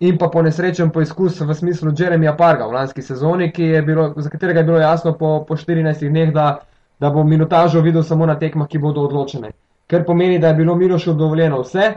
in 0.00 0.18
pa 0.18 0.28
po 0.28 0.42
nesrečen 0.42 0.90
poizkus 0.90 1.40
v 1.40 1.54
smislu 1.54 1.92
Jeremija 1.98 2.36
Parga 2.36 2.66
v 2.66 2.72
lanski 2.72 3.02
sezoni, 3.02 3.52
je 3.56 3.82
bilo, 3.82 4.12
za 4.16 4.30
katerega 4.30 4.60
je 4.60 4.64
bilo 4.64 4.78
jasno 4.78 5.12
po, 5.12 5.44
po 5.48 5.56
14 5.56 6.08
dneh, 6.08 6.32
da 6.32 6.58
da 7.00 7.10
bo 7.10 7.24
minutažo 7.24 7.80
videl 7.80 8.02
samo 8.02 8.26
na 8.26 8.38
tekmah, 8.38 8.68
ki 8.68 8.78
bodo 8.78 9.00
odločene. 9.06 9.50
Ker 9.86 10.04
pomeni, 10.04 10.38
da 10.38 10.48
je 10.48 10.54
bilo 10.54 10.74
Milošu 10.74 11.14
dovoljeno 11.14 11.60
vse 11.60 11.92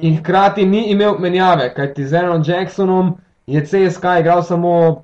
in 0.00 0.16
hkrati 0.18 0.66
ni 0.66 0.90
imel 0.90 1.18
menjave, 1.18 1.74
kajti 1.74 2.06
z 2.06 2.14
Aaronom 2.14 2.42
Jacksonom 2.46 3.16
je 3.46 3.64
CSK 3.66 4.04
igral 4.20 4.42
samo 4.42 5.02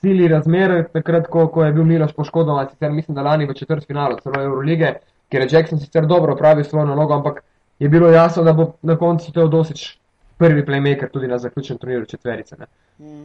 sili 0.00 0.28
razmer, 0.28 0.84
takrat, 0.92 1.26
ko, 1.26 1.46
ko 1.52 1.64
je 1.64 1.72
bil 1.72 1.84
Miloš 1.84 2.12
poškodovan, 2.16 2.68
sicer 2.70 2.92
mislim, 2.92 3.14
da 3.14 3.22
lani 3.22 3.46
v 3.46 3.54
četrt 3.54 3.86
finalu 3.86 4.18
celo 4.22 4.42
Eurolige, 4.42 4.94
ker 5.28 5.42
je 5.42 5.48
Jackson 5.52 5.78
sicer 5.78 6.06
dobro 6.06 6.32
opravil 6.32 6.64
svojo 6.64 6.86
nalogo, 6.86 7.14
ampak 7.14 7.42
je 7.78 7.88
bilo 7.88 8.10
jasno, 8.10 8.44
da 8.44 8.52
bo 8.52 8.72
na 8.82 8.96
koncu 8.96 9.32
Teodosič 9.32 9.98
prvi 10.38 10.62
playmaker 10.66 11.10
tudi 11.12 11.26
na 11.26 11.38
zaključnem 11.38 11.78
turnirju 11.78 12.06
četverice. 12.06 12.56
Ne. 12.58 12.66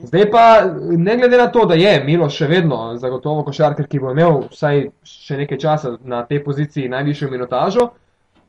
Zdaj 0.03 0.31
pa, 0.31 0.63
ne 0.97 1.17
glede 1.17 1.37
na 1.37 1.47
to, 1.51 1.65
da 1.65 1.73
je 1.73 2.03
Milo 2.05 2.29
še 2.29 2.47
vedno 2.49 2.95
zagotovo 2.97 3.43
košarkar, 3.45 3.87
ki 3.87 4.01
bo 4.01 4.11
imel 4.11 4.41
vsaj 4.51 4.87
še 5.05 5.37
nekaj 5.43 5.61
časa 5.61 5.95
na 6.01 6.23
tej 6.25 6.43
poziciji 6.45 6.89
najvišjo 6.89 7.29
minutažo, 7.29 7.91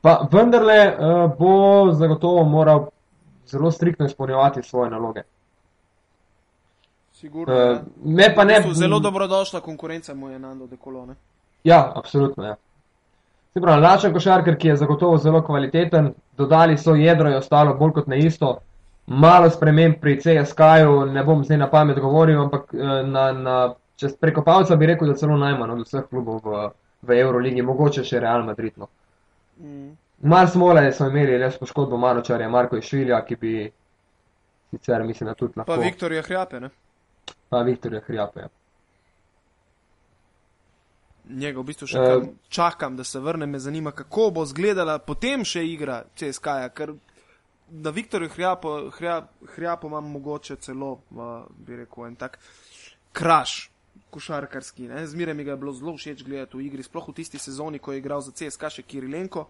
pa 0.04 0.16
vendarle 0.32 0.80
uh, 0.88 1.14
bo 1.38 1.92
zagotovo 1.92 2.44
moral 2.44 2.86
zelo 3.48 3.70
striktno 3.70 4.06
izpolnjevati 4.06 4.62
svoje 4.62 4.90
naloge. 4.90 5.24
Sigurno, 7.24 7.54
Uh, 7.54 7.78
me 8.04 8.34
pa 8.34 8.44
ne. 8.44 8.62
Zelo 8.72 8.98
dobrodošla 9.00 9.60
konkurenca 9.60 10.14
mu 10.14 10.28
je 10.28 10.38
Nando 10.38 10.66
de 10.66 10.76
Colone. 10.76 11.14
Ja, 11.64 11.92
absolutno. 11.96 12.44
Ja. 12.44 12.56
Se 13.52 13.60
pravi, 13.60 13.82
lačen 13.82 14.12
košarkar, 14.12 14.58
ki 14.60 14.68
je 14.68 14.76
zagotovo 14.76 15.16
zelo 15.18 15.40
kvaliteten, 15.42 16.12
dodali 16.36 16.76
so 16.78 16.94
jedro 16.94 17.30
in 17.30 17.36
ostalo 17.36 17.74
bolj 17.74 17.92
kot 17.92 18.10
na 18.12 18.16
isto. 18.16 18.58
Malo 19.06 19.48
sprememb 19.50 19.96
pri 20.00 20.18
CSK-ju, 20.20 21.06
ne 21.14 21.24
bom 21.24 21.44
zdaj 21.44 21.62
na 21.62 21.70
pamet 21.70 22.00
govoril, 22.00 22.42
ampak 22.42 22.74
eh, 22.74 22.92
na, 23.08 23.24
na, 23.32 23.56
čez 23.96 24.16
prekopalca 24.20 24.76
bi 24.76 24.92
rekel, 24.92 25.08
da 25.08 25.16
celo 25.16 25.40
najmanj 25.40 25.74
od 25.78 25.82
vseh 25.88 26.04
klubov 26.10 26.44
v, 26.44 26.68
v 27.08 27.20
Euroligi, 27.24 27.64
mogoče 27.64 28.04
še 28.04 28.20
Real 28.20 28.44
Madrid. 28.44 28.76
No. 28.76 28.92
Mm. 29.62 29.96
Mar 30.28 30.52
smole 30.52 30.90
smo 30.92 31.08
imeli 31.08 31.40
res 31.40 31.56
poškodbo 31.56 31.96
Manočarja, 31.96 32.52
Marko 32.52 32.76
Išvilja, 32.76 33.24
ki 33.24 33.40
bi 33.40 33.58
sicer 34.74 35.08
mislim, 35.08 35.32
da 35.32 35.34
tudi 35.34 35.56
lahko. 35.56 35.72
Pa 35.72 35.80
Viktorija 35.80 36.22
Hrjape, 36.22 36.60
ne? 36.60 36.74
Pa 37.54 37.62
Viktorja 37.62 38.00
Hrjape. 38.02 38.40
Ja. 38.40 38.48
Njega 41.30 41.60
v 41.60 41.64
bistvu 41.64 41.86
še 41.86 41.98
Eh. 41.98 42.06
kar 42.06 42.24
čakam, 42.48 42.96
da 42.96 43.04
se 43.04 43.20
vrne. 43.20 43.46
Me 43.46 43.58
zanima, 43.58 43.92
kako 43.92 44.30
bo 44.30 44.42
izgledala 44.42 44.98
potem 44.98 45.44
še 45.44 45.62
igra 45.64 46.02
CSK-ja, 46.16 46.68
ker 46.68 46.94
da 47.70 47.90
Viktorju 47.90 48.28
Hrjapo, 48.28 48.90
Hrjap, 48.90 49.30
Hrjapo 49.54 49.86
imam 49.86 50.10
mogoče 50.10 50.56
celo, 50.56 50.92
uh, 50.92 51.46
bi 51.66 51.76
rekel, 51.76 52.06
en 52.06 52.16
tak 52.16 52.38
kraš 53.12 53.70
košarkarski. 54.10 54.88
Ne? 54.88 55.06
Zmeraj 55.06 55.34
mi 55.34 55.44
ga 55.44 55.54
je 55.54 55.56
bilo 55.56 55.72
zelo 55.72 55.94
všeč 55.96 56.24
gledati 56.24 56.56
v 56.56 56.66
igri, 56.66 56.82
sploh 56.82 57.08
v 57.08 57.14
tisti 57.14 57.38
sezoni, 57.38 57.78
ko 57.78 57.92
je 57.92 58.02
igral 58.02 58.20
za 58.20 58.34
CSK 58.34 58.70
še 58.70 58.82
Kirilenko, 58.82 59.46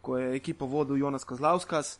ko 0.00 0.16
je 0.16 0.32
ekipo 0.36 0.66
vodil 0.66 0.96
Jonas 0.96 1.24
Kozlauskas. 1.24 1.98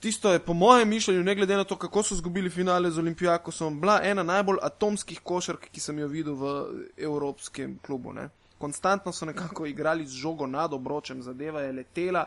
Tisto 0.00 0.32
je 0.32 0.38
po 0.38 0.54
mojem 0.54 0.88
mišljenju, 0.88 1.24
ne 1.24 1.34
glede 1.34 1.56
na 1.56 1.64
to, 1.64 1.76
kako 1.76 2.02
so 2.02 2.14
izgubili 2.14 2.50
finale 2.50 2.90
z 2.90 2.98
Olimpijakosom, 2.98 3.80
bila 3.80 4.00
ena 4.02 4.22
najbolj 4.22 4.58
atomskih 4.62 5.20
košark, 5.20 5.70
ki 5.72 5.80
sem 5.80 5.98
jo 5.98 6.06
videl 6.08 6.34
v 6.38 6.52
evropskem 6.96 7.78
klubu. 7.82 8.12
Ne. 8.12 8.28
Konstantno 8.58 9.12
so 9.12 9.26
nekako 9.26 9.66
igrali 9.66 10.06
z 10.06 10.14
žogo 10.22 10.46
nad 10.46 10.72
obročem, 10.72 11.22
zadeva 11.22 11.60
je 11.60 11.72
letela 11.72 12.24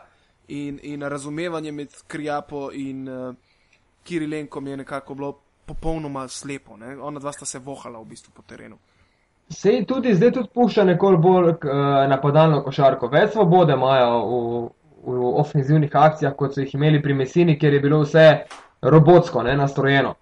in, 0.48 0.78
in 0.82 1.02
razumevanje 1.02 1.72
med 1.72 1.88
Krijapo 2.06 2.70
in 2.72 3.08
uh, 3.08 3.34
Kirilenkom 4.04 4.66
je 4.66 4.76
nekako 4.76 5.14
bilo 5.14 5.38
popolnoma 5.66 6.28
slepo. 6.28 6.76
Ne. 6.76 6.98
Ona 7.00 7.20
dva 7.20 7.32
sta 7.32 7.44
se 7.44 7.58
vohala 7.58 7.98
v 7.98 8.04
bistvu 8.04 8.32
po 8.36 8.42
terenu. 8.42 8.76
Sej 9.48 9.84
tudi 9.86 10.14
zdaj 10.14 10.32
tudi 10.32 10.48
pušča 10.54 10.84
nekoliko 10.84 11.22
bolj 11.22 11.48
uh, 11.48 11.58
napadalno 12.08 12.62
košarko. 12.62 13.08
Več 13.08 13.32
svobode 13.32 13.72
imajo 13.72 14.20
v, 14.26 14.68
v 15.06 15.32
ofenzivnih 15.40 15.90
akcijah, 15.96 16.34
kot 16.36 16.54
so 16.54 16.60
jih 16.60 16.74
imeli 16.74 17.02
pri 17.02 17.14
Mesini, 17.14 17.58
ker 17.58 17.74
je 17.74 17.80
bilo 17.80 18.00
vse 18.02 18.26
robotsko, 18.82 19.42
ne 19.42 19.56
nastrojeno. 19.56 20.14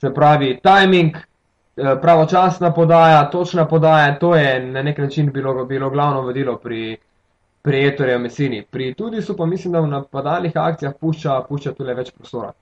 Se 0.00 0.10
pravi, 0.14 0.60
timing, 0.62 1.16
eh, 1.16 1.96
pravočasna 2.02 2.72
podaja, 2.72 3.30
točna 3.30 3.68
podaja, 3.68 4.18
to 4.18 4.34
je 4.36 4.66
na 4.66 4.82
nek 4.82 4.98
način 4.98 5.32
bilo, 5.32 5.64
bilo 5.64 5.90
glavno 5.90 6.22
vodilo 6.22 6.56
pri, 6.58 6.96
pri 7.62 7.86
Etorju 7.88 8.18
Mesini. 8.18 8.64
Pri 8.70 8.94
tudi 8.94 9.22
so 9.22 9.36
pa 9.36 9.46
mislim, 9.46 9.72
da 9.72 9.80
v 9.80 9.88
napadalnih 9.88 10.52
akcijah 10.56 10.94
pušča, 11.00 11.40
pušča 11.48 11.72
tudi 11.72 11.94
več 11.94 12.12
prostora. 12.12 12.52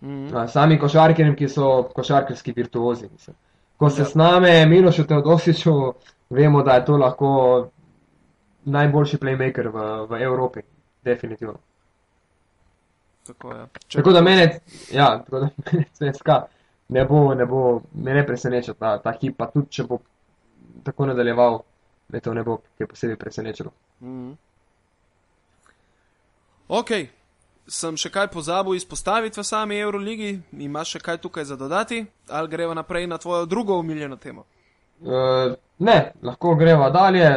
Mm. 0.00 0.36
A, 0.36 0.46
Sami 0.48 0.78
košarkarjem, 0.78 1.36
ki 1.36 1.48
so 1.48 1.88
košarkarski 1.94 2.52
virtuozi. 2.56 3.08
Mislim. 3.12 3.36
Ko 3.76 3.90
se 3.90 4.02
Ja. 4.02 4.06
sname 4.06 4.66
Milošu 4.66 5.04
Teodosiču, 5.04 5.74
vemo, 6.30 6.62
da 6.62 6.74
je 6.74 6.84
to 6.84 6.96
lahko 6.96 7.68
najboljši 8.64 9.16
playmaker 9.16 9.68
v, 9.68 10.06
v 10.06 10.22
Evropi. 10.22 10.60
Definitivno. 11.04 11.58
Tako, 13.26 13.52
ja. 13.54 13.66
Tako 13.92 14.12
da 14.12 14.20
mene, 14.20 14.60
ja, 14.92 15.22
tako 15.24 15.40
da 15.40 15.48
mene 15.72 15.84
CSK 15.92 16.28
ne 16.88 17.04
bo, 17.04 17.34
ne 17.34 17.46
bo, 17.46 17.82
me 17.94 18.14
ne 18.14 18.26
preseneča 18.26 18.74
ta, 18.74 18.98
ta 18.98 19.12
hip, 19.20 19.36
pa 19.38 19.46
tudi 19.50 19.70
če 19.70 19.84
bo 19.86 20.00
tako 20.84 21.06
nadaljeval, 21.06 21.60
me 22.08 22.20
to 22.20 22.34
ne 22.34 22.42
bo 22.42 22.58
kaj 22.78 22.88
posebej 22.90 23.16
presenečilo. 23.16 23.70
Mhm. 24.02 24.32
Ok, 26.70 26.90
sem 27.66 27.96
še 27.98 28.10
kaj 28.14 28.28
pozabil 28.30 28.78
izpostaviti 28.78 29.40
v 29.40 29.44
sami 29.46 29.78
Euroligi, 29.78 30.36
imaš 30.52 30.96
še 30.96 31.02
kaj 31.02 31.18
tukaj 31.22 31.46
za 31.48 31.56
dodati, 31.58 32.04
ali 32.28 32.50
greva 32.50 32.74
naprej 32.74 33.06
na 33.10 33.18
tvojo 33.18 33.46
drugo 33.46 33.78
umiljeno 33.78 34.16
temo? 34.16 34.46
Uh, 35.00 35.54
ne, 35.78 36.12
lahko 36.22 36.54
greva 36.54 36.90
dalje, 36.90 37.28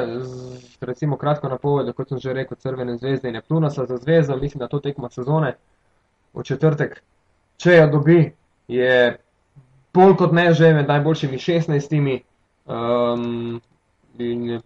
recimo 0.81 1.17
kratko 1.17 1.49
napoved, 1.49 1.93
kot 1.95 2.09
sem 2.09 2.19
že 2.19 2.33
rekel, 2.33 2.57
Crvene 2.57 2.97
zvezde 2.97 3.27
in 3.27 3.33
Neptuna 3.33 3.69
so 3.69 3.85
za 3.85 3.97
zvezdo, 3.97 4.37
mislim, 4.37 4.59
da 4.59 4.67
to 4.67 4.79
tekma 4.79 5.09
sezone 5.09 5.55
v 6.33 6.43
četrtek. 6.43 7.01
Če 7.57 7.75
jo 7.77 7.87
dobi, 7.87 8.33
je 8.67 9.17
bolj 9.93 10.15
kot 10.17 10.31
ne 10.33 10.53
že 10.53 10.73
med 10.73 10.87
najboljšimi 10.87 11.37
16. 11.37 12.21
Um, 12.65 13.61
in, 14.19 14.49
je- 14.49 14.61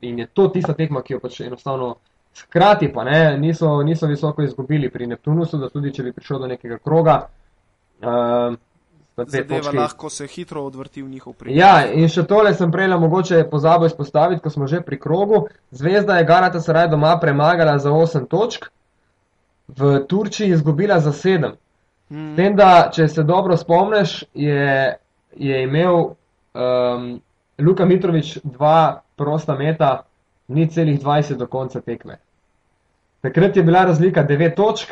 in 0.00 0.18
je 0.18 0.26
to 0.26 0.48
tista 0.48 0.74
tekma, 0.74 1.02
ki 1.02 1.12
jo 1.12 1.20
pač 1.20 1.40
enostavno 1.40 1.94
hkrati 2.42 2.92
pa 2.92 3.04
ne, 3.04 3.38
niso, 3.38 3.82
niso 3.82 4.06
visoko 4.06 4.42
izgubili 4.42 4.90
pri 4.90 5.06
Neptunusu, 5.06 5.58
da 5.58 5.68
tudi 5.68 5.92
če 5.92 6.02
bi 6.02 6.12
prišlo 6.12 6.38
do 6.38 6.46
nekega 6.46 6.78
kroga. 6.78 7.28
Um, 8.00 8.56
sta 8.56 8.69
Zadeva 9.16 9.60
točki- 9.60 9.76
lahko 9.76 10.10
se 10.10 10.26
hitro 10.26 10.62
odvrti 10.62 11.02
v 11.02 11.08
njihov 11.08 11.32
prid. 11.32 11.56
Ja, 11.56 11.86
in 11.92 12.08
še 12.08 12.24
tole 12.26 12.54
sem 12.54 12.70
prej 12.72 12.88
mogoče 12.88 13.44
pozabil 13.50 13.86
izpostaviti, 13.86 14.42
ko 14.42 14.50
smo 14.50 14.66
že 14.66 14.80
pri 14.80 15.00
krogu. 15.00 15.46
Zvezda 15.70 16.16
je 16.18 16.24
Galata 16.24 16.60
Saraj 16.60 16.88
doma 16.88 17.18
premagala 17.20 17.78
za 17.78 17.90
8 17.90 18.26
točk, 18.28 18.70
v 19.68 20.04
Turčiji 20.08 20.50
izgubila 20.50 21.00
za 21.00 21.12
7. 21.12 21.52
Mm. 22.10 22.32
S 22.32 22.36
tem, 22.36 22.56
da 22.56 22.90
če 22.92 23.08
se 23.08 23.22
dobro 23.22 23.56
spomniš, 23.56 24.24
je, 24.34 24.96
je 25.36 25.62
imel 25.62 25.94
um, 25.94 27.20
Luka 27.58 27.84
Mitrovič 27.84 28.38
dva 28.44 29.02
prosta 29.16 29.54
meta, 29.54 30.02
ni 30.48 30.66
celih 30.66 31.00
20 31.00 31.36
do 31.36 31.46
konca 31.46 31.80
tekme. 31.80 32.18
Takrat 33.20 33.56
je 33.56 33.62
bila 33.62 33.84
razlika 33.84 34.24
9 34.26 34.54
točk. 34.56 34.90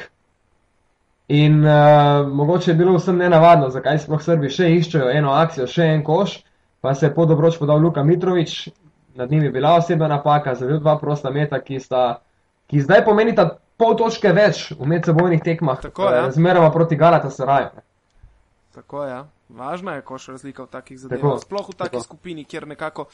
In 1.28 1.64
uh, 1.64 2.28
mogoče 2.32 2.70
je 2.70 2.74
bilo 2.74 2.96
vsem 2.96 3.16
nenavadno, 3.20 3.68
zakaj 3.70 3.98
sploh 4.00 4.22
Srbi 4.24 4.48
še 4.48 4.70
iščejo 4.78 5.10
eno 5.12 5.34
akcijo, 5.36 5.66
še 5.68 5.90
en 5.94 6.04
koš, 6.04 6.38
pa 6.80 6.94
se 6.94 7.06
je 7.06 7.14
pod 7.14 7.30
obroč 7.34 7.58
podal 7.60 7.82
Luka 7.84 8.04
Mitrovič, 8.04 8.68
nad 9.18 9.30
njim 9.30 9.44
je 9.44 9.50
bila 9.50 9.74
osebna 9.76 10.08
napaka, 10.08 10.54
zadel 10.54 10.80
dva 10.80 10.96
prosta 10.98 11.30
meta, 11.30 11.60
ki, 11.60 11.80
sta, 11.84 12.20
ki 12.70 12.80
zdaj 12.80 13.04
pomenita 13.04 13.48
pol 13.76 13.96
točke 13.98 14.32
več 14.32 14.70
v 14.72 14.88
medsebojnih 14.88 15.42
tekmah, 15.44 15.82
Tako, 15.82 16.08
ja. 16.08 16.24
eh, 16.26 16.32
zmeroma 16.32 16.70
proti 16.72 16.96
Galata 16.96 17.30
Saraju. 17.30 17.84
Tako 18.74 19.04
je. 19.04 19.10
Ja. 19.10 19.26
Važna 19.48 19.94
je 19.94 20.02
koš 20.04 20.26
razlika 20.28 20.62
v 20.62 20.72
takih 20.72 20.98
zadevah. 21.00 21.20
Tako, 21.20 21.44
Sploh 21.44 21.68
v 21.68 21.76
taki 21.76 21.96
tako. 21.96 22.04
skupini, 22.04 22.44
kjer 22.44 22.66
nekako 22.68 23.06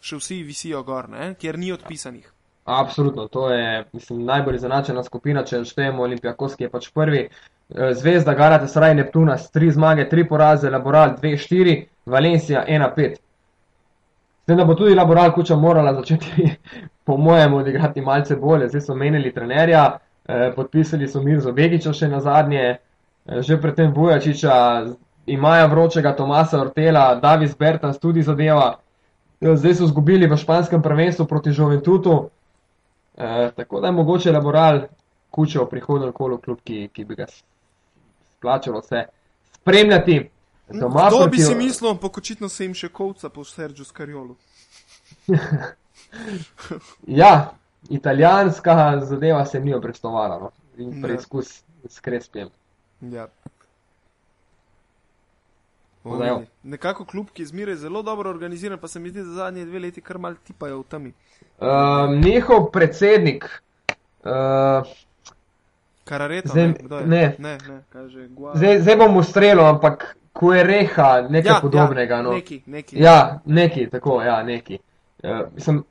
še 0.00 0.16
vsi 0.20 0.42
visijo 0.44 0.80
gor, 0.82 1.08
ne? 1.08 1.34
kjer 1.40 1.58
ni 1.58 1.72
odpisanih. 1.72 2.30
Absolutno, 2.64 3.26
to 3.28 3.50
je 3.50 3.84
mislim, 3.92 4.22
najbolj 4.24 4.56
izenačena 4.56 5.02
skupina, 5.04 5.42
če 5.44 5.64
štejemo 5.66 6.02
Olimpijakos, 6.02 6.54
ki 6.56 6.64
je 6.64 6.70
pač 6.70 6.88
prvi. 6.94 7.26
Eh, 7.74 7.94
Zvezda, 7.94 8.34
Galata, 8.34 8.66
Saraj, 8.66 8.94
Neptuna, 8.94 9.38
s 9.38 9.50
tri 9.50 9.70
zmage, 9.70 10.08
tri 10.08 10.28
poraze, 10.28 10.70
Laboral 10.70 11.16
2-4, 11.22 11.86
Valencija 12.06 12.64
1-5. 12.68 13.14
S 14.42 14.44
tem, 14.46 14.56
da 14.56 14.64
bo 14.64 14.74
tudi 14.74 14.94
Laboral 14.94 15.32
kuča 15.32 15.56
morala 15.56 15.94
začeti, 15.94 16.50
po 17.06 17.16
mojem, 17.16 17.54
odigrati 17.54 18.00
malce 18.00 18.36
bolje. 18.36 18.68
Zdaj 18.68 18.80
so 18.80 18.94
menili 18.94 19.32
trenerja, 19.34 19.98
eh, 20.26 20.52
podpisali 20.56 21.08
so 21.08 21.22
Mirzo 21.22 21.52
Begiča 21.52 21.92
še 21.92 22.08
na 22.08 22.20
zadnje, 22.20 22.76
eh, 23.26 23.40
že 23.42 23.60
predtem 23.60 23.94
Vujačiča, 23.94 24.84
imajo 25.26 25.68
vročega 25.68 26.16
Tomasa 26.16 26.60
Ortela, 26.60 27.14
Davis 27.14 27.56
Bertans 27.56 27.98
tudi 27.98 28.22
zadeva. 28.22 28.76
Eh, 29.40 29.56
Zdaj 29.56 29.74
so 29.74 29.86
zgubili 29.86 30.26
v 30.26 30.36
španskem 30.36 30.82
prvenstvu 30.82 31.26
proti 31.26 31.50
Juventutu. 31.50 32.28
Eh, 33.16 33.50
tako 33.56 33.80
da 33.80 33.86
je 33.86 33.92
mogoče 33.92 34.32
Laboral 34.32 34.80
kučo 35.30 35.64
v 35.64 35.68
prihodnem 35.70 36.12
kolu 36.12 36.38
klub, 36.38 36.60
ki, 36.64 36.88
ki 36.92 37.04
bi 37.04 37.14
ga 37.14 37.26
splačalo 38.42 38.82
se 38.82 39.04
spremljati. 39.54 40.30
Doma 40.70 41.08
Kdo 41.08 41.18
bi 41.20 41.22
proti- 41.28 41.42
si 41.42 41.54
mislil, 41.56 41.90
ampak 41.90 42.18
očitno 42.18 42.48
se 42.48 42.64
jim 42.64 42.74
še 42.74 42.88
kovca 42.90 43.28
po 43.28 43.44
Sergio 43.44 43.84
Skariolu. 43.84 44.36
Ja, 47.06 47.50
italijanska 47.90 48.74
zadeva 49.00 49.44
se 49.46 49.60
ni 49.60 49.74
obrestovala. 49.74 50.38
No. 50.38 50.50
In 50.76 50.90
Ne. 50.90 51.02
preizkus 51.02 51.62
s 51.84 52.00
krespijem. 52.00 52.48
Ja. 53.00 53.08
Ja. 53.10 53.28
Oj, 56.04 56.46
Nekako 56.62 57.04
klub, 57.04 57.30
ki 57.30 57.42
je 57.42 57.46
zmeraj 57.46 57.76
zelo 57.76 58.02
dobro 58.02 58.30
organiziran, 58.30 58.78
pa 58.78 58.88
se 58.88 59.00
mi 59.00 59.08
zdi, 59.08 59.18
da 59.20 59.32
zadnje 59.32 59.64
dve 59.64 59.78
leti 59.78 60.00
kar 60.00 60.18
mal 60.18 60.34
tipajo 60.36 60.80
v 60.80 60.84
temi. 60.84 61.12
Um, 61.58 62.20
njihov 62.20 62.70
predsednik, 62.70 63.44
uh, 64.20 64.82
Karareto, 66.04 66.48
Zdaj- 66.48 66.66
ne, 66.66 66.74
kdo 66.82 66.98
je? 66.98 67.06
ne. 67.06 67.34
ne, 67.38 67.58
ne 67.68 67.82
kaže 67.92 68.26
Gua. 68.28 68.52
zdaj, 68.54 68.80
zdaj 68.80 68.96
bom 68.96 69.16
ustrelil, 69.16 69.66
ampak 69.66 70.16
Kuereha, 70.32 71.28
nekaj 71.28 71.52
ja, 71.52 71.58
podobnega. 71.62 72.14
Ja, 72.14 72.22
no. 72.22 72.32
neki, 72.32 72.62
neki. 72.66 72.98
Ja, 72.98 73.40
neki, 73.44 73.90
tako, 73.90 74.22
ja, 74.22 74.42
neki. 74.42 74.78
Uh, 75.22 75.30
mislim, 75.54 75.84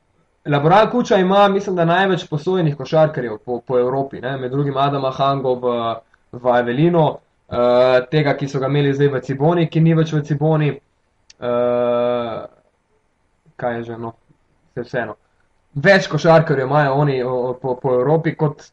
Laboral 0.46 0.90
Kuča 0.90 1.16
ima, 1.16 1.48
mislim, 1.48 1.76
da 1.76 1.84
največ 1.84 2.26
posojenih 2.28 2.76
košarkarjev 2.76 3.38
po, 3.44 3.60
po 3.60 3.78
Evropi, 3.78 4.20
ne? 4.20 4.36
med 4.36 4.50
drugim 4.50 4.76
Adama 4.76 5.10
Hango 5.10 5.54
v, 5.54 5.94
v 6.32 6.48
Avelino, 6.48 7.06
uh, 7.08 7.56
tega, 8.10 8.34
ki 8.36 8.48
so 8.48 8.58
ga 8.58 8.66
imeli 8.66 8.94
zdaj 8.94 9.08
v 9.08 9.20
Ciboni, 9.20 9.68
ki 9.70 9.80
ni 9.80 9.94
več 9.94 10.12
v 10.12 10.22
Ciboni. 10.26 10.72
Uh, 11.42 12.42
kaj 13.56 13.76
je 13.76 13.84
že, 13.84 13.98
no, 13.98 14.12
vse 14.74 14.84
vseeno. 14.88 15.16
Več 15.74 16.08
košarkarjev 16.10 16.66
imajo 16.66 16.94
oni 16.94 17.22
o, 17.22 17.32
o, 17.32 17.54
po, 17.54 17.76
po 17.80 17.94
Evropi, 17.94 18.34
kot, 18.36 18.66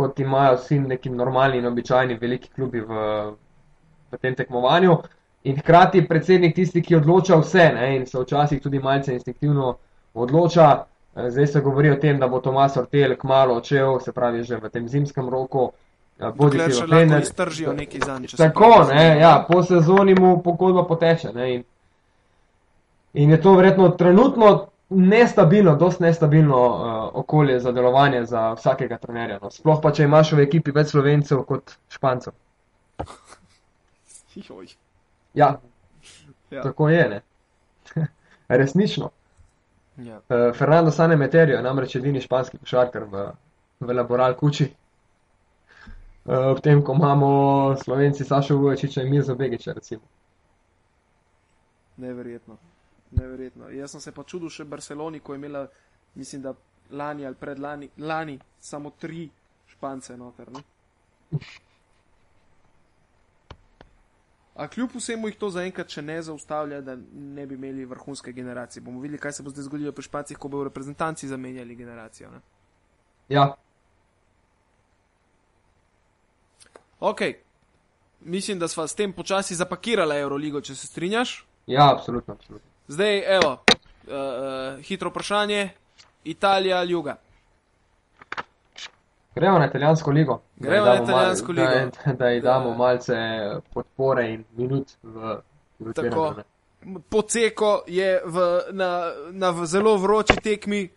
kot 0.00 0.18
imajo 0.20 0.56
vsi 0.56 0.78
neki 0.80 1.10
normalni 1.12 1.58
in 1.58 1.66
običajni 1.66 2.16
veliki 2.16 2.50
klubi 2.50 2.80
v, 2.82 3.00
v 4.10 4.18
tem 4.18 4.34
tekmovanju. 4.34 4.98
In 5.44 5.56
hkrati 5.56 5.98
je 5.98 6.06
predsednik 6.06 6.54
tisti, 6.54 6.82
ki 6.82 6.96
odloča 6.96 7.38
vse, 7.38 7.70
ne, 7.74 7.96
in 7.96 8.06
se 8.06 8.18
včasih 8.18 8.60
tudi 8.60 8.78
malce 8.80 9.14
instinktivno 9.14 9.70
odloča. 10.14 10.66
Eh, 11.16 11.30
Zdaj 11.30 11.46
se 11.48 11.60
govori 11.60 11.90
o 11.90 11.96
tem, 11.96 12.18
da 12.18 12.28
bo 12.28 12.40
Tomas 12.40 12.76
Ortel 12.76 13.16
kmalo 13.16 13.54
odšel, 13.54 14.00
se 14.00 14.12
pravi 14.12 14.42
že 14.44 14.58
v 14.58 14.68
tem 14.70 14.88
zimskem 14.88 15.28
roku. 15.28 15.70
eh, 16.20 16.28
Bodi 16.32 16.58
si 16.60 16.72
v 16.74 16.80
lahko 16.82 16.94
Fener- 16.94 17.22
iztržijo 17.22 17.72
neki 17.74 18.00
zanj. 18.00 18.26
če 18.26 18.36
se 18.36 18.42
Tako, 18.42 18.68
ne, 18.86 19.18
ja, 19.18 19.32
po 19.42 19.62
sezoni 19.62 20.14
mu 20.14 20.34
pogodba 20.40 20.84
poteče. 20.84 21.32
Ne, 21.32 21.54
in, 21.54 21.64
in 23.14 23.30
je 23.30 23.40
to 23.40 23.54
verjetno 23.54 23.88
trenutno 23.90 24.50
nestabilno, 24.90 25.76
dosti 25.76 26.02
nestabilno 26.02 26.58
uh, 26.68 27.10
okolje 27.14 27.60
za 27.60 27.72
delovanje 27.72 28.24
za 28.24 28.52
vsakega 28.52 28.98
trenerja. 28.98 29.38
No. 29.42 29.50
Sploh 29.50 29.80
pa, 29.82 29.92
če 29.92 30.04
imaš 30.04 30.32
v 30.32 30.44
ekipi 30.46 30.74
več 30.74 30.90
slovencev 30.90 31.44
kot 31.46 31.76
špancev. 31.88 32.32
Joj. 34.34 34.66
Ja, 35.34 35.58
Ja. 36.50 36.62
tako 36.62 36.88
je, 36.88 37.08
ne. 37.08 37.20
Resnično. 38.48 39.10
Ja. 39.96 40.16
Uh, 40.28 40.50
Fernando 40.56 40.90
Sane 40.90 41.16
Meterio 41.16 41.56
je 41.56 41.62
namreč 41.62 41.96
edini 41.96 42.20
španski 42.20 42.58
košarkar 42.58 43.04
v, 43.04 43.26
v 43.80 43.94
Laboral 43.94 44.34
Kuči. 44.34 44.66
Uh, 46.24 46.50
ob 46.50 46.60
tem, 46.60 46.82
ko 46.84 46.94
imamo 46.94 47.30
slovenci 47.78 48.24
Sašo 48.24 48.56
Vujočiča 48.56 49.02
in 49.02 49.10
Mirza 49.10 49.34
Begiča, 49.34 49.72
recimo. 49.72 50.02
Neverjetno. 51.96 52.56
Neverjetno. 53.10 53.68
Jaz 53.68 53.90
sem 53.90 54.00
se 54.00 54.12
pa 54.12 54.22
čudil 54.22 54.50
še 54.50 54.64
Barceloni, 54.64 55.20
ko 55.20 55.34
je 55.34 55.40
imela, 55.40 55.64
mislim, 56.14 56.42
da 56.42 56.54
lani 56.90 57.26
ali 57.26 57.34
predlani, 57.34 57.88
lani 57.98 58.38
samo 58.60 58.90
tri 58.90 59.28
špance 59.70 60.16
noter. 60.16 60.50
Ne? 60.52 60.62
A 64.54 64.68
kljub 64.68 64.90
vsemu 64.94 65.28
jih 65.28 65.38
to 65.38 65.48
zaenkrat 65.50 65.88
še 65.90 66.02
ne 66.02 66.18
zaustavlja, 66.22 66.80
da 66.84 66.96
ne 67.14 67.46
bi 67.46 67.54
imeli 67.54 67.86
vrhunske 67.88 68.32
generacije. 68.32 68.82
Bomo 68.82 69.00
videli, 69.00 69.18
kaj 69.18 69.38
se 69.38 69.42
bo 69.42 69.50
zdaj 69.50 69.66
zgodilo 69.70 69.92
pri 69.96 70.04
špancih, 70.04 70.38
ko 70.38 70.48
bodo 70.48 70.68
reprezentanci 70.68 71.28
zamenjali 71.30 71.76
generacijo. 71.78 72.30
Ne? 72.30 72.40
Ja, 73.30 73.54
Ok, 77.00 77.20
mislim, 78.20 78.58
da 78.58 78.68
sva 78.68 78.88
s 78.88 78.94
tem 78.94 79.12
počasi 79.12 79.54
zapakirala 79.54 80.18
Euroligo, 80.18 80.60
če 80.60 80.74
se 80.74 80.86
strinjaš. 80.86 81.46
ja, 81.66 81.92
absolutno. 81.92 82.34
absolutno. 82.34 82.69
Zdaj, 82.90 83.36
evo, 83.36 83.50
uh, 83.52 84.82
hitro 84.82 85.10
vprašanje, 85.10 85.68
Italija 86.24 86.78
ali 86.78 86.92
Juga. 86.92 87.16
Gremo 89.34 89.58
na 89.58 89.66
italijansko 89.66 90.10
ligo. 90.10 90.40
Gremo 90.56 90.86
na 90.86 90.94
italijansko 91.02 91.52
mal- 91.52 91.56
ligo. 91.60 91.90
Da, 92.06 92.12
da 92.12 92.28
ji 92.28 92.40
damo 92.40 92.74
malce 92.74 93.14
podpore 93.74 94.32
in 94.32 94.44
minut 94.56 94.88
v, 95.02 95.36
v 95.78 95.92
Tako. 95.92 96.34
Poceko 97.08 97.82
je 97.86 98.20
v, 98.24 98.60
na, 98.70 99.12
na 99.30 99.50
v 99.50 99.66
zelo 99.66 99.96
vroči 99.96 100.36
tekmi 100.42 100.80
eh, 100.82 100.90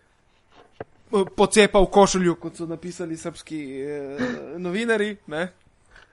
pocepal 1.36 1.86
košulju, 1.86 2.36
kot 2.36 2.56
so 2.56 2.66
napisali 2.66 3.18
srpski 3.18 3.82
eh, 3.82 4.18
novinari. 4.58 5.18
Ne? 5.28 5.48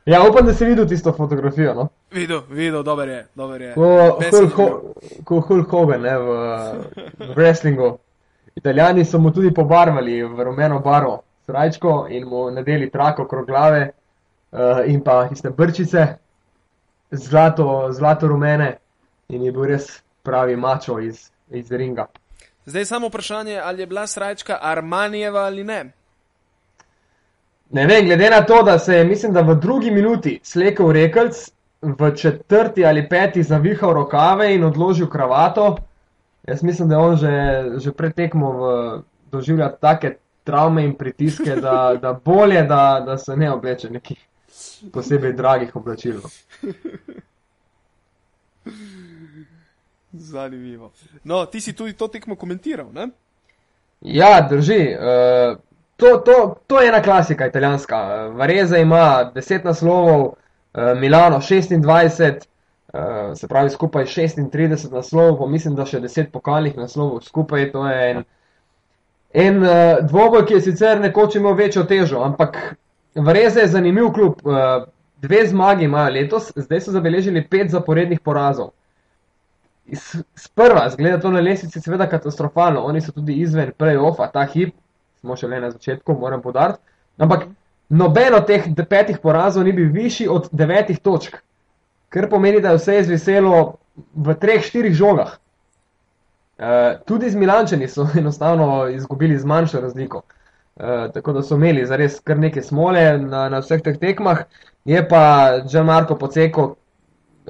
Ja, 0.06 0.22
upam, 0.30 0.46
da 0.46 0.54
si 0.54 0.64
videl 0.64 0.86
tisto 0.88 1.12
fotografijo. 1.12 1.74
No? 1.74 1.88
Videl, 2.10 2.40
videl, 2.48 2.82
dober 2.82 3.08
je, 3.08 3.26
dober 3.34 3.62
je. 3.62 3.74
Ko 3.74 4.18
Hulk 4.30 4.52
Ho- 4.52 4.94
ko 5.24 5.40
Hulk 5.40 5.70
Hogan 5.70 6.00
ne, 6.00 6.18
v, 6.18 6.24
v 7.18 7.34
wrestlingu. 7.36 7.98
Italijani 8.56 9.04
so 9.04 9.18
mu 9.18 9.30
tudi 9.30 9.54
pobarvali 9.54 10.22
v 10.22 10.44
rumeno 10.44 10.80
barvo 10.80 11.22
srajčko 11.46 12.06
in 12.10 12.26
mu 12.28 12.50
nadeli 12.50 12.90
trako 12.90 13.22
okrog 13.22 13.46
glave 13.46 13.90
uh, 14.50 14.58
in 14.86 15.00
pa 15.04 15.28
tiste 15.28 15.50
brčice 15.50 16.06
zlato, 17.10 17.88
zlato 17.92 18.26
rumene 18.28 18.76
in 19.28 19.42
je 19.44 19.52
bil 19.52 19.64
res 19.64 20.02
pravi 20.22 20.56
mačo 20.56 20.98
iz, 20.98 21.30
iz 21.50 21.70
ringa. 21.72 22.06
Zdaj 22.66 22.84
samo 22.84 23.08
vprašanje, 23.08 23.60
ali 23.64 23.82
je 23.82 23.86
bila 23.86 24.06
srajčka 24.06 24.58
Armanijeva 24.62 25.40
ali 25.40 25.64
ne. 25.64 25.92
Ne 27.70 27.86
vem, 27.86 28.04
glede 28.04 28.30
na 28.30 28.40
to, 28.46 28.62
da 28.62 28.78
se 28.78 28.94
je, 28.94 29.04
mislim, 29.04 29.32
da 29.32 29.40
v 29.40 29.54
drugi 29.60 29.90
minuti 29.90 30.40
slekel 30.42 30.92
rekelc, 30.92 31.50
v 31.82 32.16
četrti 32.16 32.84
ali 32.84 33.08
peti 33.08 33.42
zavihal 33.42 33.92
rokave 33.92 34.54
in 34.54 34.64
odložil 34.64 35.08
kravato. 35.08 35.76
Jaz 36.48 36.62
mislim, 36.62 36.88
da 36.88 36.94
je 36.94 37.00
on 37.00 37.16
že, 37.16 37.64
že 37.78 37.92
pred 37.92 38.14
tekmo 38.14 38.52
v- 38.52 39.02
doživlja 39.32 39.68
take 39.80 40.16
travme 40.44 40.84
in 40.84 40.94
pritiske, 40.94 41.56
da, 41.56 41.98
da 42.02 42.12
bolje, 42.12 42.62
da, 42.62 43.02
da 43.06 43.18
se 43.18 43.36
ne 43.36 43.52
obleče 43.52 43.90
nekih 43.90 44.18
posebej 44.92 45.32
dragih 45.32 45.76
oblačil. 45.76 46.20
Zanimivo. 50.12 50.90
No, 51.24 51.46
ti 51.46 51.60
si 51.60 51.72
tudi 51.72 51.92
to 51.92 52.08
tekmo 52.08 52.34
komentiral, 52.36 52.92
ne? 52.92 53.08
Ja, 54.00 54.40
drži. 54.50 54.96
Uh, 54.96 55.58
to, 56.00 56.16
to, 56.24 56.54
to 56.66 56.80
je 56.80 56.88
ena 56.88 57.02
klasika 57.02 57.46
italijanska. 57.46 57.96
Eh, 57.96 58.28
Vareza 58.36 58.78
ima 58.78 59.32
10 59.34 59.64
naslovov, 59.64 60.20
uh, 60.20 60.34
Milano 60.96 61.36
26, 61.36 62.46
uh, 62.92 63.00
se 63.34 63.48
pravi 63.48 63.70
skupaj 63.70 64.04
36 64.04 64.92
naslovov, 64.92 65.38
pa 65.38 65.46
mislim, 65.46 65.74
da 65.74 65.86
še 65.86 66.00
10 66.00 66.30
pokalnih 66.32 66.76
naslovov 66.76 67.20
skupaj. 67.20 67.72
To 67.72 67.86
je 67.88 68.10
en, 68.10 68.24
en 69.32 69.62
uh, 69.62 69.72
dvoboj, 70.08 70.46
ki 70.46 70.54
je 70.54 70.60
sicer 70.70 71.00
nekoč 71.00 71.36
imel 71.36 71.54
večjo 71.54 71.84
težo, 71.84 72.24
ampak 72.24 72.58
Vareza 73.14 73.60
je 73.60 73.68
zanimiv 73.68 74.12
klub. 74.14 74.42
Dve 75.20 75.40
zmagi 75.46 75.84
imajo 75.84 76.12
letos, 76.14 76.52
zdaj 76.56 76.80
so 76.80 76.92
zabeležili 76.94 77.42
pet 77.48 77.68
zaporednih 77.70 78.20
porazov. 78.24 78.70
Sprva, 80.34 80.86
zgleda 80.94 81.18
to 81.20 81.30
na 81.30 81.42
lestvici, 81.44 81.80
seveda 81.80 82.06
katastrofalno. 82.08 82.80
Oni 82.86 83.02
so 83.04 83.12
tudi 83.12 83.34
izven 83.42 83.72
play-offa, 83.78 84.30
ta 84.32 84.46
hip, 84.46 84.72
smo 85.20 85.36
šele 85.36 85.60
na 85.60 85.70
začetku, 85.70 86.14
moram 86.20 86.42
podariti. 86.42 86.78
Ampak 87.18 87.46
noben 87.88 88.34
od 88.34 88.46
teh 88.46 88.64
petih 88.88 89.18
porazov 89.18 89.64
ni 89.64 89.72
bil 89.72 89.90
višji 89.92 90.28
od 90.28 90.48
devetih 90.52 90.98
točk, 90.98 91.36
kar 92.08 92.28
pomeni, 92.30 92.60
da 92.60 92.74
je 92.74 92.80
vse 92.80 92.98
izviselo 93.00 93.76
v 94.14 94.34
treh, 94.34 94.62
štirih 94.64 94.94
žogah. 94.94 95.36
Uh, 96.60 97.00
tudi 97.06 97.30
z 97.30 97.36
Milančani 97.36 97.88
so 97.88 98.06
enostavno 98.20 98.88
izgubili 98.88 99.38
z 99.38 99.44
manjšo 99.44 99.80
razliko. 99.80 100.22
Uh, 100.76 101.12
tako 101.14 101.32
da 101.32 101.42
so 101.42 101.56
imeli 101.56 101.86
zares 101.86 102.20
kar 102.20 102.38
nekaj 102.38 102.62
smole 102.62 103.18
na, 103.18 103.48
na 103.48 103.60
vseh 103.60 103.82
teh 103.82 103.98
tekmah. 103.98 104.44
Je 104.84 105.08
pa 105.08 105.60
Gianmarco 105.68 106.18
Poceko 106.18 106.62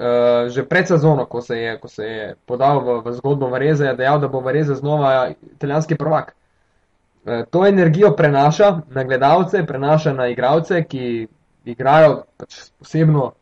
uh, 0.00 0.48
že 0.48 0.64
pred 0.64 0.88
sezono, 0.88 1.26
ko 1.26 1.40
se 1.42 1.58
je, 1.58 1.78
ko 1.78 1.88
se 1.88 2.04
je 2.04 2.34
podal 2.46 2.80
v, 2.80 3.00
v 3.04 3.12
zgodbo 3.12 3.48
Vareze, 3.50 3.86
je 3.86 3.96
dejal, 3.96 4.20
da 4.20 4.28
bo 4.28 4.40
Vareze 4.40 4.74
znova 4.74 5.30
italijanski 5.52 5.94
prvak. 5.94 6.34
Uh, 7.24 7.44
to 7.50 7.66
energijo 7.66 8.14
prenaša 8.16 8.80
na 8.88 9.04
gledalce, 9.04 9.66
prenaša 9.66 10.12
na 10.12 10.28
igralce, 10.28 10.84
ki 10.84 11.26
igrajo 11.64 12.22
pač 12.36 12.56
posebno, 12.78 13.32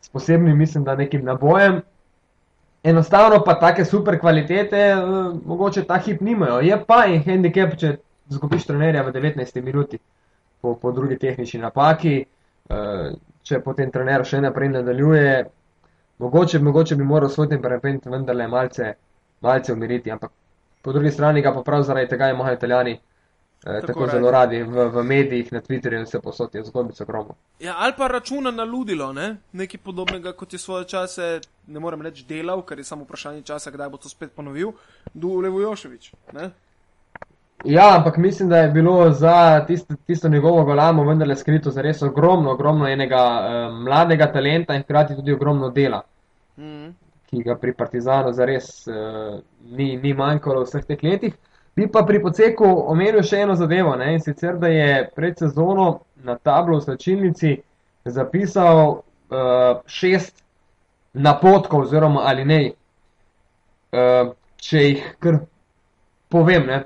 s 0.00 0.08
posebnim, 0.08 0.58
mislim, 0.58 0.84
da 0.84 0.94
nekim 0.94 1.24
nabojem. 1.24 1.80
Enostavno 2.84 3.40
pa 3.44 3.54
take 3.60 3.84
super 3.84 4.20
kvalitete, 4.20 4.94
uh, 4.94 5.34
mogoče 5.46 5.82
ta 5.84 5.98
hip 5.98 6.20
nimajo. 6.20 6.60
Je 6.60 6.78
pa 6.86 7.04
en 7.06 7.22
handicap, 7.26 7.74
če 7.76 7.96
zgubiš 8.28 8.66
trenerja 8.66 9.02
v 9.02 9.12
19 9.12 9.62
minuti 9.62 9.98
po, 10.60 10.74
po 10.74 10.92
drugi 10.92 11.18
tehnični 11.18 11.60
napaki. 11.60 12.24
Uh, 12.70 13.16
če 13.44 13.60
potem 13.64 13.90
trener 13.92 14.22
še 14.24 14.40
naprej 14.40 14.70
nadaljuje, 14.72 15.32
mogoče, 16.22 16.60
mogoče 16.64 16.96
bi 16.96 17.04
moral 17.04 17.32
svoj 17.32 17.50
temperament 17.50 18.06
vendarle 18.06 18.46
malce, 18.48 18.94
malce 19.44 19.74
umiriti, 19.74 20.12
ampak 20.14 20.30
po 20.84 20.92
drugi 20.92 21.10
strani 21.10 21.42
ga 21.42 21.52
pa 21.52 21.62
prav 21.66 21.82
zaradi 21.82 22.08
tega 22.08 22.30
imajo 22.32 22.54
italijani 22.56 22.94
eh, 22.94 23.13
Tako 23.64 23.86
tako 23.86 24.06
zelo 24.06 24.30
radi 24.30 24.62
v, 24.62 24.88
v 24.92 25.02
medijih, 25.02 25.52
na 25.52 25.60
Twitterju 25.60 25.98
in 25.98 26.04
vse 26.04 26.20
posod 26.20 26.54
je 26.54 26.64
zgodbico 26.64 27.04
gromo. 27.04 27.34
Ja, 27.60 27.74
ali 27.78 27.92
pa 27.96 28.08
računa 28.08 28.50
na 28.50 28.64
ludilo, 28.64 29.12
ne? 29.12 29.36
nekaj 29.52 29.80
podobnega, 29.80 30.32
kot 30.32 30.52
je 30.52 30.58
svoje 30.58 30.84
čase, 30.84 31.40
ne 31.66 31.80
morem 31.80 32.02
reči 32.02 32.24
delal, 32.28 32.62
ker 32.62 32.78
je 32.78 32.84
samo 32.84 33.04
vprašanje 33.04 33.42
časa, 33.42 33.70
kdaj 33.70 33.88
bo 33.88 33.96
to 33.96 34.08
spet 34.08 34.32
ponovil, 34.36 34.72
Dulevo 35.14 35.60
Joševič. 35.60 36.12
Ne? 36.32 36.50
Ja, 37.64 37.96
ampak 37.96 38.16
mislim, 38.16 38.48
da 38.48 38.58
je 38.58 38.70
bilo 38.70 39.10
za 39.10 39.64
tisto, 39.66 39.94
tisto 40.06 40.28
njegovo 40.28 40.64
golamo 40.64 41.04
vendarle 41.04 41.36
skrito 41.36 41.70
za 41.70 41.82
res 41.82 42.02
ogromno, 42.02 42.52
ogromno 42.52 42.88
enega 42.88 43.22
eh, 43.40 43.70
mladega 43.72 44.32
talenta 44.32 44.74
in 44.74 44.82
hkrati 44.82 45.16
tudi 45.16 45.32
ogromno 45.32 45.70
dela, 45.70 46.02
Mm. 46.56 46.92
ki 47.26 47.42
ga 47.42 47.56
pri 47.58 47.72
Partizanu 47.74 48.32
zares 48.32 48.86
eh, 48.86 49.40
ni, 49.64 49.96
ni 49.96 50.12
manjkalo 50.14 50.60
v 50.60 50.68
vseh 50.68 50.84
teh 50.86 51.02
letih. 51.02 51.34
Bi 51.76 51.88
pa 51.90 52.04
pri 52.06 52.20
poceku 52.22 52.68
omenil 52.92 53.24
še 53.26 53.40
eno 53.42 53.56
zadevo, 53.58 53.96
ne? 53.98 54.12
in 54.14 54.20
sicer, 54.22 54.58
da 54.62 54.70
je 54.70 55.08
pred 55.14 55.38
sezono 55.38 56.04
na 56.22 56.36
tablo 56.38 56.78
v 56.78 56.84
slačilnici 56.84 57.56
zapisal 58.04 58.78
uh, 58.94 59.80
šest 59.86 60.44
napotkov 61.14 61.88
oziroma 61.88 62.22
ali 62.30 62.44
ne, 62.44 62.60
uh, 63.90 64.30
če 64.62 64.84
jih 64.84 65.08
kar 65.18 65.40
povem. 66.30 66.70
Ne? 66.70 66.78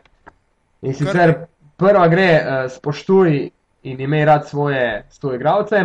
In 0.89 0.97
sicer 0.97 1.35
prva 1.77 2.07
gre 2.09 2.31
uh, 2.39 2.65
spoštuj 2.73 3.37
in 3.89 4.01
imej 4.01 4.25
rad 4.25 4.49
svoje 4.49 5.05
soigravce, 5.13 5.85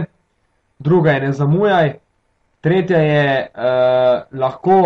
druga 0.80 1.18
je 1.18 1.26
ne 1.28 1.34
zamujaj, 1.34 1.93
tretja 2.64 3.04
je 3.04 3.28
uh, 3.43 4.39
lahko 4.39 4.80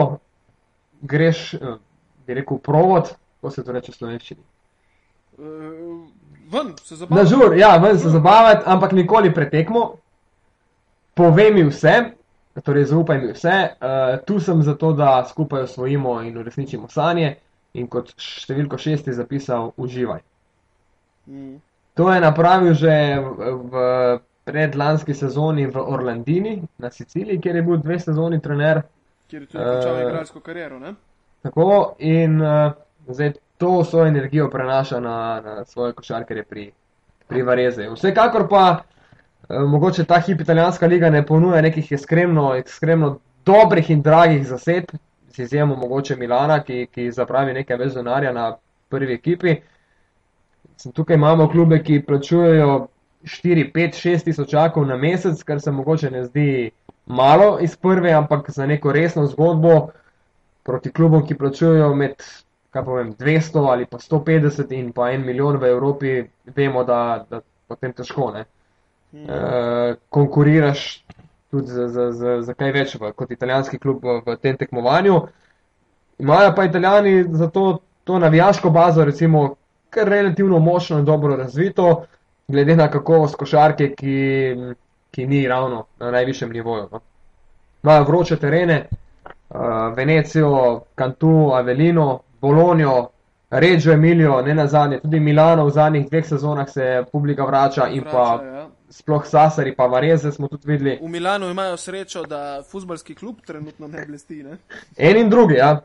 greš, 1.01 1.53
uh, 1.53 1.77
bi 2.25 2.41
rekel, 2.41 2.57
provod, 2.57 3.13
kako 3.47 3.55
se 3.55 3.63
to 3.63 3.71
reče 3.71 3.91
v 3.91 3.95
slovenščini. 3.95 4.41
Uh, 5.37 5.45
ven 6.51 6.73
se 6.83 6.93
Na 6.93 6.97
zabavamo. 6.97 7.25
žur, 7.25 7.57
ja, 7.57 7.77
ven 7.77 7.99
se 7.99 8.09
zabavati, 8.09 8.63
ampak 8.65 8.91
nikoli 8.91 9.33
pretekmo. 9.33 9.95
Povej 11.13 11.51
mi 11.53 11.63
vse, 11.63 11.93
torej 12.63 12.85
zaupaj 12.85 13.21
mi 13.21 13.31
vse. 13.33 13.69
Uh, 13.79 14.25
tu 14.25 14.39
sem 14.39 14.63
zato, 14.63 14.93
da 14.93 15.25
skupaj 15.29 15.61
osvojimo 15.63 16.21
in 16.21 16.37
uresničimo 16.37 16.89
sanje. 16.89 17.37
In 17.73 17.87
kot 17.87 18.11
številko 18.17 18.77
šest 18.77 19.07
je 19.07 19.13
zapisal, 19.13 19.71
uživaj. 19.77 20.19
Mm. 21.27 21.59
To 21.97 22.11
je 22.11 22.21
napravil 22.21 22.73
že 22.73 22.93
v, 23.19 23.51
v 23.71 23.73
predlanski 24.47 25.13
sezoni 25.13 25.67
v 25.67 25.77
Orlandini 25.77 26.61
na 26.77 26.89
Siciliji, 26.91 27.39
kjer 27.41 27.55
je 27.55 27.63
bil 27.63 27.77
dve 27.77 27.99
sezoni 27.99 28.39
trener. 28.41 28.81
Kjer 29.29 29.41
je 29.41 29.47
tudi 29.47 29.63
končal 29.63 29.95
Eh, 29.95 30.03
igralsko 30.07 30.39
kariero. 30.39 30.79
Ne? 30.79 30.93
Tako 31.43 31.95
in 31.99 32.41
uh, 32.41 32.71
zdaj 33.13 33.33
to 33.57 33.83
svojo 33.83 34.07
energijo 34.07 34.49
prenaša 34.49 34.99
na, 34.99 35.41
na 35.45 35.65
svoje 35.65 35.93
košarkarje 35.93 36.43
pri, 36.43 36.71
pri 37.27 37.41
Vareze. 37.41 37.89
Vsekakor 37.89 38.47
pa 38.49 38.77
uh, 38.77 39.69
mogoče 39.69 40.05
ta 40.05 40.19
hip 40.19 40.41
italijanska 40.41 40.87
liga 40.87 41.09
ne 41.09 41.25
ponuja 41.25 41.61
nekih 41.61 41.91
ekstremno, 41.91 42.55
ekstremno 42.55 43.19
dobrih 43.45 43.89
in 43.89 44.01
dragih 44.01 44.47
zaseb, 44.47 44.83
z 45.29 45.39
izjemo 45.39 45.75
mogoče 45.75 46.15
Milana, 46.15 46.63
ki, 46.63 46.87
ki 46.91 47.11
zapravi 47.11 47.53
nekaj 47.53 47.77
več 47.77 47.93
denarja 47.93 48.31
na 48.33 48.55
prvi 48.89 49.13
ekipi. 49.13 49.55
Tukaj 50.93 51.15
imamo 51.15 51.47
klube, 51.49 51.79
ki 51.83 52.03
plačujejo 52.05 52.87
4, 53.23 53.71
5, 53.73 54.01
6 54.01 54.23
tisočakov 54.29 54.85
na 54.85 54.97
mesec, 54.97 55.43
kar 55.43 55.61
se 55.61 55.71
mogoče 55.71 56.11
ne 56.11 56.23
zdi 56.25 56.71
malo 57.05 57.57
iz 57.61 57.75
prve, 57.77 58.11
ampak 58.13 58.51
za 58.51 58.65
neko 58.65 58.91
resno 58.91 59.25
zgodbo 59.27 59.89
proti 60.63 60.91
klubom, 60.91 61.25
ki 61.27 61.37
plačujejo 61.37 61.95
med 61.95 62.23
kaj 62.77 62.85
pa 62.85 62.93
vem, 62.93 63.13
200 63.13 63.71
ali 63.71 63.85
pa 63.85 63.97
150 63.97 64.71
in 64.77 64.91
pa 64.93 65.09
1 65.11 65.25
milijon 65.25 65.57
v 65.57 65.69
Evropi, 65.69 66.29
vemo, 66.55 66.83
da, 66.83 67.25
da 67.29 67.41
potem 67.67 67.93
težko 67.93 68.31
ne. 68.31 68.45
Mm. 69.13 69.29
E, 69.29 69.95
konkuriraš 70.09 71.03
tudi 71.51 71.67
za, 71.67 71.87
za, 71.87 72.11
za, 72.11 72.41
za 72.41 72.53
kaj 72.53 72.71
več 72.71 72.95
v, 72.99 73.11
kot 73.15 73.31
italijanski 73.31 73.79
klub 73.79 74.03
v, 74.03 74.19
v 74.25 74.35
tem 74.41 74.57
tekmovanju. 74.57 75.21
Imajo 76.19 76.53
pa 76.55 76.65
italijani 76.65 77.23
za 77.33 77.49
to, 77.49 77.79
to 78.03 78.19
navijaško 78.19 78.69
bazo, 78.69 79.05
recimo, 79.05 79.55
kar 79.89 80.09
relativno 80.09 80.59
močno 80.59 80.99
in 80.99 81.05
dobro 81.05 81.35
razvito, 81.35 82.05
glede 82.47 82.75
na 82.75 82.89
kakovost 82.91 83.35
košarke, 83.35 83.93
ki, 83.95 84.17
ki 85.11 85.27
ni 85.27 85.47
ravno 85.47 85.85
na 85.99 86.11
najvišjem 86.11 86.53
nivoju. 86.53 86.87
No. 86.91 87.01
Imajo 87.83 88.03
vroče 88.03 88.37
terene, 88.37 88.87
uh, 88.87 89.93
Venecijo, 89.95 90.81
Cantu, 90.95 91.51
Avelino, 91.55 92.26
Bologno, 92.47 93.09
Reggio 93.49 93.93
Emilio, 93.93 94.41
ne 94.41 94.53
na 94.55 94.67
zadnje, 94.67 94.99
tudi 94.99 95.19
Milano 95.19 95.65
v 95.65 95.71
zadnjih 95.71 96.09
dveh 96.09 96.25
sezonah 96.25 96.69
se 96.69 97.03
publika 97.11 97.45
vrača 97.45 97.87
in 97.87 98.03
pa 98.03 98.35
Vrača, 98.35 98.57
ja. 98.57 98.67
sploh 98.89 99.25
Sasari, 99.25 99.75
pa 99.75 99.87
Vareze 99.87 100.31
smo 100.31 100.47
tudi 100.47 100.67
videli. 100.67 100.97
V 101.01 101.09
Milanu 101.09 101.49
imajo 101.49 101.77
srečo, 101.77 102.23
da 102.23 102.63
futbalski 102.71 103.15
klub 103.15 103.41
trenutno 103.45 103.87
ne 103.87 104.05
blesti. 104.07 104.43
Ne? 104.43 104.57
En 104.97 105.17
in 105.17 105.29
drugi, 105.29 105.55
ja, 105.55 105.79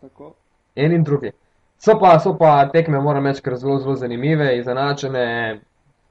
Tako. 0.00 0.32
en 0.74 0.92
in 0.92 1.04
drugi. 1.04 1.30
So 1.78 1.98
pa, 2.00 2.18
so 2.18 2.36
pa 2.38 2.68
tekme, 2.72 3.00
moram 3.00 3.26
reči, 3.26 3.42
kar 3.42 3.56
zelo, 3.56 3.78
zelo 3.78 3.94
zanimive, 3.96 4.58
izenačene. 4.58 5.60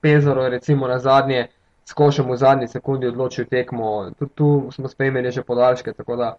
Pezaro 0.01 0.43
je 0.43 0.49
recimo 0.49 0.87
na 0.87 0.99
zadnje, 0.99 1.47
s 1.85 1.93
košem 1.93 2.31
v 2.31 2.37
zadnji 2.37 2.67
sekundi 2.67 3.07
odločil 3.07 3.45
tekmo, 3.45 4.11
tudi 4.19 4.31
tu 4.35 4.49
smo 4.71 4.87
spremljali 4.87 5.31
že 5.31 5.43
podaljške, 5.43 5.93
tako 5.93 6.15
da 6.15 6.35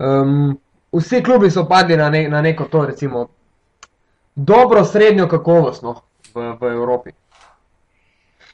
um, 0.00 0.58
vsi 0.92 1.22
klubi 1.22 1.50
so 1.50 1.64
padli 1.68 1.96
na, 1.96 2.10
ne, 2.10 2.28
na 2.28 2.42
neko 2.42 2.64
to, 2.64 2.86
recimo, 2.86 3.28
dobro 4.34 4.84
srednjo 4.84 5.28
kakovostno 5.28 6.00
v, 6.34 6.56
v 6.60 6.72
Evropi. 6.72 7.10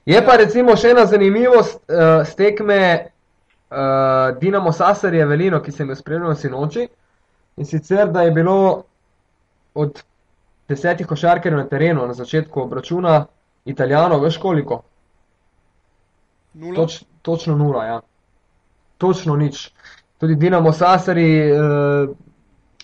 Je 0.07 0.21
pa 0.25 0.37
recimo 0.41 0.77
še 0.77 0.95
ena 0.95 1.05
zanimivost 1.07 1.83
uh, 1.85 2.25
z 2.25 2.35
tekme 2.35 2.81
uh, 3.69 4.39
Dinamo 4.41 4.73
Sasarje 4.73 5.27
Velino, 5.27 5.61
ki 5.61 5.73
sem 5.73 5.91
jo 5.91 5.97
spremljal 5.99 6.37
sinoči. 6.37 6.87
In 7.59 7.67
sicer, 7.67 8.09
da 8.09 8.23
je 8.23 8.31
bilo 8.33 8.85
od 9.75 10.01
desetih 10.69 11.07
košarkarjev 11.07 11.59
na 11.59 11.67
terenu 11.69 12.07
na 12.07 12.15
začetku 12.15 12.61
obračuna 12.61 13.27
Italijanov, 13.65 14.23
veš 14.25 14.39
koliko? 14.39 14.83
Nula. 16.55 16.75
Toč, 16.75 17.03
točno 17.23 17.57
nula, 17.57 17.85
ja. 17.85 18.01
Točno 18.99 19.37
nič. 19.37 19.69
Tudi 20.19 20.35
Dinamo 20.35 20.73
Sasari 20.73 21.29
eh, 21.51 22.09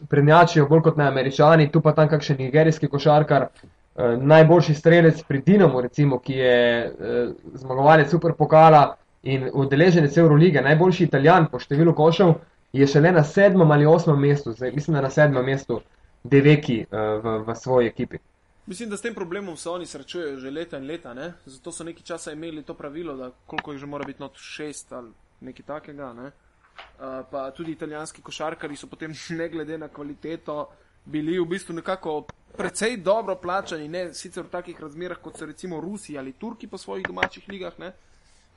prednjačijo 0.09 0.67
bolj 0.69 0.83
kot 0.83 0.97
ne 0.97 1.07
američani, 1.07 1.71
tu 1.73 1.81
pa 1.81 1.93
tam 1.93 2.09
kakšen 2.09 2.37
nigerijski 2.39 2.89
košarkar, 2.89 3.47
eh, 3.47 4.17
najboljši 4.21 4.75
strelec 4.75 5.23
pri 5.23 5.43
Dinamu, 5.47 5.81
recimo, 5.81 6.19
ki 6.19 6.33
je 6.33 6.59
eh, 6.85 7.29
zmagovalec 7.55 8.11
superpokala 8.11 8.97
in 9.23 9.51
udeleženec 9.53 10.17
Eurolige, 10.17 10.63
najboljši 10.63 11.05
italijan 11.05 11.47
po 11.51 11.59
številu 11.59 11.95
košev, 11.95 12.35
je 12.73 12.87
šele 12.87 13.13
na 13.13 13.25
sedmem 13.25 13.71
ali 13.71 13.87
osmem 13.87 14.21
mestu, 14.21 14.53
zdaj 14.53 14.73
mislim, 14.73 14.95
da 14.95 15.01
na 15.01 15.11
sedmem 15.11 15.45
mestu 15.45 15.81
Deveki 16.25 16.81
eh, 16.81 16.97
v, 17.23 17.39
v 17.47 17.55
svoji 17.55 17.89
ekipi. 17.89 18.19
Mislim, 18.67 18.89
da 18.91 18.97
s 18.97 19.03
tem 19.03 19.15
problemom 19.15 19.57
se 19.57 19.71
oni 19.71 19.87
srečujejo 19.87 20.39
že 20.41 20.51
leta 20.51 20.79
in 20.79 20.87
leta, 20.87 21.15
ne? 21.15 21.33
zato 21.47 21.73
so 21.73 21.85
nekaj 21.85 22.03
časa 22.03 22.33
imeli 22.33 22.63
to 22.63 22.75
pravilo, 22.75 23.17
da 23.17 23.31
koliko 23.47 23.73
jih 23.73 23.81
že 23.81 23.87
mora 23.87 24.05
biti 24.05 24.23
not 24.23 24.37
šest 24.37 24.93
ali 24.93 25.13
nekaj 25.41 25.67
takega. 25.67 26.13
Ne? 26.13 26.31
Uh, 26.75 27.27
pa 27.31 27.51
tudi 27.51 27.73
italijanski 27.73 28.23
košarkari 28.23 28.77
so 28.77 28.87
potem, 28.87 29.15
ne 29.39 29.49
glede 29.49 29.79
na 29.79 29.89
kvaliteto, 29.89 30.69
bili 31.05 31.39
v 31.39 31.45
bistvu 31.45 31.75
nekako 31.75 32.25
precej 32.57 32.97
dobro 32.97 33.37
plačani, 33.37 33.89
ne 33.89 34.15
sicer 34.15 34.45
v 34.45 34.51
takih 34.51 34.81
razmerah, 34.81 35.19
kot 35.23 35.39
so 35.39 35.47
recimo 35.47 35.81
Rusi 35.81 36.19
ali 36.19 36.33
Turki 36.33 36.67
po 36.67 36.79
svojih 36.79 37.07
domačih 37.07 37.49
ligah, 37.49 37.79
ne? 37.79 37.93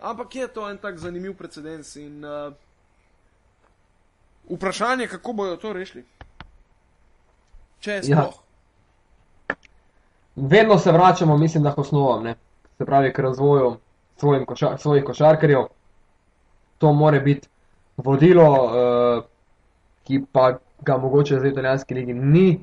ampak 0.01 0.35
je 0.35 0.47
to 0.47 0.69
en 0.69 0.77
tak 0.77 0.97
zanimiv 0.97 1.33
precedens 1.33 1.95
in 1.95 2.25
uh, 2.25 2.53
vprašanje, 4.49 5.07
kako 5.07 5.33
bodo 5.33 5.57
to 5.57 5.73
rešili. 5.73 6.05
Če 7.79 8.01
Ja. 8.03 8.03
sploh. 8.03 8.43
vedno 10.35 10.77
se 10.77 10.91
vračamo, 10.91 11.37
mislim, 11.37 11.63
da 11.63 11.73
k 11.73 11.77
osnovam, 11.77 12.23
ne? 12.23 12.35
se 12.77 12.85
pravi 12.85 13.13
k 13.13 13.19
razvoju 13.19 13.77
svojim 14.17 14.45
koša, 14.45 14.77
svojih 14.77 15.03
košarkarjev. 15.03 15.65
To 16.77 16.93
more 16.93 17.19
biti 17.19 17.47
vodilo, 17.97 18.47
uh, 18.63 19.23
ki 20.03 20.21
pa 20.31 20.57
ga 20.85 20.97
mogoče 20.97 21.39
za 21.39 21.47
italijanski 21.47 21.93
ligi 21.93 22.13
ni. 22.13 22.59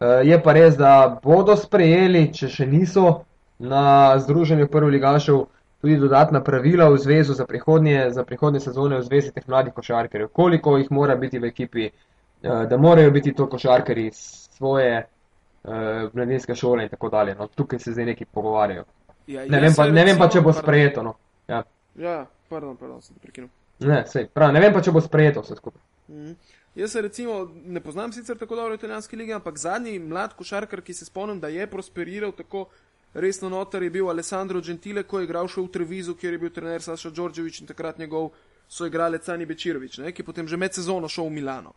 Uh, 0.00 0.26
je 0.28 0.42
pa 0.42 0.52
res, 0.52 0.76
da 0.76 1.20
bodo 1.22 1.56
sprejeli, 1.56 2.28
če 2.34 2.48
še 2.48 2.66
niso 2.66 3.24
na 3.58 4.18
združenju 4.18 4.68
prvih 4.70 4.92
ligašev, 4.94 5.40
tudi 5.82 5.96
dodatna 5.98 6.42
pravila 6.44 6.88
v 6.90 6.98
zvezu 6.98 7.34
za 7.34 7.46
prihodnje, 7.46 8.10
za 8.14 8.24
prihodnje 8.24 8.60
sezone 8.60 8.98
v 8.98 9.06
zvezi 9.06 9.32
teh 9.32 9.46
mladih 9.48 9.74
košarkarjev. 9.74 10.28
Koliko 10.32 10.76
jih 10.78 10.90
mora 10.90 11.16
biti 11.16 11.38
v 11.38 11.50
ekipi, 11.50 11.88
uh, 11.90 12.64
da 12.70 12.76
morajo 12.76 13.10
biti 13.10 13.34
to 13.34 13.48
košarkari 13.50 14.10
svoje 14.12 15.02
uh, 15.02 15.72
mladinske 16.12 16.54
šole 16.54 16.86
in 16.86 16.94
tako 16.94 17.10
dalje. 17.10 17.34
No, 17.34 17.48
tukaj 17.48 17.78
se 17.78 17.92
zdaj 17.92 18.12
neki 18.12 18.24
pogovarjajo. 18.24 18.84
Ja, 19.26 19.44
Ne 19.44 19.60
vem, 19.60 19.72
pa, 19.76 19.88
ne 19.92 20.04
vem 20.04 20.18
pa, 20.18 20.28
če 20.32 20.40
bo 20.40 20.52
sprejeto. 20.56 21.02
No. 21.02 21.14
Ja. 21.48 21.62
Ja, 22.00 22.22
pardon, 22.48 22.76
pardon, 22.76 23.02
sem 23.02 23.16
te 23.16 23.20
prekinul. 23.20 23.50
Ne, 23.80 24.02
sej, 24.06 24.26
prav, 24.34 24.52
ne 24.52 24.60
vem 24.60 24.72
pa, 24.74 24.82
če 24.82 24.92
bo 24.94 25.00
sprejeto 25.00 25.44
vse 25.44 25.58
skupaj. 25.58 25.82
Mhm. 26.08 26.32
Jaz 26.78 26.92
se 26.92 27.00
recimo 27.02 27.48
ne 27.66 27.80
poznam 27.80 28.12
sicer 28.12 28.38
tako 28.38 28.56
dobro 28.56 28.74
italijanske 28.74 29.16
lige, 29.16 29.32
ampak 29.34 29.56
zadnji 29.58 29.98
mlad 29.98 30.34
košarkar, 30.38 30.80
ki 30.80 30.94
se 30.94 31.04
spomnim, 31.04 31.40
da 31.40 31.48
je 31.48 31.66
prosperiral 31.66 32.32
tako 32.32 32.68
resno 33.14 33.48
noter, 33.48 33.82
je 33.82 33.90
bil 33.90 34.10
Alessandro 34.10 34.60
Gentile, 34.60 35.02
ko 35.02 35.18
je 35.18 35.26
igral 35.26 35.48
še 35.48 35.60
v 35.60 35.72
Trevizu, 35.74 36.14
kjer 36.14 36.36
je 36.36 36.38
bil 36.38 36.52
trener 36.54 36.82
Saša 36.82 37.10
Đorđević 37.10 37.60
in 37.60 37.66
takrat 37.66 37.98
njegov 37.98 38.30
soigralec 38.68 39.28
Ani 39.28 39.46
Bečirovič, 39.46 39.98
ne, 39.98 40.12
ki 40.12 40.22
je 40.22 40.26
potem 40.26 40.48
že 40.48 40.56
med 40.56 40.74
sezono 40.74 41.08
šel 41.08 41.26
v 41.26 41.38
Milano. 41.40 41.74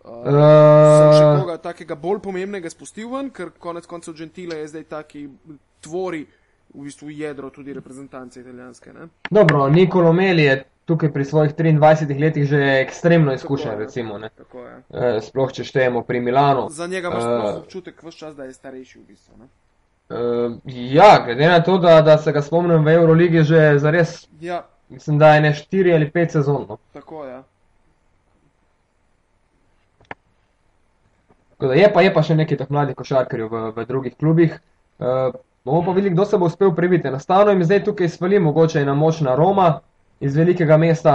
Uh, 0.00 0.24
sem 0.24 1.10
še 1.18 1.24
koga 1.42 1.58
takega 1.60 1.96
bolj 1.98 2.22
pomembnega 2.24 2.70
spustil 2.72 3.10
ven, 3.12 3.28
ker 3.34 3.50
konec 3.58 3.88
koncev 3.90 4.14
Gentile 4.16 4.62
je 4.62 4.68
zdaj 4.68 4.84
taki 4.88 5.26
tvori 5.84 6.22
v 6.70 6.86
bistvu 6.86 7.10
jedro 7.10 7.50
tudi 7.50 7.74
reprezentance 7.74 8.40
italijanske. 8.40 8.92
Ne? 8.92 9.08
Dobro, 9.30 9.68
Nikolo 9.68 10.12
Meli 10.12 10.46
je 10.46 10.64
tukaj 10.90 11.12
pri 11.14 11.24
svojih 11.24 11.54
23 11.54 12.20
letih 12.20 12.46
že 12.50 12.58
ekstremno 12.82 13.32
izkušen, 13.34 13.70
Tako 13.70 13.80
je, 13.80 13.86
recimo. 13.86 14.18
Ne? 14.18 14.28
Tako 14.28 14.64
je. 14.66 14.74
Eh, 14.90 15.20
Sploh, 15.22 15.52
če 15.52 15.64
štejemo 15.64 16.02
pri 16.02 16.20
Milanu. 16.20 16.66
Za 16.70 16.86
njega 16.86 17.12
imaš 17.12 17.24
uh, 17.24 17.62
občutek 17.62 18.02
vse 18.02 18.18
čas, 18.18 18.34
da 18.36 18.48
je 18.48 18.52
starejši 18.52 18.98
v 18.98 19.04
bistvu. 19.06 19.38
Ne? 19.38 19.48
Uh, 20.10 20.56
ja, 20.66 21.22
glede 21.24 21.48
na 21.48 21.60
to, 21.62 21.78
da, 21.78 22.00
da 22.02 22.18
se 22.18 22.32
ga 22.32 22.42
spomnim 22.42 22.82
v 22.84 22.94
Euroligi 22.98 23.44
že 23.46 23.78
za 23.78 23.90
res, 23.94 24.24
Ja, 24.40 24.64
mislim, 24.88 25.18
da 25.18 25.34
je 25.34 25.44
ne 25.46 25.52
štiri 25.54 25.94
ali 25.94 26.10
pet 26.10 26.32
sezon. 26.32 26.66
No. 26.68 26.78
tako 26.92 27.24
je. 27.24 27.30
Ja. 27.30 27.42
Tako 31.54 31.66
da 31.66 31.74
je 31.74 31.92
pa, 31.92 32.02
je 32.02 32.14
pa 32.14 32.22
še 32.24 32.34
nekaj 32.34 32.58
teh 32.58 32.72
mladih 32.72 32.96
košarkarjev 32.96 33.52
v, 33.52 33.62
v 33.76 33.86
drugih 33.86 34.16
klubih. 34.16 34.58
Uh, 34.98 35.30
bomo 35.64 35.84
pa 35.84 35.92
videli, 35.92 36.14
kdo 36.16 36.24
se 36.24 36.38
bo 36.40 36.48
uspel 36.50 36.74
prebiti. 36.74 37.08
Enostavno 37.08 37.52
jim 37.52 37.62
zdaj 37.64 37.84
tukaj 37.84 38.08
svali 38.08 38.40
mogoče 38.40 38.80
ena 38.80 38.94
močna 38.96 39.36
Roma 39.36 39.68
iz 40.20 40.36
velikega 40.36 40.76
mesta, 40.76 41.14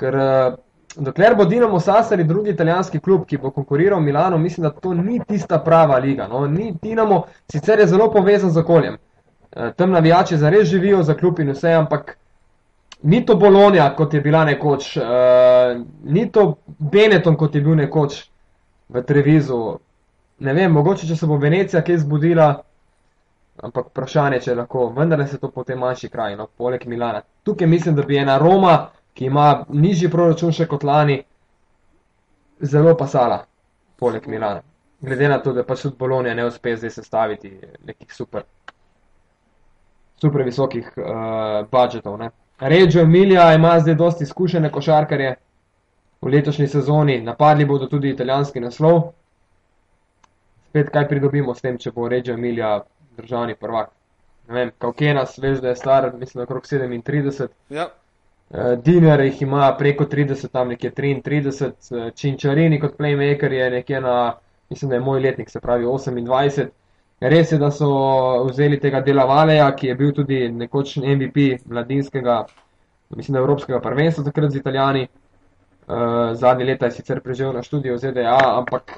ker 0.00 0.16
uh, 0.16 0.54
dokler 0.96 1.36
bo 1.36 1.44
Dinamo 1.44 1.80
Sassari 1.80 2.24
drugi 2.24 2.50
italijanski 2.50 3.00
klub, 3.00 3.26
ki 3.26 3.38
bo 3.38 3.50
konkuriral 3.50 4.00
Milano, 4.00 4.38
mislim, 4.38 4.68
da 4.68 4.70
to 4.70 4.94
ni 4.94 5.20
tista 5.28 5.58
prava 5.58 5.98
liga. 5.98 6.28
No. 6.28 6.46
Ni 6.46 6.72
Dinamo, 6.82 7.24
sicer 7.52 7.78
je 7.78 7.86
zelo 7.86 8.10
povezan 8.12 8.50
z 8.50 8.58
okoljem. 8.58 8.96
Uh, 9.56 9.70
tam 9.76 9.90
navijači 9.90 10.36
zares 10.36 10.68
živijo 10.68 11.02
za 11.02 11.14
klub 11.14 11.40
in 11.40 11.50
vse, 11.50 11.72
ampak 11.72 12.16
ni 13.02 13.26
to 13.26 13.34
Bologna, 13.34 13.94
kot 13.96 14.14
je 14.14 14.20
bila 14.20 14.44
nekoč, 14.44 14.96
uh, 14.96 15.04
ni 16.04 16.28
to 16.32 16.54
Benetton, 16.78 17.36
kot 17.36 17.54
je 17.54 17.60
bil 17.60 17.74
nekoč 17.74 18.24
v 18.88 19.02
Trevizu. 19.02 19.78
Ne 20.40 20.52
vem, 20.54 20.72
mogoče 20.72 21.06
če 21.06 21.16
se 21.16 21.26
bo 21.26 21.36
Venecija 21.36 21.82
kaj 21.84 21.98
zbudila, 22.04 22.62
ampak 23.62 23.90
vprašanje, 23.90 24.40
če 24.44 24.54
lahko, 24.54 24.88
vendar 24.96 25.22
se 25.28 25.38
to 25.38 25.50
potem 25.52 25.78
manjši 25.78 26.08
kraj, 26.08 26.36
no, 26.36 26.48
poleg 26.56 26.86
Milana. 26.88 27.22
Tukaj 27.44 27.68
mislim, 27.68 27.94
da 27.94 28.02
bi 28.02 28.16
ena 28.16 28.38
Roma, 28.38 28.90
ki 29.14 29.26
ima 29.28 29.64
nižji 29.68 30.10
proračun 30.10 30.52
še 30.56 30.66
kot 30.70 30.84
lani, 30.84 31.20
zelo 32.60 32.96
pasala, 32.96 33.42
poleg 34.00 34.26
Milana. 34.28 34.62
Glede 35.00 35.28
na 35.28 35.38
to, 35.40 35.52
da 35.56 35.64
pač 35.64 35.86
tudi 35.86 35.96
Bologna 35.98 36.34
ne 36.36 36.44
uspe 36.44 36.74
zdaj 36.76 36.90
sestaviti 36.92 37.54
nekih 37.88 38.12
super, 38.12 38.44
super 40.20 40.44
visokih 40.44 40.90
uh, 40.96 41.62
budžetov. 41.70 42.18
Ne. 42.20 42.30
Reggio 42.60 43.06
Emilia 43.06 43.46
ima 43.56 43.78
zdaj 43.80 43.96
dosti 43.96 44.26
izkušene 44.28 44.68
košarkarje 44.72 45.30
v 46.20 46.32
letošnji 46.34 46.68
sezoni, 46.68 47.20
napadli 47.24 47.64
bodo 47.64 47.88
tudi 47.88 48.12
italijanski 48.12 48.60
naslov. 48.60 49.00
Spet 50.68 50.92
kaj 50.92 51.08
pridobimo 51.08 51.54
s 51.56 51.64
tem, 51.64 51.78
če 51.80 51.94
bo 51.96 52.08
Reggio 52.08 52.36
Emilia 52.36 52.76
državni 53.20 53.54
prvak. 53.54 53.90
Ne 54.48 54.54
vem, 54.54 54.70
Kaukenas, 54.78 55.38
veš, 55.38 55.60
da 55.60 55.68
je 55.68 55.76
star, 55.76 56.12
mislim, 56.18 56.44
okrog 56.44 56.66
37. 56.66 57.48
Ja, 57.70 57.88
Uh, 58.50 58.72
Dinar 58.82 59.20
jih 59.20 59.42
ima 59.42 59.74
preko 59.78 60.04
30, 60.04 60.48
tam 60.50 60.68
nekje 60.68 60.90
33, 60.90 61.66
uh, 61.70 62.08
Činčarini 62.14 62.80
kot 62.80 62.96
playmaker 62.98 63.52
je 63.52 63.70
nekje 63.70 64.00
na, 64.00 64.34
mislim, 64.70 64.88
da 64.88 64.96
je 64.96 65.00
moj 65.00 65.20
letnik, 65.20 65.50
se 65.50 65.60
pravi 65.60 65.84
28. 65.84 66.66
Res 67.20 67.52
je, 67.52 67.58
da 67.58 67.70
so 67.70 67.90
vzeli 68.48 68.80
tega 68.80 69.00
dela 69.06 69.24
Valeja, 69.24 69.68
ki 69.76 69.86
je 69.86 69.94
bil 69.94 70.10
tudi 70.12 70.48
nekoč 70.48 70.96
MVP 70.96 71.46
mladinskega, 71.66 72.40
mislim, 73.14 73.36
da 73.36 73.44
evropskega 73.44 73.80
prvenstva 73.80 74.24
takrat 74.24 74.50
z 74.50 74.64
Italijani. 74.64 75.06
Uh, 75.86 76.34
zadnje 76.34 76.64
leta 76.64 76.90
je 76.90 76.98
sicer 76.98 77.20
preživel 77.20 77.54
na 77.54 77.62
študiju 77.62 77.94
v 77.94 78.02
ZDA, 78.02 78.38
ampak 78.56 78.96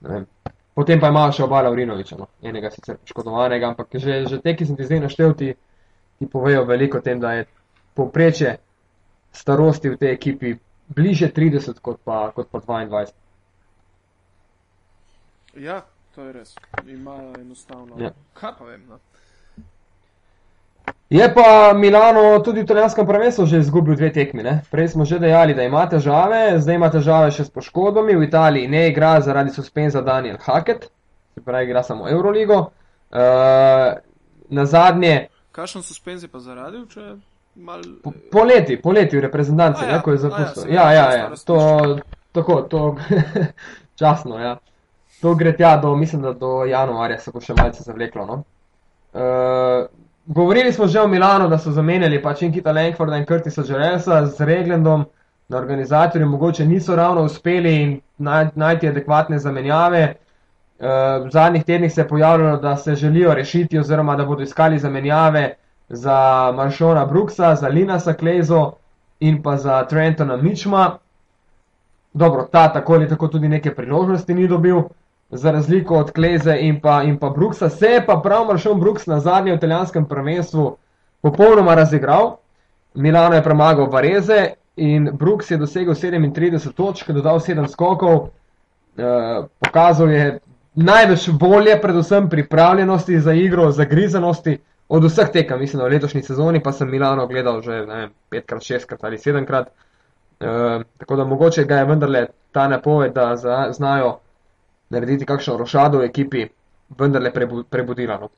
ne 0.00 0.08
vem. 0.10 0.26
Potem 0.74 1.00
pa 1.00 1.08
imajo 1.12 1.32
še 1.36 1.44
oba 1.44 1.62
Laurinoviča, 1.62 2.16
no. 2.18 2.26
enega 2.42 2.70
sicer 2.74 2.96
poškodovanega, 2.98 3.68
ampak 3.70 3.94
že, 3.94 4.24
že 4.26 4.40
te, 4.42 4.56
ki 4.58 4.66
sem 4.66 4.76
ti 4.76 4.86
zdaj 4.88 5.04
naštel, 5.06 5.34
ti, 5.38 5.52
ti 6.18 6.26
povejo 6.26 6.64
veliko 6.66 6.98
o 6.98 7.04
tem, 7.04 7.20
da 7.22 7.36
je 7.38 7.46
povprečje 7.94 8.56
starosti 9.34 9.94
v 9.94 9.98
tej 10.00 10.10
ekipi 10.14 10.54
bliže 10.90 11.30
30 11.30 11.78
kot 11.78 12.02
pa, 12.02 12.30
kot 12.34 12.50
pa 12.50 12.58
22. 12.58 13.14
ja, 15.62 15.84
to 16.14 16.26
je 16.26 16.32
res. 16.32 16.54
Imajo 16.86 17.34
enostavno. 17.38 17.94
Ja. 18.02 18.10
Kaj 18.34 18.52
pa 18.58 18.64
vem? 18.64 18.82
No? 18.90 18.98
Je 21.10 21.26
pa 21.34 21.72
Milano 21.76 22.38
tudi 22.40 22.60
v 22.60 22.64
italijanskem 22.64 23.06
prvenstvu 23.06 23.46
že 23.46 23.58
izgubil 23.58 23.94
dve 23.94 24.12
tekmi. 24.12 24.42
Ne? 24.42 24.62
Prej 24.70 24.88
smo 24.88 25.04
že 25.04 25.18
dejali, 25.18 25.54
da 25.54 25.62
ima 25.62 25.84
težave, 25.88 26.58
zdaj 26.58 26.74
ima 26.74 26.90
težave 26.90 27.30
še 27.30 27.44
s 27.44 27.50
poškodbami. 27.50 28.16
V 28.16 28.24
Italiji 28.24 28.68
ne 28.68 28.88
igra 28.88 29.20
zaradi 29.20 29.52
suspenza 29.52 30.00
Daniel 30.00 30.40
Hackett, 30.40 30.88
se 31.34 31.44
pravi, 31.44 31.68
igra 31.68 31.82
samo 31.82 32.08
Euroligo. 32.08 32.70
Uh, 33.14 33.94
na 34.50 34.64
zadnje, 34.66 35.28
Kakšen 35.54 35.84
suspenz 35.86 36.22
je 36.24 36.28
pa 36.28 36.40
zaradil, 36.42 36.82
če 36.90 37.12
mal... 37.62 37.82
po, 38.02 38.10
poleti, 38.32 38.74
poleti 38.82 39.14
v 39.14 39.22
reprezentanci, 39.28 39.84
A 39.84 39.86
ne, 39.86 39.92
ja, 39.94 40.02
ko 40.02 40.10
je 40.10 40.18
ja, 40.18 40.22
zapustil. 40.24 40.64
Ja, 40.66 40.86
ja, 40.90 41.04
ja, 41.14 41.28
razpušča. 41.30 41.46
to, 41.46 42.16
tako, 42.34 42.56
to, 42.72 42.80
časno, 44.00 44.40
ja. 44.42 44.56
To 45.22 45.36
gre 45.38 45.52
tja 45.54 45.76
do, 45.78 45.92
mislim, 45.96 46.24
da 46.26 46.32
do 46.34 46.64
januarja 46.66 47.20
se 47.22 47.30
bo 47.30 47.38
še 47.44 47.54
malce 47.54 47.86
zavleklo, 47.86 48.26
no. 48.26 48.40
Uh, 49.14 49.86
govorili 50.26 50.72
smo 50.72 50.86
že 50.86 51.00
o 51.00 51.08
Milanu, 51.08 51.48
da 51.48 51.58
so 51.58 51.70
zamenjali 51.70 52.22
pač 52.22 52.42
Inkita 52.42 52.72
Langforda 52.72 53.16
in 53.16 53.26
Curtisa 53.26 53.62
Jaresa 53.68 54.26
z 54.26 54.40
Reglandom, 54.40 55.04
da 55.48 55.56
organizatorji 55.56 56.26
mogoče 56.26 56.66
niso 56.66 56.96
ravno 56.96 57.22
uspeli 57.22 58.00
naj, 58.18 58.46
najti 58.54 58.88
adekvatne 58.88 59.38
zamenjave. 59.38 60.14
Uh, 60.78 61.26
v 61.26 61.30
zadnjih 61.30 61.64
tednih 61.64 61.92
se 61.92 62.00
je 62.00 62.08
pojavljalo, 62.08 62.56
da 62.56 62.76
se 62.76 62.94
želijo 62.94 63.34
rešiti 63.34 63.78
oziroma 63.78 64.16
da 64.16 64.24
bodo 64.24 64.42
iskali 64.42 64.78
zamenjave 64.78 65.54
za 65.88 66.52
Maršona 66.56 67.06
Brooksa, 67.06 67.54
za 67.54 67.68
Linasa 67.68 68.12
Klezo 68.12 68.72
in 69.20 69.42
pa 69.42 69.56
za 69.56 69.84
Trentona 69.86 70.36
Mitchma. 70.36 70.98
Dobro, 72.12 72.48
ta 72.52 72.72
tako 72.72 72.94
ali 72.94 73.08
tako 73.08 73.28
tudi 73.28 73.48
neke 73.48 73.74
priložnosti 73.74 74.34
ni 74.34 74.48
dobil, 74.48 74.82
za 75.34 75.50
razliko 75.50 75.94
od 75.94 76.10
Kleze 76.12 76.56
in 76.60 76.80
pa, 76.80 77.02
in 77.02 77.18
pa 77.18 77.30
Brooksa. 77.30 77.68
Se 77.68 77.86
je 77.86 78.06
pa 78.06 78.20
prav 78.22 78.46
Maršon 78.46 78.80
Brooks 78.80 79.06
na 79.06 79.20
zadnjem 79.20 79.56
italijanskem 79.56 80.04
prvenstvu 80.04 80.76
popolnoma 81.22 81.74
razigral. 81.74 82.36
Milano 82.94 83.34
je 83.34 83.42
premagal 83.42 83.90
Vareze 83.90 84.46
in 84.76 85.10
Brooks 85.12 85.50
je 85.50 85.56
dosegel 85.56 85.94
37 85.94 86.72
točk, 86.72 87.10
dodal 87.10 87.40
7 87.40 87.68
skokov, 87.68 88.28
eh, 88.96 89.46
pokazal 89.58 90.10
je 90.10 90.38
največ 90.74 91.28
volje, 91.40 91.80
predvsem 91.82 92.28
pripravljenosti 92.28 93.20
za 93.20 93.32
igro, 93.32 93.70
zagrizenosti 93.70 94.58
od 94.88 95.04
vseh 95.04 95.28
tekem, 95.32 95.60
mislim, 95.60 95.82
v 95.82 95.88
letošnji 95.88 96.22
sezoni 96.22 96.62
pa 96.62 96.72
sem 96.72 96.90
Milano 96.90 97.26
gledal 97.26 97.62
že 97.62 97.86
ne 97.86 97.96
vem, 97.96 98.10
petkrat, 98.30 98.62
šestkrat 98.62 99.04
ali 99.04 99.18
sedemkrat. 99.18 99.68
E, 100.40 100.46
tako 100.98 101.16
da 101.16 101.24
mogoče 101.24 101.64
ga 101.64 101.76
je 101.76 101.84
vendarle 101.84 102.26
ta 102.52 102.68
napoved, 102.68 103.12
da 103.12 103.36
znajo 103.72 104.18
narediti 104.94 105.26
kakšno 105.26 105.56
rošado 105.58 106.00
v 106.00 106.08
ekipi, 106.08 106.46
vendarle 106.98 107.32
prebu, 107.32 107.64
prebudila. 107.70 108.18
No. 108.20 108.30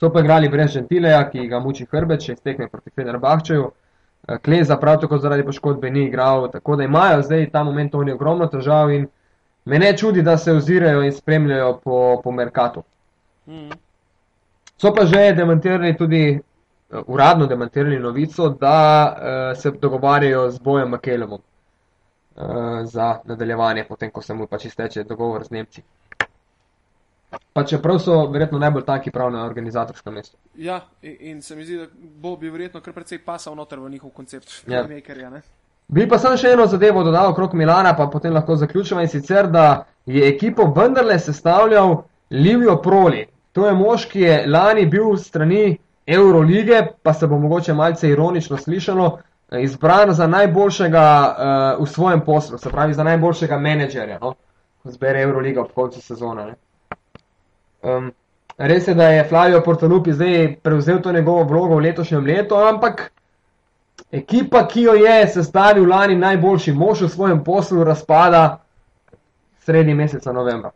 So 0.00 0.10
pa 0.10 0.20
igrali 0.20 0.48
brez 0.48 0.74
Gentileja, 0.74 1.22
ki 1.30 1.46
ga 1.48 1.60
muči 1.62 1.86
hrbet, 1.90 2.24
še 2.26 2.36
tekme 2.42 2.68
proti 2.68 2.90
Fenerbahčeju. 2.90 3.66
E, 4.28 4.38
Kleza 4.42 4.76
prav 4.76 5.00
tako 5.02 5.18
zaradi 5.22 5.44
poškodbe 5.46 5.90
ni 5.90 6.06
igral, 6.08 6.48
tako 6.50 6.76
da 6.76 6.88
imajo 6.88 7.22
zdaj 7.22 7.50
ta 7.52 7.62
moment 7.64 7.94
oni 7.94 8.12
ogromno 8.12 8.48
težav 8.50 8.90
in 8.90 9.06
me 9.64 9.78
ne 9.78 9.92
čudi, 9.96 10.22
da 10.22 10.36
se 10.38 10.52
ozirajo 10.52 11.04
in 11.06 11.12
spremljajo 11.12 11.76
po, 11.84 11.98
po 12.24 12.32
Merkatu. 12.32 12.82
Mm. 13.46 13.78
So 14.76 14.90
pa 14.94 15.06
že 15.06 15.32
demantirali 15.38 15.96
tudi, 15.96 16.24
uh, 16.34 17.04
uradno 17.06 17.46
demantirali 17.46 17.98
novico, 17.98 18.48
da 18.48 18.76
uh, 19.06 19.60
se 19.60 19.70
dogovarjajo 19.70 20.50
z 20.50 20.58
Bojem 20.58 20.90
Makelemom 20.90 21.38
uh, 21.38 21.51
za 22.84 23.18
nadaljevanje, 23.24 23.84
potem 23.88 24.10
ko 24.10 24.22
se 24.22 24.34
mu 24.34 24.46
pač 24.46 24.64
izteče 24.64 25.04
dogovor 25.04 25.44
z 25.44 25.50
Nemci. 25.50 25.82
Pa 27.52 27.64
čeprav 27.64 27.98
so 27.98 28.26
verjetno 28.26 28.58
najbolj 28.58 28.84
tanki 28.84 29.10
prav 29.10 29.30
na 29.32 29.44
organizatorskem 29.44 30.14
mestu. 30.14 30.36
Ja, 30.54 30.80
in, 31.02 31.16
in 31.20 31.42
se 31.42 31.56
mi 31.56 31.64
zdi, 31.64 31.76
da 31.78 31.86
bo 31.94 32.36
bi 32.36 32.50
verjetno 32.50 32.80
kar 32.80 32.92
precej 32.92 33.18
pasal 33.18 33.54
noter 33.56 33.80
v 33.80 33.90
njihov 33.90 34.10
koncept 34.10 34.48
Ja. 34.66 34.84
playmakerja. 34.84 35.30
ne. 35.30 35.42
Bi 35.88 36.08
pa 36.08 36.18
sem 36.18 36.36
še 36.36 36.52
eno 36.52 36.66
zadevo 36.66 37.02
dodal 37.04 37.30
okrog 37.30 37.54
Milana, 37.54 37.96
pa 37.96 38.06
potem 38.06 38.32
lahko 38.32 38.56
zaključimo 38.56 39.00
in 39.00 39.08
sicer, 39.08 39.46
da 39.46 39.84
je 40.06 40.28
ekipo 40.28 40.72
vendarle 40.76 41.18
sestavljal 41.18 42.02
Livio 42.30 42.76
Proli. 42.76 43.26
To 43.52 43.66
je 43.66 43.72
mož, 43.74 44.06
ki 44.06 44.20
je 44.20 44.46
lani 44.46 44.86
bil 44.86 45.16
strani 45.16 45.76
Eurolige, 46.06 46.80
pa 47.02 47.12
se 47.14 47.26
bo 47.26 47.38
mogoče 47.38 47.74
malce 47.74 48.08
ironično 48.08 48.56
slišalo, 48.56 49.18
izbran 49.60 50.14
za 50.14 50.26
najboljšega 50.26 51.36
uh, 51.78 51.84
v 51.84 51.90
svojem 51.90 52.20
poslu, 52.24 52.58
se 52.58 52.70
pravi 52.70 52.94
za 52.94 53.04
najboljšega 53.04 53.58
menedžerja, 53.58 54.18
no? 54.20 54.34
ko 54.82 54.90
zbere 54.90 55.22
Euroliga 55.22 55.60
ob 55.60 55.72
koncu 55.74 56.00
sezone. 56.00 56.54
Um, 57.82 58.12
res 58.58 58.88
je, 58.88 58.94
da 58.94 59.08
je 59.08 59.24
Flavio 59.28 59.62
Portalupi 59.62 60.12
zdaj 60.12 60.56
prevzel 60.62 61.02
to 61.02 61.12
njegovo 61.12 61.44
vlogo 61.44 61.76
v 61.76 61.88
letošnjem 61.88 62.26
letu, 62.26 62.56
ampak 62.56 63.10
ekipa, 64.12 64.66
ki 64.68 64.82
jo 64.82 64.94
je 64.94 65.28
sestavil 65.28 65.88
lani 65.88 66.16
najboljši 66.16 66.72
mož 66.72 67.02
v 67.02 67.08
svojem 67.08 67.44
poslu, 67.44 67.84
razpada 67.84 68.62
sredi 69.64 69.94
meseca 69.94 70.32
novembra. 70.32 70.70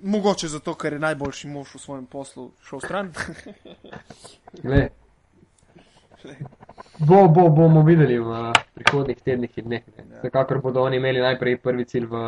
Mogoče 0.00 0.48
zato, 0.48 0.74
ker 0.74 0.92
je 0.92 0.98
najboljši 0.98 1.48
mož 1.48 1.74
v 1.74 1.78
svojem 1.78 2.06
poslu 2.06 2.50
šel 2.68 2.80
stran. 2.80 3.12
Bo, 6.98 7.28
bo, 7.28 7.48
bomo 7.50 7.82
videli 7.82 8.18
v 8.18 8.52
prihodnih 8.74 9.18
tednih 9.18 9.58
in 9.58 9.64
dneh. 9.64 9.82
Ja. 9.98 10.04
Vsekakor 10.18 10.60
bodo 10.62 10.82
oni 10.82 10.96
imeli 10.96 11.20
najprej 11.20 11.56
prvi 11.58 11.84
cilj 11.84 12.06
v, 12.06 12.20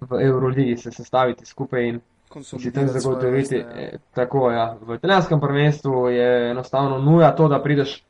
v 0.00 0.20
Euroligi 0.24 0.76
se 0.76 0.90
sestaviti 0.90 1.46
skupaj 1.46 1.88
in 1.88 2.00
si 2.40 2.72
tam 2.72 2.88
zagotoviti. 2.88 3.56
vrste, 3.56 3.56
ja. 3.56 3.88
eh, 3.92 3.98
Tako, 4.14 4.50
ja. 4.50 4.76
V 4.80 4.94
italijanskem 4.94 5.40
prvenstvu 5.40 6.08
je 6.08 6.50
enostavno 6.50 6.98
nuja 6.98 7.34
to, 7.36 7.48
da 7.48 7.62
prideš 7.62 8.02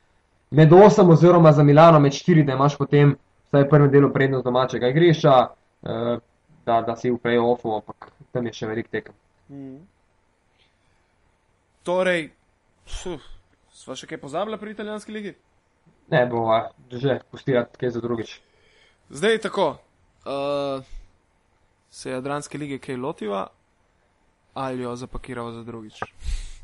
med 0.51 0.69
8 0.69 1.11
oziroma 1.11 1.51
za 1.51 1.63
Milano 1.63 1.99
med 1.99 2.11
4, 2.11 2.45
da 2.45 2.53
imaš 2.53 2.77
potem 2.77 3.15
vsaj 3.47 3.69
prvem 3.69 3.91
delu 3.91 4.13
prednost 4.13 4.43
domačega 4.43 4.87
igrišča, 4.87 5.47
eh, 5.83 6.17
da, 6.65 6.81
da 6.81 6.95
si 6.95 7.11
v 7.11 7.17
play-offu, 7.17 7.75
ampak 7.75 8.11
tam 8.31 8.47
je 8.47 8.53
še 8.53 8.67
velik 8.67 8.87
tekem. 8.87 9.13
Mhm. 9.49 9.75
Torej, 11.83 12.29
pf, 12.85 13.32
sva 13.73 13.97
še 13.97 14.07
kaj 14.07 14.21
pozabila 14.21 14.59
pri 14.61 14.71
italijanski 14.75 15.11
ligi? 15.11 15.33
Ne 16.13 16.25
bo, 16.29 16.45
že 16.91 17.19
pustirati 17.31 17.79
kaj 17.81 17.95
za 17.97 18.01
drugič. 18.03 18.37
Zdaj 19.09 19.37
tako, 19.47 19.75
uh, 20.25 20.83
se 21.89 22.11
Jadranske 22.11 22.57
lige 22.57 22.77
kaj 22.77 22.97
lotiva 22.97 23.47
ali 24.53 24.83
jo 24.83 24.95
zapakiramo 24.95 25.51
za 25.51 25.63
drugič? 25.63 26.03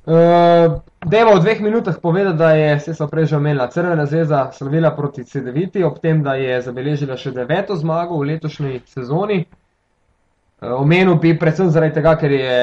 Uh, 0.05 0.79
Deva 1.05 1.33
v 1.35 1.41
dveh 1.41 1.61
minutah 1.61 1.97
povedati, 2.01 2.37
da 2.37 2.51
je, 2.51 2.79
se 2.79 2.93
so 2.93 3.07
prej 3.07 3.25
že 3.25 3.37
omenila, 3.37 3.67
Crvena 3.67 4.05
zvezda 4.05 4.51
slavila 4.53 4.91
proti 4.95 5.23
CD9, 5.23 5.83
ob 5.85 5.99
tem, 5.99 6.21
da 6.23 6.33
je 6.37 6.61
zabeležila 6.61 7.17
še 7.17 7.33
deveto 7.35 7.75
zmago 7.75 8.17
v 8.17 8.29
letošnji 8.33 8.81
sezoni. 8.85 9.39
Uh, 10.61 10.77
omenil 10.79 11.17
bi 11.17 11.33
predvsem 11.39 11.73
zaradi 11.73 11.97
tega, 11.97 12.15
ker 12.15 12.31
je 12.31 12.59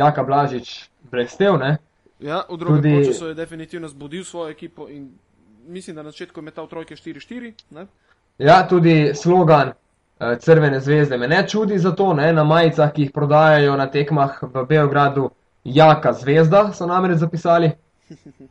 Jaka 0.00 0.24
Blažič 0.24 0.88
blestev, 1.12 1.60
ne? 1.60 1.76
Ja, 2.20 2.42
v 2.48 2.56
drugem 2.56 2.76
Tudi- 2.76 3.06
času 3.06 3.26
je 3.26 3.34
definitivno 3.34 3.88
zbudil 3.88 4.24
svojo 4.24 4.50
ekipo 4.50 4.88
in 4.88 5.08
mislim, 5.66 5.96
da 5.96 6.02
na 6.02 6.10
začetku 6.10 6.40
je 6.40 6.44
metal 6.44 6.66
trojke 6.66 6.94
4-4. 6.96 7.52
ne? 7.70 7.86
Ja, 8.38 8.68
tudi 8.68 9.10
slogan 9.14 9.68
uh, 9.68 9.74
Crvene 10.38 10.80
zvezde 10.80 11.16
me 11.16 11.28
ne 11.28 11.48
čudi 11.48 11.78
za 11.78 11.92
to, 11.92 12.14
ne? 12.14 12.32
na 12.32 12.44
majicah, 12.44 12.92
ki 12.92 13.02
jih 13.02 13.12
prodajajo 13.12 13.76
na 13.76 13.86
tekmah 13.86 14.38
v 14.42 14.64
Beogradu, 14.64 15.30
Jaka 15.64 16.12
zvezda 16.12 16.72
so 16.72 16.86
namreč 16.86 17.18
zapisali. 17.18 17.70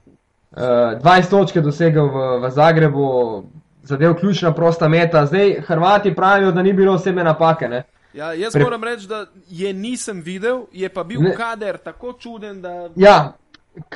Uh, 0.52 0.64
20 0.98 1.30
točk 1.30 1.56
je 1.56 1.62
dosegel 1.62 2.08
v, 2.08 2.16
v 2.40 2.50
Zagrebu, 2.50 3.44
zadev 3.84 4.16
ključna 4.16 4.54
prosta 4.54 4.88
meta. 4.88 5.26
Zdaj 5.26 5.62
Hrvati 5.62 6.16
pravijo, 6.16 6.52
da 6.52 6.64
ni 6.64 6.74
bilo 6.74 6.94
osebne 6.94 7.24
napake. 7.24 7.68
Ne? 7.68 7.84
Ja, 8.14 8.34
jaz 8.34 8.54
Pre- 8.54 8.64
moram 8.64 8.84
reči, 8.84 9.08
da 9.08 9.26
je 9.50 9.74
nisem 9.74 10.22
videl, 10.22 10.66
je 10.72 10.90
pa 10.90 11.04
bil 11.04 11.22
Ne. 11.22 11.36
kader 11.36 11.78
tako 11.78 12.14
čuden, 12.14 12.62
da. 12.62 12.90
Ja, 12.96 13.34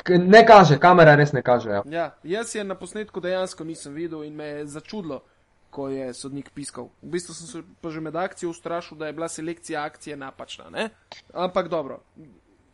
ne 0.08 0.46
kaže, 0.46 0.78
kamera 0.78 1.14
res 1.16 1.32
ne 1.32 1.42
kaže. 1.42 1.70
Ja. 1.70 1.82
Ja, 1.90 2.10
jaz 2.22 2.54
je 2.54 2.64
na 2.64 2.74
posnetku 2.74 3.20
dejansko 3.20 3.64
nisem 3.64 3.94
videl 3.94 4.24
in 4.24 4.34
me 4.34 4.44
je 4.44 4.66
začudilo, 4.66 5.22
ko 5.70 5.88
je 5.88 6.14
sodnik 6.14 6.50
piskal. 6.54 6.88
V 7.02 7.10
bistvu 7.16 7.34
sem 7.34 7.46
se 7.46 7.62
pa 7.80 7.90
že 7.90 8.00
med 8.00 8.16
akcijo 8.16 8.50
ustrašil, 8.50 8.98
da 8.98 9.06
je 9.06 9.12
bila 9.12 9.28
selekcija 9.28 9.82
akcije 9.84 10.16
napačna. 10.16 10.70
Ne? 10.70 10.88
Ampak 11.34 11.68
dobro, 11.68 12.00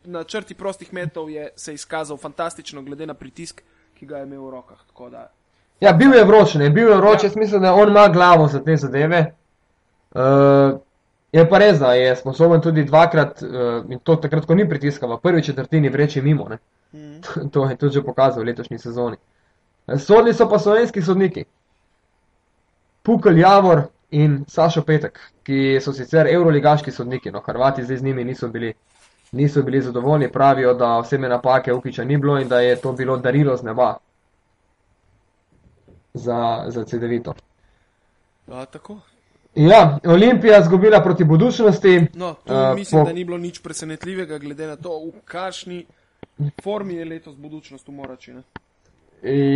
na 0.04 0.24
črti 0.24 0.54
prostih 0.54 0.92
metov 0.92 1.30
je 1.30 1.50
se 1.56 1.74
izkazal 1.74 2.16
fantastično, 2.16 2.82
glede 2.82 3.06
na 3.06 3.14
pritisk, 3.14 3.62
ki 3.94 4.06
ga 4.06 4.18
je 4.18 4.26
imel 4.26 4.46
v 4.46 4.50
rokah. 4.50 4.78
Tako 4.86 5.10
da, 5.10 5.30
ja, 5.80 5.92
bil 5.92 6.14
je 6.14 6.24
vroč, 6.24 6.54
ne, 6.54 6.70
bil 6.70 6.88
je 6.88 6.96
vroč, 6.96 7.22
Ja. 7.22 7.26
jaz 7.26 7.36
mislim, 7.36 7.62
da 7.62 7.74
on 7.74 7.88
ima 7.88 8.08
glavo 8.08 8.48
za 8.48 8.64
te 8.64 8.76
zadeve. 8.76 9.34
Uh, 10.10 10.80
je 11.32 11.48
pa 11.48 11.58
res, 11.58 11.78
da 11.78 11.92
je 11.94 12.16
sposoben 12.16 12.60
tudi 12.60 12.84
dvakrat, 12.84 13.42
uh, 13.42 13.84
in 13.92 14.00
to 14.02 14.16
takrat, 14.16 14.46
ko 14.46 14.54
ni 14.54 14.68
pritiskal, 14.68 15.16
v 15.16 15.20
prvi 15.22 15.42
četrtini 15.42 15.88
vreči 15.88 16.22
mimo. 16.22 16.48
Ne? 16.48 16.58
mm, 16.92 17.20
to 17.52 17.68
je 17.68 17.76
tudi 17.76 17.94
že 17.94 18.02
pokazal 18.02 18.42
v 18.42 18.46
letošnji 18.46 18.78
sezoni. 18.78 19.16
Sodni 19.98 20.34
so 20.34 20.48
pa 20.48 20.58
slovenski 20.58 21.02
sodniki. 21.02 21.44
Pukl 23.02 23.38
Javor 23.38 23.88
in 24.10 24.44
Sašo 24.48 24.82
Petek, 24.82 25.18
ki 25.42 25.80
so 25.80 25.92
sicer 25.92 26.28
evroligaški 26.28 26.92
sodniki, 26.92 27.30
no 27.30 27.40
Hrvati 27.40 27.84
zdaj 27.84 27.96
z 27.96 28.04
njimi 28.04 28.24
niso 28.24 28.48
bili, 28.48 28.74
niso 29.32 29.62
bili 29.62 29.80
zadovoljni, 29.80 30.32
pravijo, 30.32 30.74
da 30.74 30.96
osebne 30.96 31.28
napake 31.28 31.72
Ukiča 31.72 32.04
ni 32.04 32.16
bilo 32.16 32.38
in 32.38 32.48
da 32.48 32.60
je 32.60 32.76
to 32.76 32.92
bilo 32.92 33.16
darilo 33.16 33.56
z 33.56 33.62
neba 33.62 33.96
za, 36.14 36.64
za 36.68 36.84
CD-vito. 36.84 37.34
a, 38.52 38.64
tako. 38.66 38.98
Ja, 39.58 39.98
Olimpija 40.06 40.62
zgubila 40.62 41.00
proti 41.02 41.24
budučnosti. 41.24 42.00
No, 42.14 42.34
tu 42.46 42.54
uh, 42.54 42.74
mislim, 42.74 43.00
po... 43.00 43.06
da 43.06 43.12
ni 43.12 43.24
bilo 43.24 43.38
nič 43.38 43.58
presenetljivega, 43.62 44.38
glede 44.38 44.66
na 44.66 44.76
to, 44.76 45.00
v 45.10 45.22
kakšni 45.24 45.80
formi 46.62 46.94
je 46.94 47.04
letos 47.04 47.34
budučnost 47.36 47.88
v 47.88 47.92
Morači. 47.92 48.34
Ne? 48.36 48.42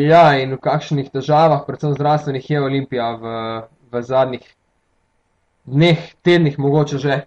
Ja, 0.08 0.24
in 0.42 0.56
v 0.56 0.58
kakšnih 0.58 1.10
težavah, 1.14 1.62
predvsem 1.66 1.94
zdravstvenih, 1.94 2.50
je 2.50 2.62
Olimpija 2.62 3.12
v, 3.14 3.34
v 3.92 4.02
zadnjih 4.02 4.48
dneh, 5.70 6.08
tednih, 6.22 6.58
mogoče 6.58 6.98
že. 6.98 7.20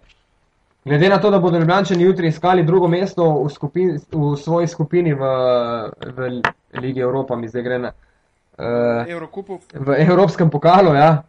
Glede 0.84 1.08
na 1.08 1.16
to, 1.18 1.30
da 1.30 1.38
bodo 1.38 1.58
Ljubljančani 1.58 2.04
jutri 2.04 2.28
iskali 2.28 2.62
drugo 2.62 2.88
mesto 2.88 3.24
v, 3.42 3.48
skupin, 3.50 3.96
v 4.12 4.36
svoji 4.36 4.68
skupini 4.68 5.14
v, 5.14 5.30
v 6.12 6.28
Ligi 6.76 7.00
Evropa, 7.00 7.36
mi 7.36 7.48
zdaj 7.48 7.62
gre 7.62 7.78
na. 7.78 7.94
Uh, 8.56 9.08
Evrokupu. 9.08 9.58
v 9.72 9.96
Evropskem 10.04 10.50
pokalu, 10.50 10.94
ja. 10.94 11.24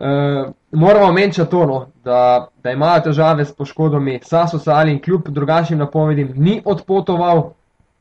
Uh, 0.00 0.52
moramo 0.72 1.06
omeniti 1.06 1.44
to, 1.50 1.66
no, 1.66 1.86
da, 2.04 2.48
da 2.64 2.72
imajo 2.72 3.02
težave 3.10 3.44
s 3.44 3.52
poškodbami. 3.52 4.20
Saso 4.24 4.58
Sali 4.58 4.92
in 4.92 5.02
kljub 5.02 5.28
drugačnim 5.28 5.78
napovedim 5.78 6.32
ni 6.36 6.62
odpotoval 6.64 7.50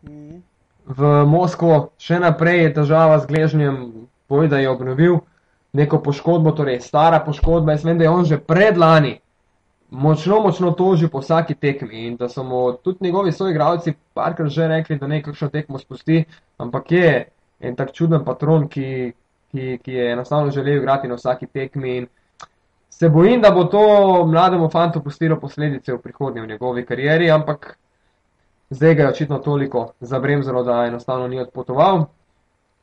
Mm. 0.03 0.43
v 0.87 1.25
Moskvo, 1.27 1.91
še 1.99 2.19
naprej 2.23 2.63
je 2.63 2.75
težava 2.79 3.19
z 3.19 3.27
gležnjem, 3.27 3.75
boj, 4.31 4.47
da 4.47 4.61
je 4.61 4.69
obnovil 4.71 5.19
neko 5.75 5.99
poškodbo, 6.01 6.53
torej 6.55 6.79
stara 6.81 7.19
poškodba. 7.19 7.75
Jaz 7.75 7.83
vem, 7.83 7.99
da 7.99 8.07
je 8.07 8.13
on 8.13 8.25
že 8.25 8.39
predlani 8.39 9.19
močno, 9.91 10.39
močno 10.45 10.71
tožil 10.71 11.09
po 11.09 11.19
vsaki 11.19 11.55
tekmi 11.55 12.07
in 12.07 12.15
da 12.15 12.29
so 12.29 12.43
mu 12.43 12.71
tudi 12.73 13.09
njegovi 13.09 13.31
soigravci 13.31 13.93
parkrat 14.13 14.49
že 14.53 14.67
rekli, 14.67 14.97
da 14.97 15.07
naj 15.07 15.23
kakšno 15.27 15.49
tekmo 15.49 15.79
spusti, 15.81 16.23
ampak 16.57 16.91
je 16.91 17.11
en 17.59 17.75
tak 17.75 17.91
čuden 17.91 18.23
patron, 18.25 18.69
ki, 18.69 19.13
ki, 19.51 19.79
ki 19.83 19.93
je 19.93 20.11
enostavno 20.11 20.51
želel 20.51 20.77
igrati 20.77 21.07
na 21.07 21.15
vsaki 21.15 21.47
tekmi 21.47 21.97
in 21.97 22.07
se 22.89 23.09
bojim, 23.09 23.41
da 23.41 23.51
bo 23.51 23.63
to 23.63 24.25
mlademu 24.25 24.69
fantu 24.69 25.03
pustilo 25.03 25.39
posledice 25.39 25.93
v 25.93 26.01
prihodnji 26.01 26.41
v 26.41 26.47
njegovi 26.47 26.85
karieri, 26.85 27.31
ampak 27.31 27.77
zdaj 28.69 28.95
ga 28.95 29.03
je 29.03 29.09
očitno 29.09 29.37
toliko 29.39 29.91
zabremzalo, 29.99 30.63
da 30.63 30.85
enostavno 30.85 31.27
ni 31.27 31.39
odpotoval. 31.39 32.05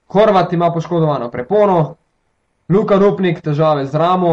Horvat 0.06 0.52
ima 0.52 0.72
poškodovano 0.72 1.30
prepono, 1.30 1.96
Luka 2.68 2.98
Rupnik 2.98 3.40
težave 3.40 3.86
z 3.86 3.94
ramo, 3.94 4.30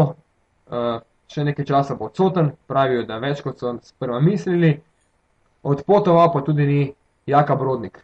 uh, 0.66 1.02
še 1.30 1.44
nekaj 1.44 1.64
časa 1.64 1.94
bo 1.94 2.08
odsoten, 2.08 2.52
pravijo, 2.66 3.04
da 3.06 3.18
več 3.22 3.42
kot 3.42 3.60
so 3.60 3.76
sprva 3.82 4.20
mislili. 4.20 4.80
Odpotoval 5.62 6.32
pa 6.32 6.42
tudi 6.42 6.66
ni 6.66 6.80
Jaka 7.26 7.56
Brodnik. 7.56 8.00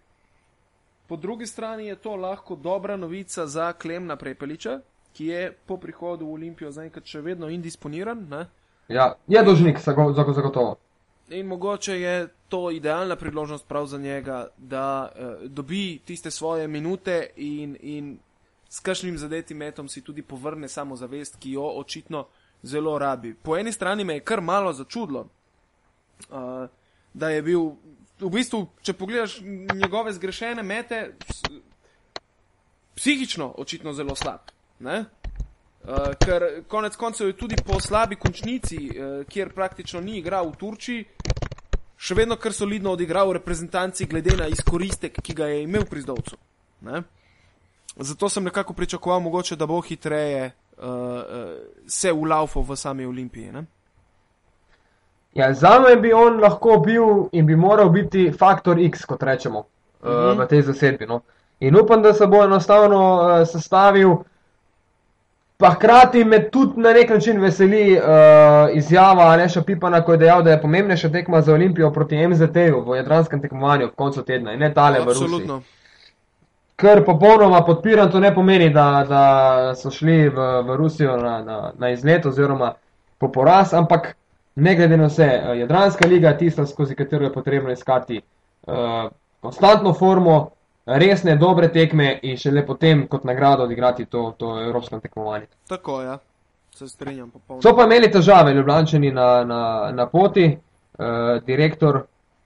Po 1.10 1.16
drugi 1.16 1.46
strani 1.46 1.86
je 1.86 1.96
to 1.96 2.16
lahko 2.16 2.56
dobra 2.56 2.96
novica 2.96 3.46
za 3.46 3.72
Klemna 3.72 4.16
Prepeliča, 4.16 4.80
ki 5.12 5.26
je 5.26 5.52
po 5.66 5.76
prihodu 5.76 6.26
v 6.26 6.32
Olimpijo 6.32 6.70
zaenkrat 6.70 7.02
še 7.04 7.18
vedno 7.20 7.48
indisponiran. 7.50 8.20
Ne? 8.30 8.44
Ja, 8.88 9.08
je 9.26 9.42
dožnik, 9.42 9.80
zago- 9.82 10.12
zago- 10.14 10.32
zagotovo. 10.32 10.76
In 11.30 11.46
mogoče 11.46 11.96
je 12.00 12.28
to 12.48 12.70
idealna 12.70 13.16
priložnost 13.16 13.66
prav 13.68 13.86
za 13.86 13.98
njega, 13.98 14.46
da 14.58 15.10
uh, 15.10 15.50
dobi 15.50 15.98
tiste 16.04 16.30
svoje 16.30 16.68
minute 16.68 17.26
in, 17.36 17.76
in 17.82 18.18
s 18.68 18.78
kakšnim 18.80 19.18
zadetim 19.18 19.56
metom 19.56 19.88
si 19.88 20.04
tudi 20.06 20.22
povrne 20.22 20.68
samozavest, 20.68 21.40
ki 21.42 21.58
jo 21.58 21.72
očitno 21.82 22.26
zelo 22.62 22.98
rabi. 22.98 23.34
Po 23.34 23.58
eni 23.58 23.72
strani 23.72 24.04
me 24.04 24.14
je 24.14 24.20
kar 24.20 24.40
malo 24.40 24.72
začudilo, 24.72 25.26
uh, 26.30 26.68
da 27.14 27.30
je 27.30 27.42
bil 27.42 27.72
v 28.20 28.30
bistvu, 28.30 28.66
če 28.82 28.92
pogledaš 28.92 29.40
njegove 29.74 30.12
zgrešene 30.12 30.62
mete, 30.62 31.14
psihično 32.94 33.54
očitno 33.58 33.92
zelo 33.92 34.14
slab. 34.16 34.52
Ne? 34.80 35.04
Uh, 35.80 36.12
ker 36.20 36.44
konec 36.68 36.96
koncev 36.96 37.30
je 37.30 37.36
tudi 37.36 37.56
po 37.66 37.80
slabi 37.80 38.16
končnici, 38.20 38.76
uh, 38.76 39.24
kjer 39.28 39.54
praktično 39.56 40.00
ni 40.00 40.18
igral 40.18 40.50
v 40.50 40.58
Turčiji, 40.60 41.06
še 41.96 42.16
vedno 42.16 42.36
kar 42.36 42.52
solidno 42.52 42.92
odigral 42.92 43.30
v 43.30 43.38
reprezentanci, 43.38 44.08
glede 44.08 44.36
na 44.36 44.48
izkoristek, 44.52 45.16
ki 45.24 45.36
ga 45.36 45.48
je 45.48 45.62
imel 45.64 45.86
pri 45.88 46.04
Zdovcu. 46.04 46.36
Ne? 46.84 47.02
Zato 47.96 48.28
sem 48.28 48.44
nekako 48.44 48.76
pričakoval, 48.76 49.20
mogoče, 49.24 49.56
da 49.56 49.66
bo 49.66 49.80
hitreje 49.80 50.50
uh, 50.50 50.84
uh, 50.84 51.24
se 51.88 52.12
ulaufal 52.12 52.64
v 52.68 52.76
sami 52.76 53.08
Olimpiji. 53.08 53.52
Ne? 53.52 53.64
Ja, 55.34 55.52
za 55.54 55.78
me 55.80 55.96
bi 55.96 56.12
on 56.12 56.40
lahko 56.40 56.78
bil 56.78 57.28
in 57.32 57.46
bi 57.46 57.56
moral 57.56 57.88
biti 57.90 58.32
faktor 58.32 58.78
X, 58.78 59.04
kot 59.04 59.22
rečemo, 59.22 59.64
Mhm. 60.02 60.12
-huh. 60.12 60.44
v 60.44 60.46
tej 60.48 60.62
zasedbi. 60.62 61.06
No. 61.06 61.20
In 61.60 61.76
upam, 61.76 62.02
da 62.02 62.12
se 62.12 62.26
bo 62.26 62.44
enostavno 62.44 63.14
uh, 63.14 63.46
sestavil. 63.48 64.16
Pa 65.56 65.70
hkrati 65.70 66.24
me 66.24 66.50
tudi 66.50 66.80
na 66.80 66.92
nek 66.92 67.10
način 67.10 67.40
veseli 67.40 67.98
uh, 67.98 68.02
izjava 68.72 69.22
Aleša 69.22 69.62
Pipana, 69.62 70.00
ko 70.04 70.12
je 70.12 70.18
dejal, 70.18 70.42
da 70.42 70.50
je 70.50 70.60
pomembnejša 70.62 71.08
tekma 71.08 71.40
za 71.40 71.52
Olimpijo 71.54 71.90
proti 71.92 72.26
MZT-ju 72.28 72.80
v 72.86 72.96
jadranskem 72.96 73.42
tekmovanju 73.42 73.86
v 73.86 73.90
koncu 73.96 74.22
tedna 74.22 74.52
in 74.52 74.58
ne 74.60 74.74
tale 74.74 75.00
v 75.00 75.04
Rusiji. 75.04 75.24
Absolutno. 75.24 75.62
Kar 76.76 77.04
popolnoma 77.04 77.60
podpiram, 77.64 78.10
to 78.10 78.20
ne 78.20 78.34
pomeni, 78.34 78.70
da, 78.70 79.04
da 79.08 79.74
so 79.74 79.90
šli 79.90 80.28
v, 80.28 80.62
v 80.62 80.76
Rusijo 80.76 81.16
na, 81.16 81.42
na, 81.42 81.72
na 81.78 81.90
izlet 81.90 82.26
oziroma 82.26 82.72
po 83.18 83.28
poraz, 83.28 83.74
ampak 83.74 84.16
ne 84.60 84.74
glede 84.76 84.96
na 84.96 85.06
vse, 85.06 85.24
eh, 85.24 85.58
Jadranska 85.58 86.08
liga 86.08 86.28
je 86.28 86.38
tista, 86.38 86.66
skozi 86.66 86.94
katero 86.94 87.24
je 87.24 87.32
potrebno 87.32 87.72
iskati 87.72 88.20
uh, 88.66 88.74
konstantno 89.40 89.92
formo, 89.94 90.50
resne, 90.86 91.36
dobre 91.36 91.68
tekme 91.72 92.18
in 92.22 92.36
šele 92.36 92.66
potem 92.66 93.06
kot 93.08 93.24
nagrado 93.24 93.64
odigrati 93.64 94.04
to, 94.04 94.34
to 94.38 94.58
evropsko 94.62 95.00
tekmovanje. 95.00 95.46
Tako, 95.68 96.02
ja, 96.02 96.18
se 96.74 96.88
strinjam 96.88 97.30
popolnoma. 97.30 97.62
So 97.62 97.76
pa 97.76 97.84
imeli 97.84 98.10
težave, 98.10 98.54
ljubljančani 98.54 99.12
na, 99.12 99.44
na, 99.44 99.90
na 99.94 100.06
poti. 100.06 100.56
Uh, 100.98 101.42
direktor 101.46 102.02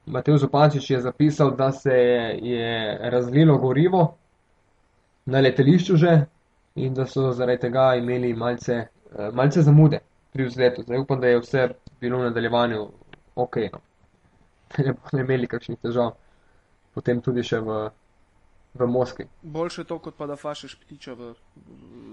Matej 0.07 0.39
Zupančič 0.39 0.91
je 0.91 1.01
zapisal, 1.01 1.51
da 1.57 1.73
se 1.73 1.95
je 2.43 2.99
razlilo 3.11 3.59
gorivo 3.59 4.15
na 5.27 5.41
letališču 5.41 5.97
že 5.97 6.25
in 6.75 6.95
da 6.95 7.07
so 7.07 7.33
zaradi 7.33 7.61
tega 7.61 7.95
imeli 7.95 8.35
malce, 8.35 8.87
malce 9.33 9.63
zamude 9.63 9.99
pri 10.33 10.45
vzletu. 10.45 10.83
Zdaj 10.83 10.99
upam, 10.99 11.21
da 11.21 11.27
je 11.27 11.39
vse 11.39 11.69
bilo 12.05 12.21
v 12.21 12.29
nadaljevanju 12.29 12.85
ok. 13.37 13.57
No. 13.73 13.81
Da 14.75 14.85
ne 14.87 14.93
bodo 14.95 15.21
imeli 15.21 15.49
kakšnih 15.49 15.81
težav 15.81 16.15
potem 16.95 17.21
tudi 17.21 17.43
še 17.43 17.59
v, 17.59 17.79
v 18.75 18.87
Moskvi. 18.87 19.27
Boljše 19.43 19.85
to, 19.85 19.99
kot 19.99 20.15
pa 20.15 20.27
da 20.27 20.37
fašeš 20.37 20.77
ptiča 20.77 21.15
v, 21.15 21.33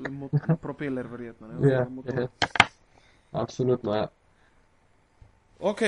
v 0.02 0.12
mo- 0.12 0.32
propeler, 0.58 1.08
verjetno. 1.08 1.48
Ne, 1.48 1.60
Ja, 1.62 1.84
oziroma 1.84 1.96
motor. 1.96 2.20
ja. 2.20 2.28
Absolutno, 3.32 3.94
ja. 3.96 4.08
Ok, 5.62 5.82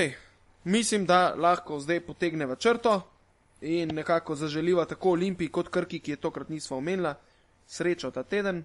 mislim, 0.64 1.06
da 1.06 1.34
lahko 1.34 1.80
zdaj 1.82 2.00
potegneva 2.00 2.54
črto 2.56 3.00
in 3.60 3.90
nekako 3.94 4.34
zaželiva 4.34 4.84
tako 4.84 5.10
Olimpiji 5.10 5.50
kot 5.50 5.68
Krki, 5.68 5.98
ki 5.98 6.14
je 6.14 6.22
tokrat 6.22 6.48
nismo 6.48 6.76
omenila, 6.76 7.14
srečo 7.66 8.10
ta 8.10 8.22
teden. 8.22 8.62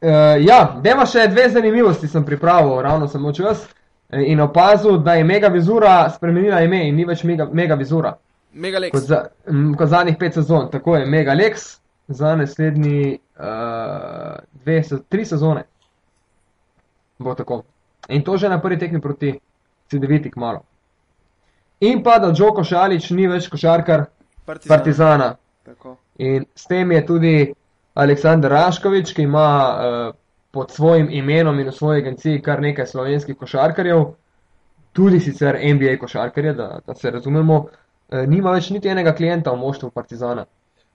Uh, 0.00 0.08
ja, 0.40 0.80
deva 0.82 1.04
še 1.06 1.26
dve 1.28 1.46
zanimivosti 1.50 2.08
sem 2.08 2.24
pripravil, 2.24 2.80
ravno 2.82 3.08
sem 3.08 3.24
očel 3.24 3.46
jaz 3.46 3.62
eh, 3.62 3.79
in 4.12 4.40
opazil, 4.40 4.98
da 4.98 5.14
je 5.14 5.24
Mega 5.24 5.48
Vizura 5.48 6.10
spremenila 6.10 6.60
ime 6.60 6.88
in 6.88 6.96
ni 6.96 7.04
več 7.04 7.24
Mega, 7.24 7.48
Mega 7.52 7.74
Vizura. 7.74 8.16
Mega 8.52 8.78
Lex. 8.78 8.92
Kot, 8.92 9.06
za, 9.06 9.20
kot 9.78 9.88
zadnjih 9.88 10.16
pet 10.18 10.34
sezon, 10.34 10.70
tako 10.70 10.96
je 10.96 11.06
Mega 11.06 11.34
Lex 11.34 11.76
za 12.08 12.34
naslednji 12.36 13.18
uh, 13.38 14.38
dve, 14.64 14.82
tri 15.08 15.24
sezone. 15.24 15.62
Bo 17.18 17.34
tako. 17.34 17.62
In 18.08 18.24
to 18.24 18.36
že 18.36 18.48
na 18.48 18.58
prvi 18.60 18.78
tekmi 18.78 19.00
proti 19.00 19.34
CD-viti 19.90 20.30
kmalo. 20.30 20.64
In 21.80 22.02
pa, 22.02 22.18
da 22.18 22.32
Džoko 22.32 22.64
Šalič 22.64 23.10
ni 23.10 23.28
več 23.28 23.48
košarkar 23.48 24.04
Partizan. 24.44 24.76
Partizana. 24.76 25.28
Tako. 25.64 25.96
In 26.18 26.44
s 26.54 26.66
tem 26.66 26.92
je 26.92 27.06
tudi 27.06 27.34
Aleksandr 27.94 28.50
Raškovič, 28.50 29.14
ki 29.14 29.22
ima 29.22 29.46
uh, 29.70 30.14
pod 30.50 30.70
svojim 30.70 31.08
imenom 31.10 31.60
in 31.60 31.68
v 31.68 31.72
svoji 31.72 32.02
agenciji 32.02 32.42
kar 32.42 32.60
nekaj 32.60 32.86
slovenskih 32.86 33.36
košarkarjev, 33.36 34.04
tudi 34.92 35.20
sicer 35.20 35.58
NBA 35.74 35.96
košarkarje, 36.00 36.52
da, 36.52 36.80
da 36.86 36.94
se 36.94 37.10
razumemo, 37.10 37.58
uh, 37.58 38.24
nima 38.26 38.50
več 38.50 38.70
niti 38.70 38.88
enega 38.88 39.14
klienta 39.14 39.50
v 39.50 39.56
moštvu 39.56 39.90
Partizana. 39.90 40.46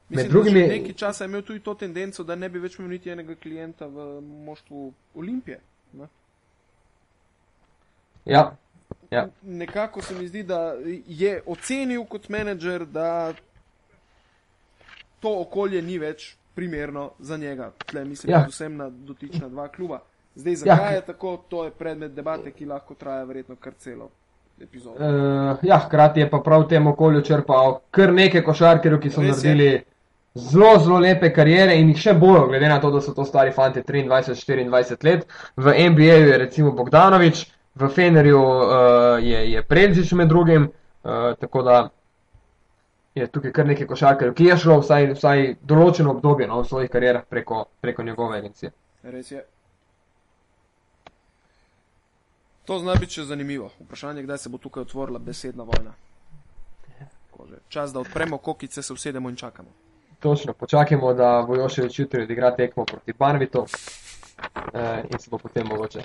Med 0.09 0.17
Mislim, 0.17 0.31
drugimi- 0.31 0.61
da 0.67 0.73
že 0.73 0.79
nekaj 0.79 0.93
časa 0.93 1.23
je 1.23 1.27
imel 1.27 1.41
tudi 1.41 1.59
to 1.59 1.73
tendenco, 1.73 2.23
da 2.23 2.35
ne 2.35 2.49
bi 2.49 2.59
več 2.59 2.79
imel 2.79 2.91
niti 2.91 3.09
enega 3.09 3.35
klienta 3.35 3.87
v 3.87 4.21
moštvu 4.21 4.93
Olimpije. 5.15 5.59
Ne? 5.93 6.07
Ja, 8.25 8.55
ja. 9.11 9.27
Nekako 9.41 10.01
se 10.01 10.15
mi 10.15 10.27
zdi, 10.27 10.43
da 10.43 10.75
je 11.07 11.41
ocenil 11.45 12.05
kot 12.05 12.29
menedžer, 12.29 12.85
da 12.85 13.33
to 15.19 15.39
okolje 15.41 15.81
ni 15.81 15.97
več 15.99 16.35
primerno 16.55 17.11
za 17.19 17.37
njega. 17.37 17.71
Tle 17.85 18.05
mislim 18.05 18.31
Ja. 18.33 18.39
predvsem 18.39 18.77
na 18.77 18.89
dotična 18.89 19.49
dva 19.49 19.67
kluba. 19.67 19.99
Zdaj, 20.35 20.55
zakaj 20.55 20.91
Ja. 20.91 20.95
je 20.95 21.01
tako, 21.01 21.37
to 21.49 21.63
je 21.65 21.71
predmet 21.71 22.11
debate, 22.11 22.51
ki 22.51 22.65
lahko 22.65 22.93
traja 22.93 23.23
verjetno 23.23 23.55
kar 23.55 23.73
celo 23.73 24.09
epizodo. 24.61 24.95
Uh, 24.95 25.57
ja, 25.61 25.77
hkrati 25.79 26.19
je 26.19 26.29
pa 26.29 26.39
prav 26.39 26.61
v 26.61 26.67
tem 26.67 26.87
okolju 26.87 27.21
črpal 27.21 27.79
kar 27.91 28.13
nekaj 28.13 28.43
košarkarjev, 28.43 28.99
ki 28.99 29.09
so 29.09 29.21
Res 29.21 29.43
je. 29.43 29.49
naredili 29.49 29.83
zelo, 30.35 30.79
zelo 30.79 30.99
lepe 30.99 31.33
karijere 31.33 31.75
in 31.75 31.89
jih 31.89 31.97
še 31.99 32.13
bojo, 32.13 32.47
glede 32.47 32.67
na 32.67 32.79
to, 32.79 32.91
da 32.91 33.01
so 33.01 33.13
to 33.13 33.25
stari 33.25 33.51
fanti 33.51 33.81
23-24 33.81 35.03
let. 35.03 35.25
V 35.57 35.73
NBA-ju 35.89 36.27
je 36.27 36.37
recimo 36.37 36.71
Bogdanovič, 36.71 37.45
v 37.75 37.89
Fenerju 37.89 38.39
uh, 38.39 38.65
je, 39.21 39.51
je 39.51 39.63
Prelzič 39.63 40.11
med 40.13 40.27
drugim, 40.27 40.69
uh, 41.03 41.11
tako 41.35 41.61
da 41.61 41.89
je 43.16 43.28
tukaj 43.28 43.51
kar 43.51 43.68
nekaj 43.68 43.88
košarkarjev, 43.88 44.34
ki 44.36 44.43
je 44.43 44.57
šlo 44.57 44.80
vsaj, 44.82 45.13
vsaj 45.16 45.43
določeno 45.63 46.11
obdobje 46.18 46.47
no, 46.51 46.59
v 46.61 46.68
svojih 46.68 46.89
karierah 46.91 47.24
preko, 47.30 47.66
preko 47.82 48.03
njegove 48.03 48.38
agencije. 48.38 48.72
Res 49.03 49.32
je. 49.32 49.43
To 52.66 52.80
zna 52.80 52.95
biti 52.99 53.20
še 53.20 53.28
zanimivo. 53.30 53.70
Vprašanje, 53.80 54.26
kdaj 54.26 54.38
se 54.43 54.49
bo 54.49 54.57
tukaj 54.57 54.84
otvorila 54.84 55.20
besedna 55.20 55.63
vojna. 55.63 55.93
Tako 56.97 57.47
že. 57.49 57.59
Čas, 57.70 57.93
da 57.93 58.01
odpremo 58.01 58.38
kokice, 58.38 58.84
se 58.84 58.93
usedemo 58.93 59.30
in 59.30 59.36
čakamo. 59.36 59.70
Točno, 60.20 60.53
počakajmo, 60.53 61.13
da 61.13 61.39
Vojoševič 61.45 61.99
jutri 61.99 62.24
odigra 62.24 62.55
tekmo 62.55 62.86
proti 62.86 63.13
Banvitu 63.13 63.66
eh, 64.74 65.03
in 65.11 65.20
se 65.20 65.30
bo 65.30 65.38
potem 65.38 65.68
mogoče, 65.68 66.03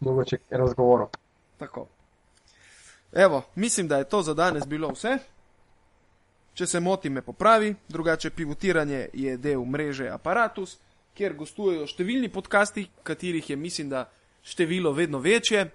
mogoče 0.00 0.38
razgovoril. 0.50 1.06
Tako. 1.58 1.86
Evo, 3.12 3.42
mislim, 3.54 3.88
da 3.88 3.98
je 3.98 4.08
to 4.08 4.22
za 4.22 4.34
danes 4.34 4.66
bilo 4.66 4.88
vse. 4.94 5.18
Če 6.54 6.66
se 6.66 6.80
motim, 6.80 7.12
me 7.12 7.22
popravi, 7.22 7.74
drugače 7.88 8.30
pivotiranje 8.30 9.08
je 9.12 9.36
del 9.38 9.62
mreže 9.64 10.08
Apparatus, 10.10 10.76
kjer 11.14 11.34
gostujejo 11.38 11.86
številni 11.86 12.30
podcasti, 12.32 12.88
katerih 13.06 13.50
je 13.50 13.56
mislim, 13.56 13.90
da 13.90 14.08
število 14.42 14.92
vedno 14.92 15.20
večje. 15.22 15.68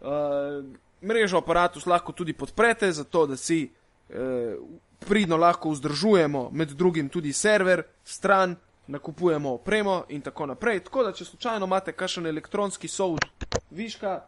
Uh, 0.00 0.60
mrežo 1.02 1.40
Apparatus 1.40 1.86
lahko 1.86 2.12
tudi 2.12 2.32
podprete, 2.32 2.92
zato 2.92 3.26
da 3.26 3.36
si 3.36 3.62
uh, 3.66 4.60
pridno 5.08 5.36
lahko 5.40 5.72
vzdržujemo 5.72 6.50
med 6.52 6.76
drugim 6.76 7.08
tudi 7.08 7.32
server, 7.32 7.82
stran, 8.04 8.56
nakupujemo 8.90 9.54
opremo 9.54 10.04
in 10.08 10.20
tako 10.20 10.46
naprej. 10.46 10.84
Tako 10.84 11.04
da, 11.06 11.12
če 11.12 11.24
slučajno 11.24 11.66
imate 11.66 11.92
kakšen 11.92 12.26
elektronski 12.26 12.88
soud 12.88 13.24
viška, 13.70 14.20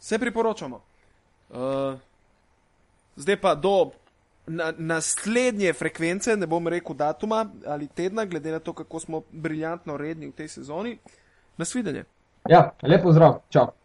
se 0.00 0.18
priporočamo. 0.18 0.82
Uh, 1.48 1.98
zdaj 3.16 3.40
pa 3.40 3.54
do 3.54 3.90
na, 4.48 4.72
naslednje 4.76 5.72
frekvence, 5.72 6.36
ne 6.36 6.46
bom 6.46 6.68
rekel 6.68 6.96
datuma 6.96 7.46
ali 7.66 7.86
tedna, 7.86 8.24
glede 8.24 8.52
na 8.52 8.58
to, 8.58 8.72
kako 8.72 9.00
smo 9.00 9.22
briljantno 9.32 9.96
redni 9.96 10.28
v 10.28 10.32
tej 10.32 10.48
sezoni. 10.48 10.98
Nasvidenje. 11.56 12.04
Ja, 12.48 12.70
lepo 12.82 13.12
zdrav, 13.12 13.40
čau. 13.50 13.68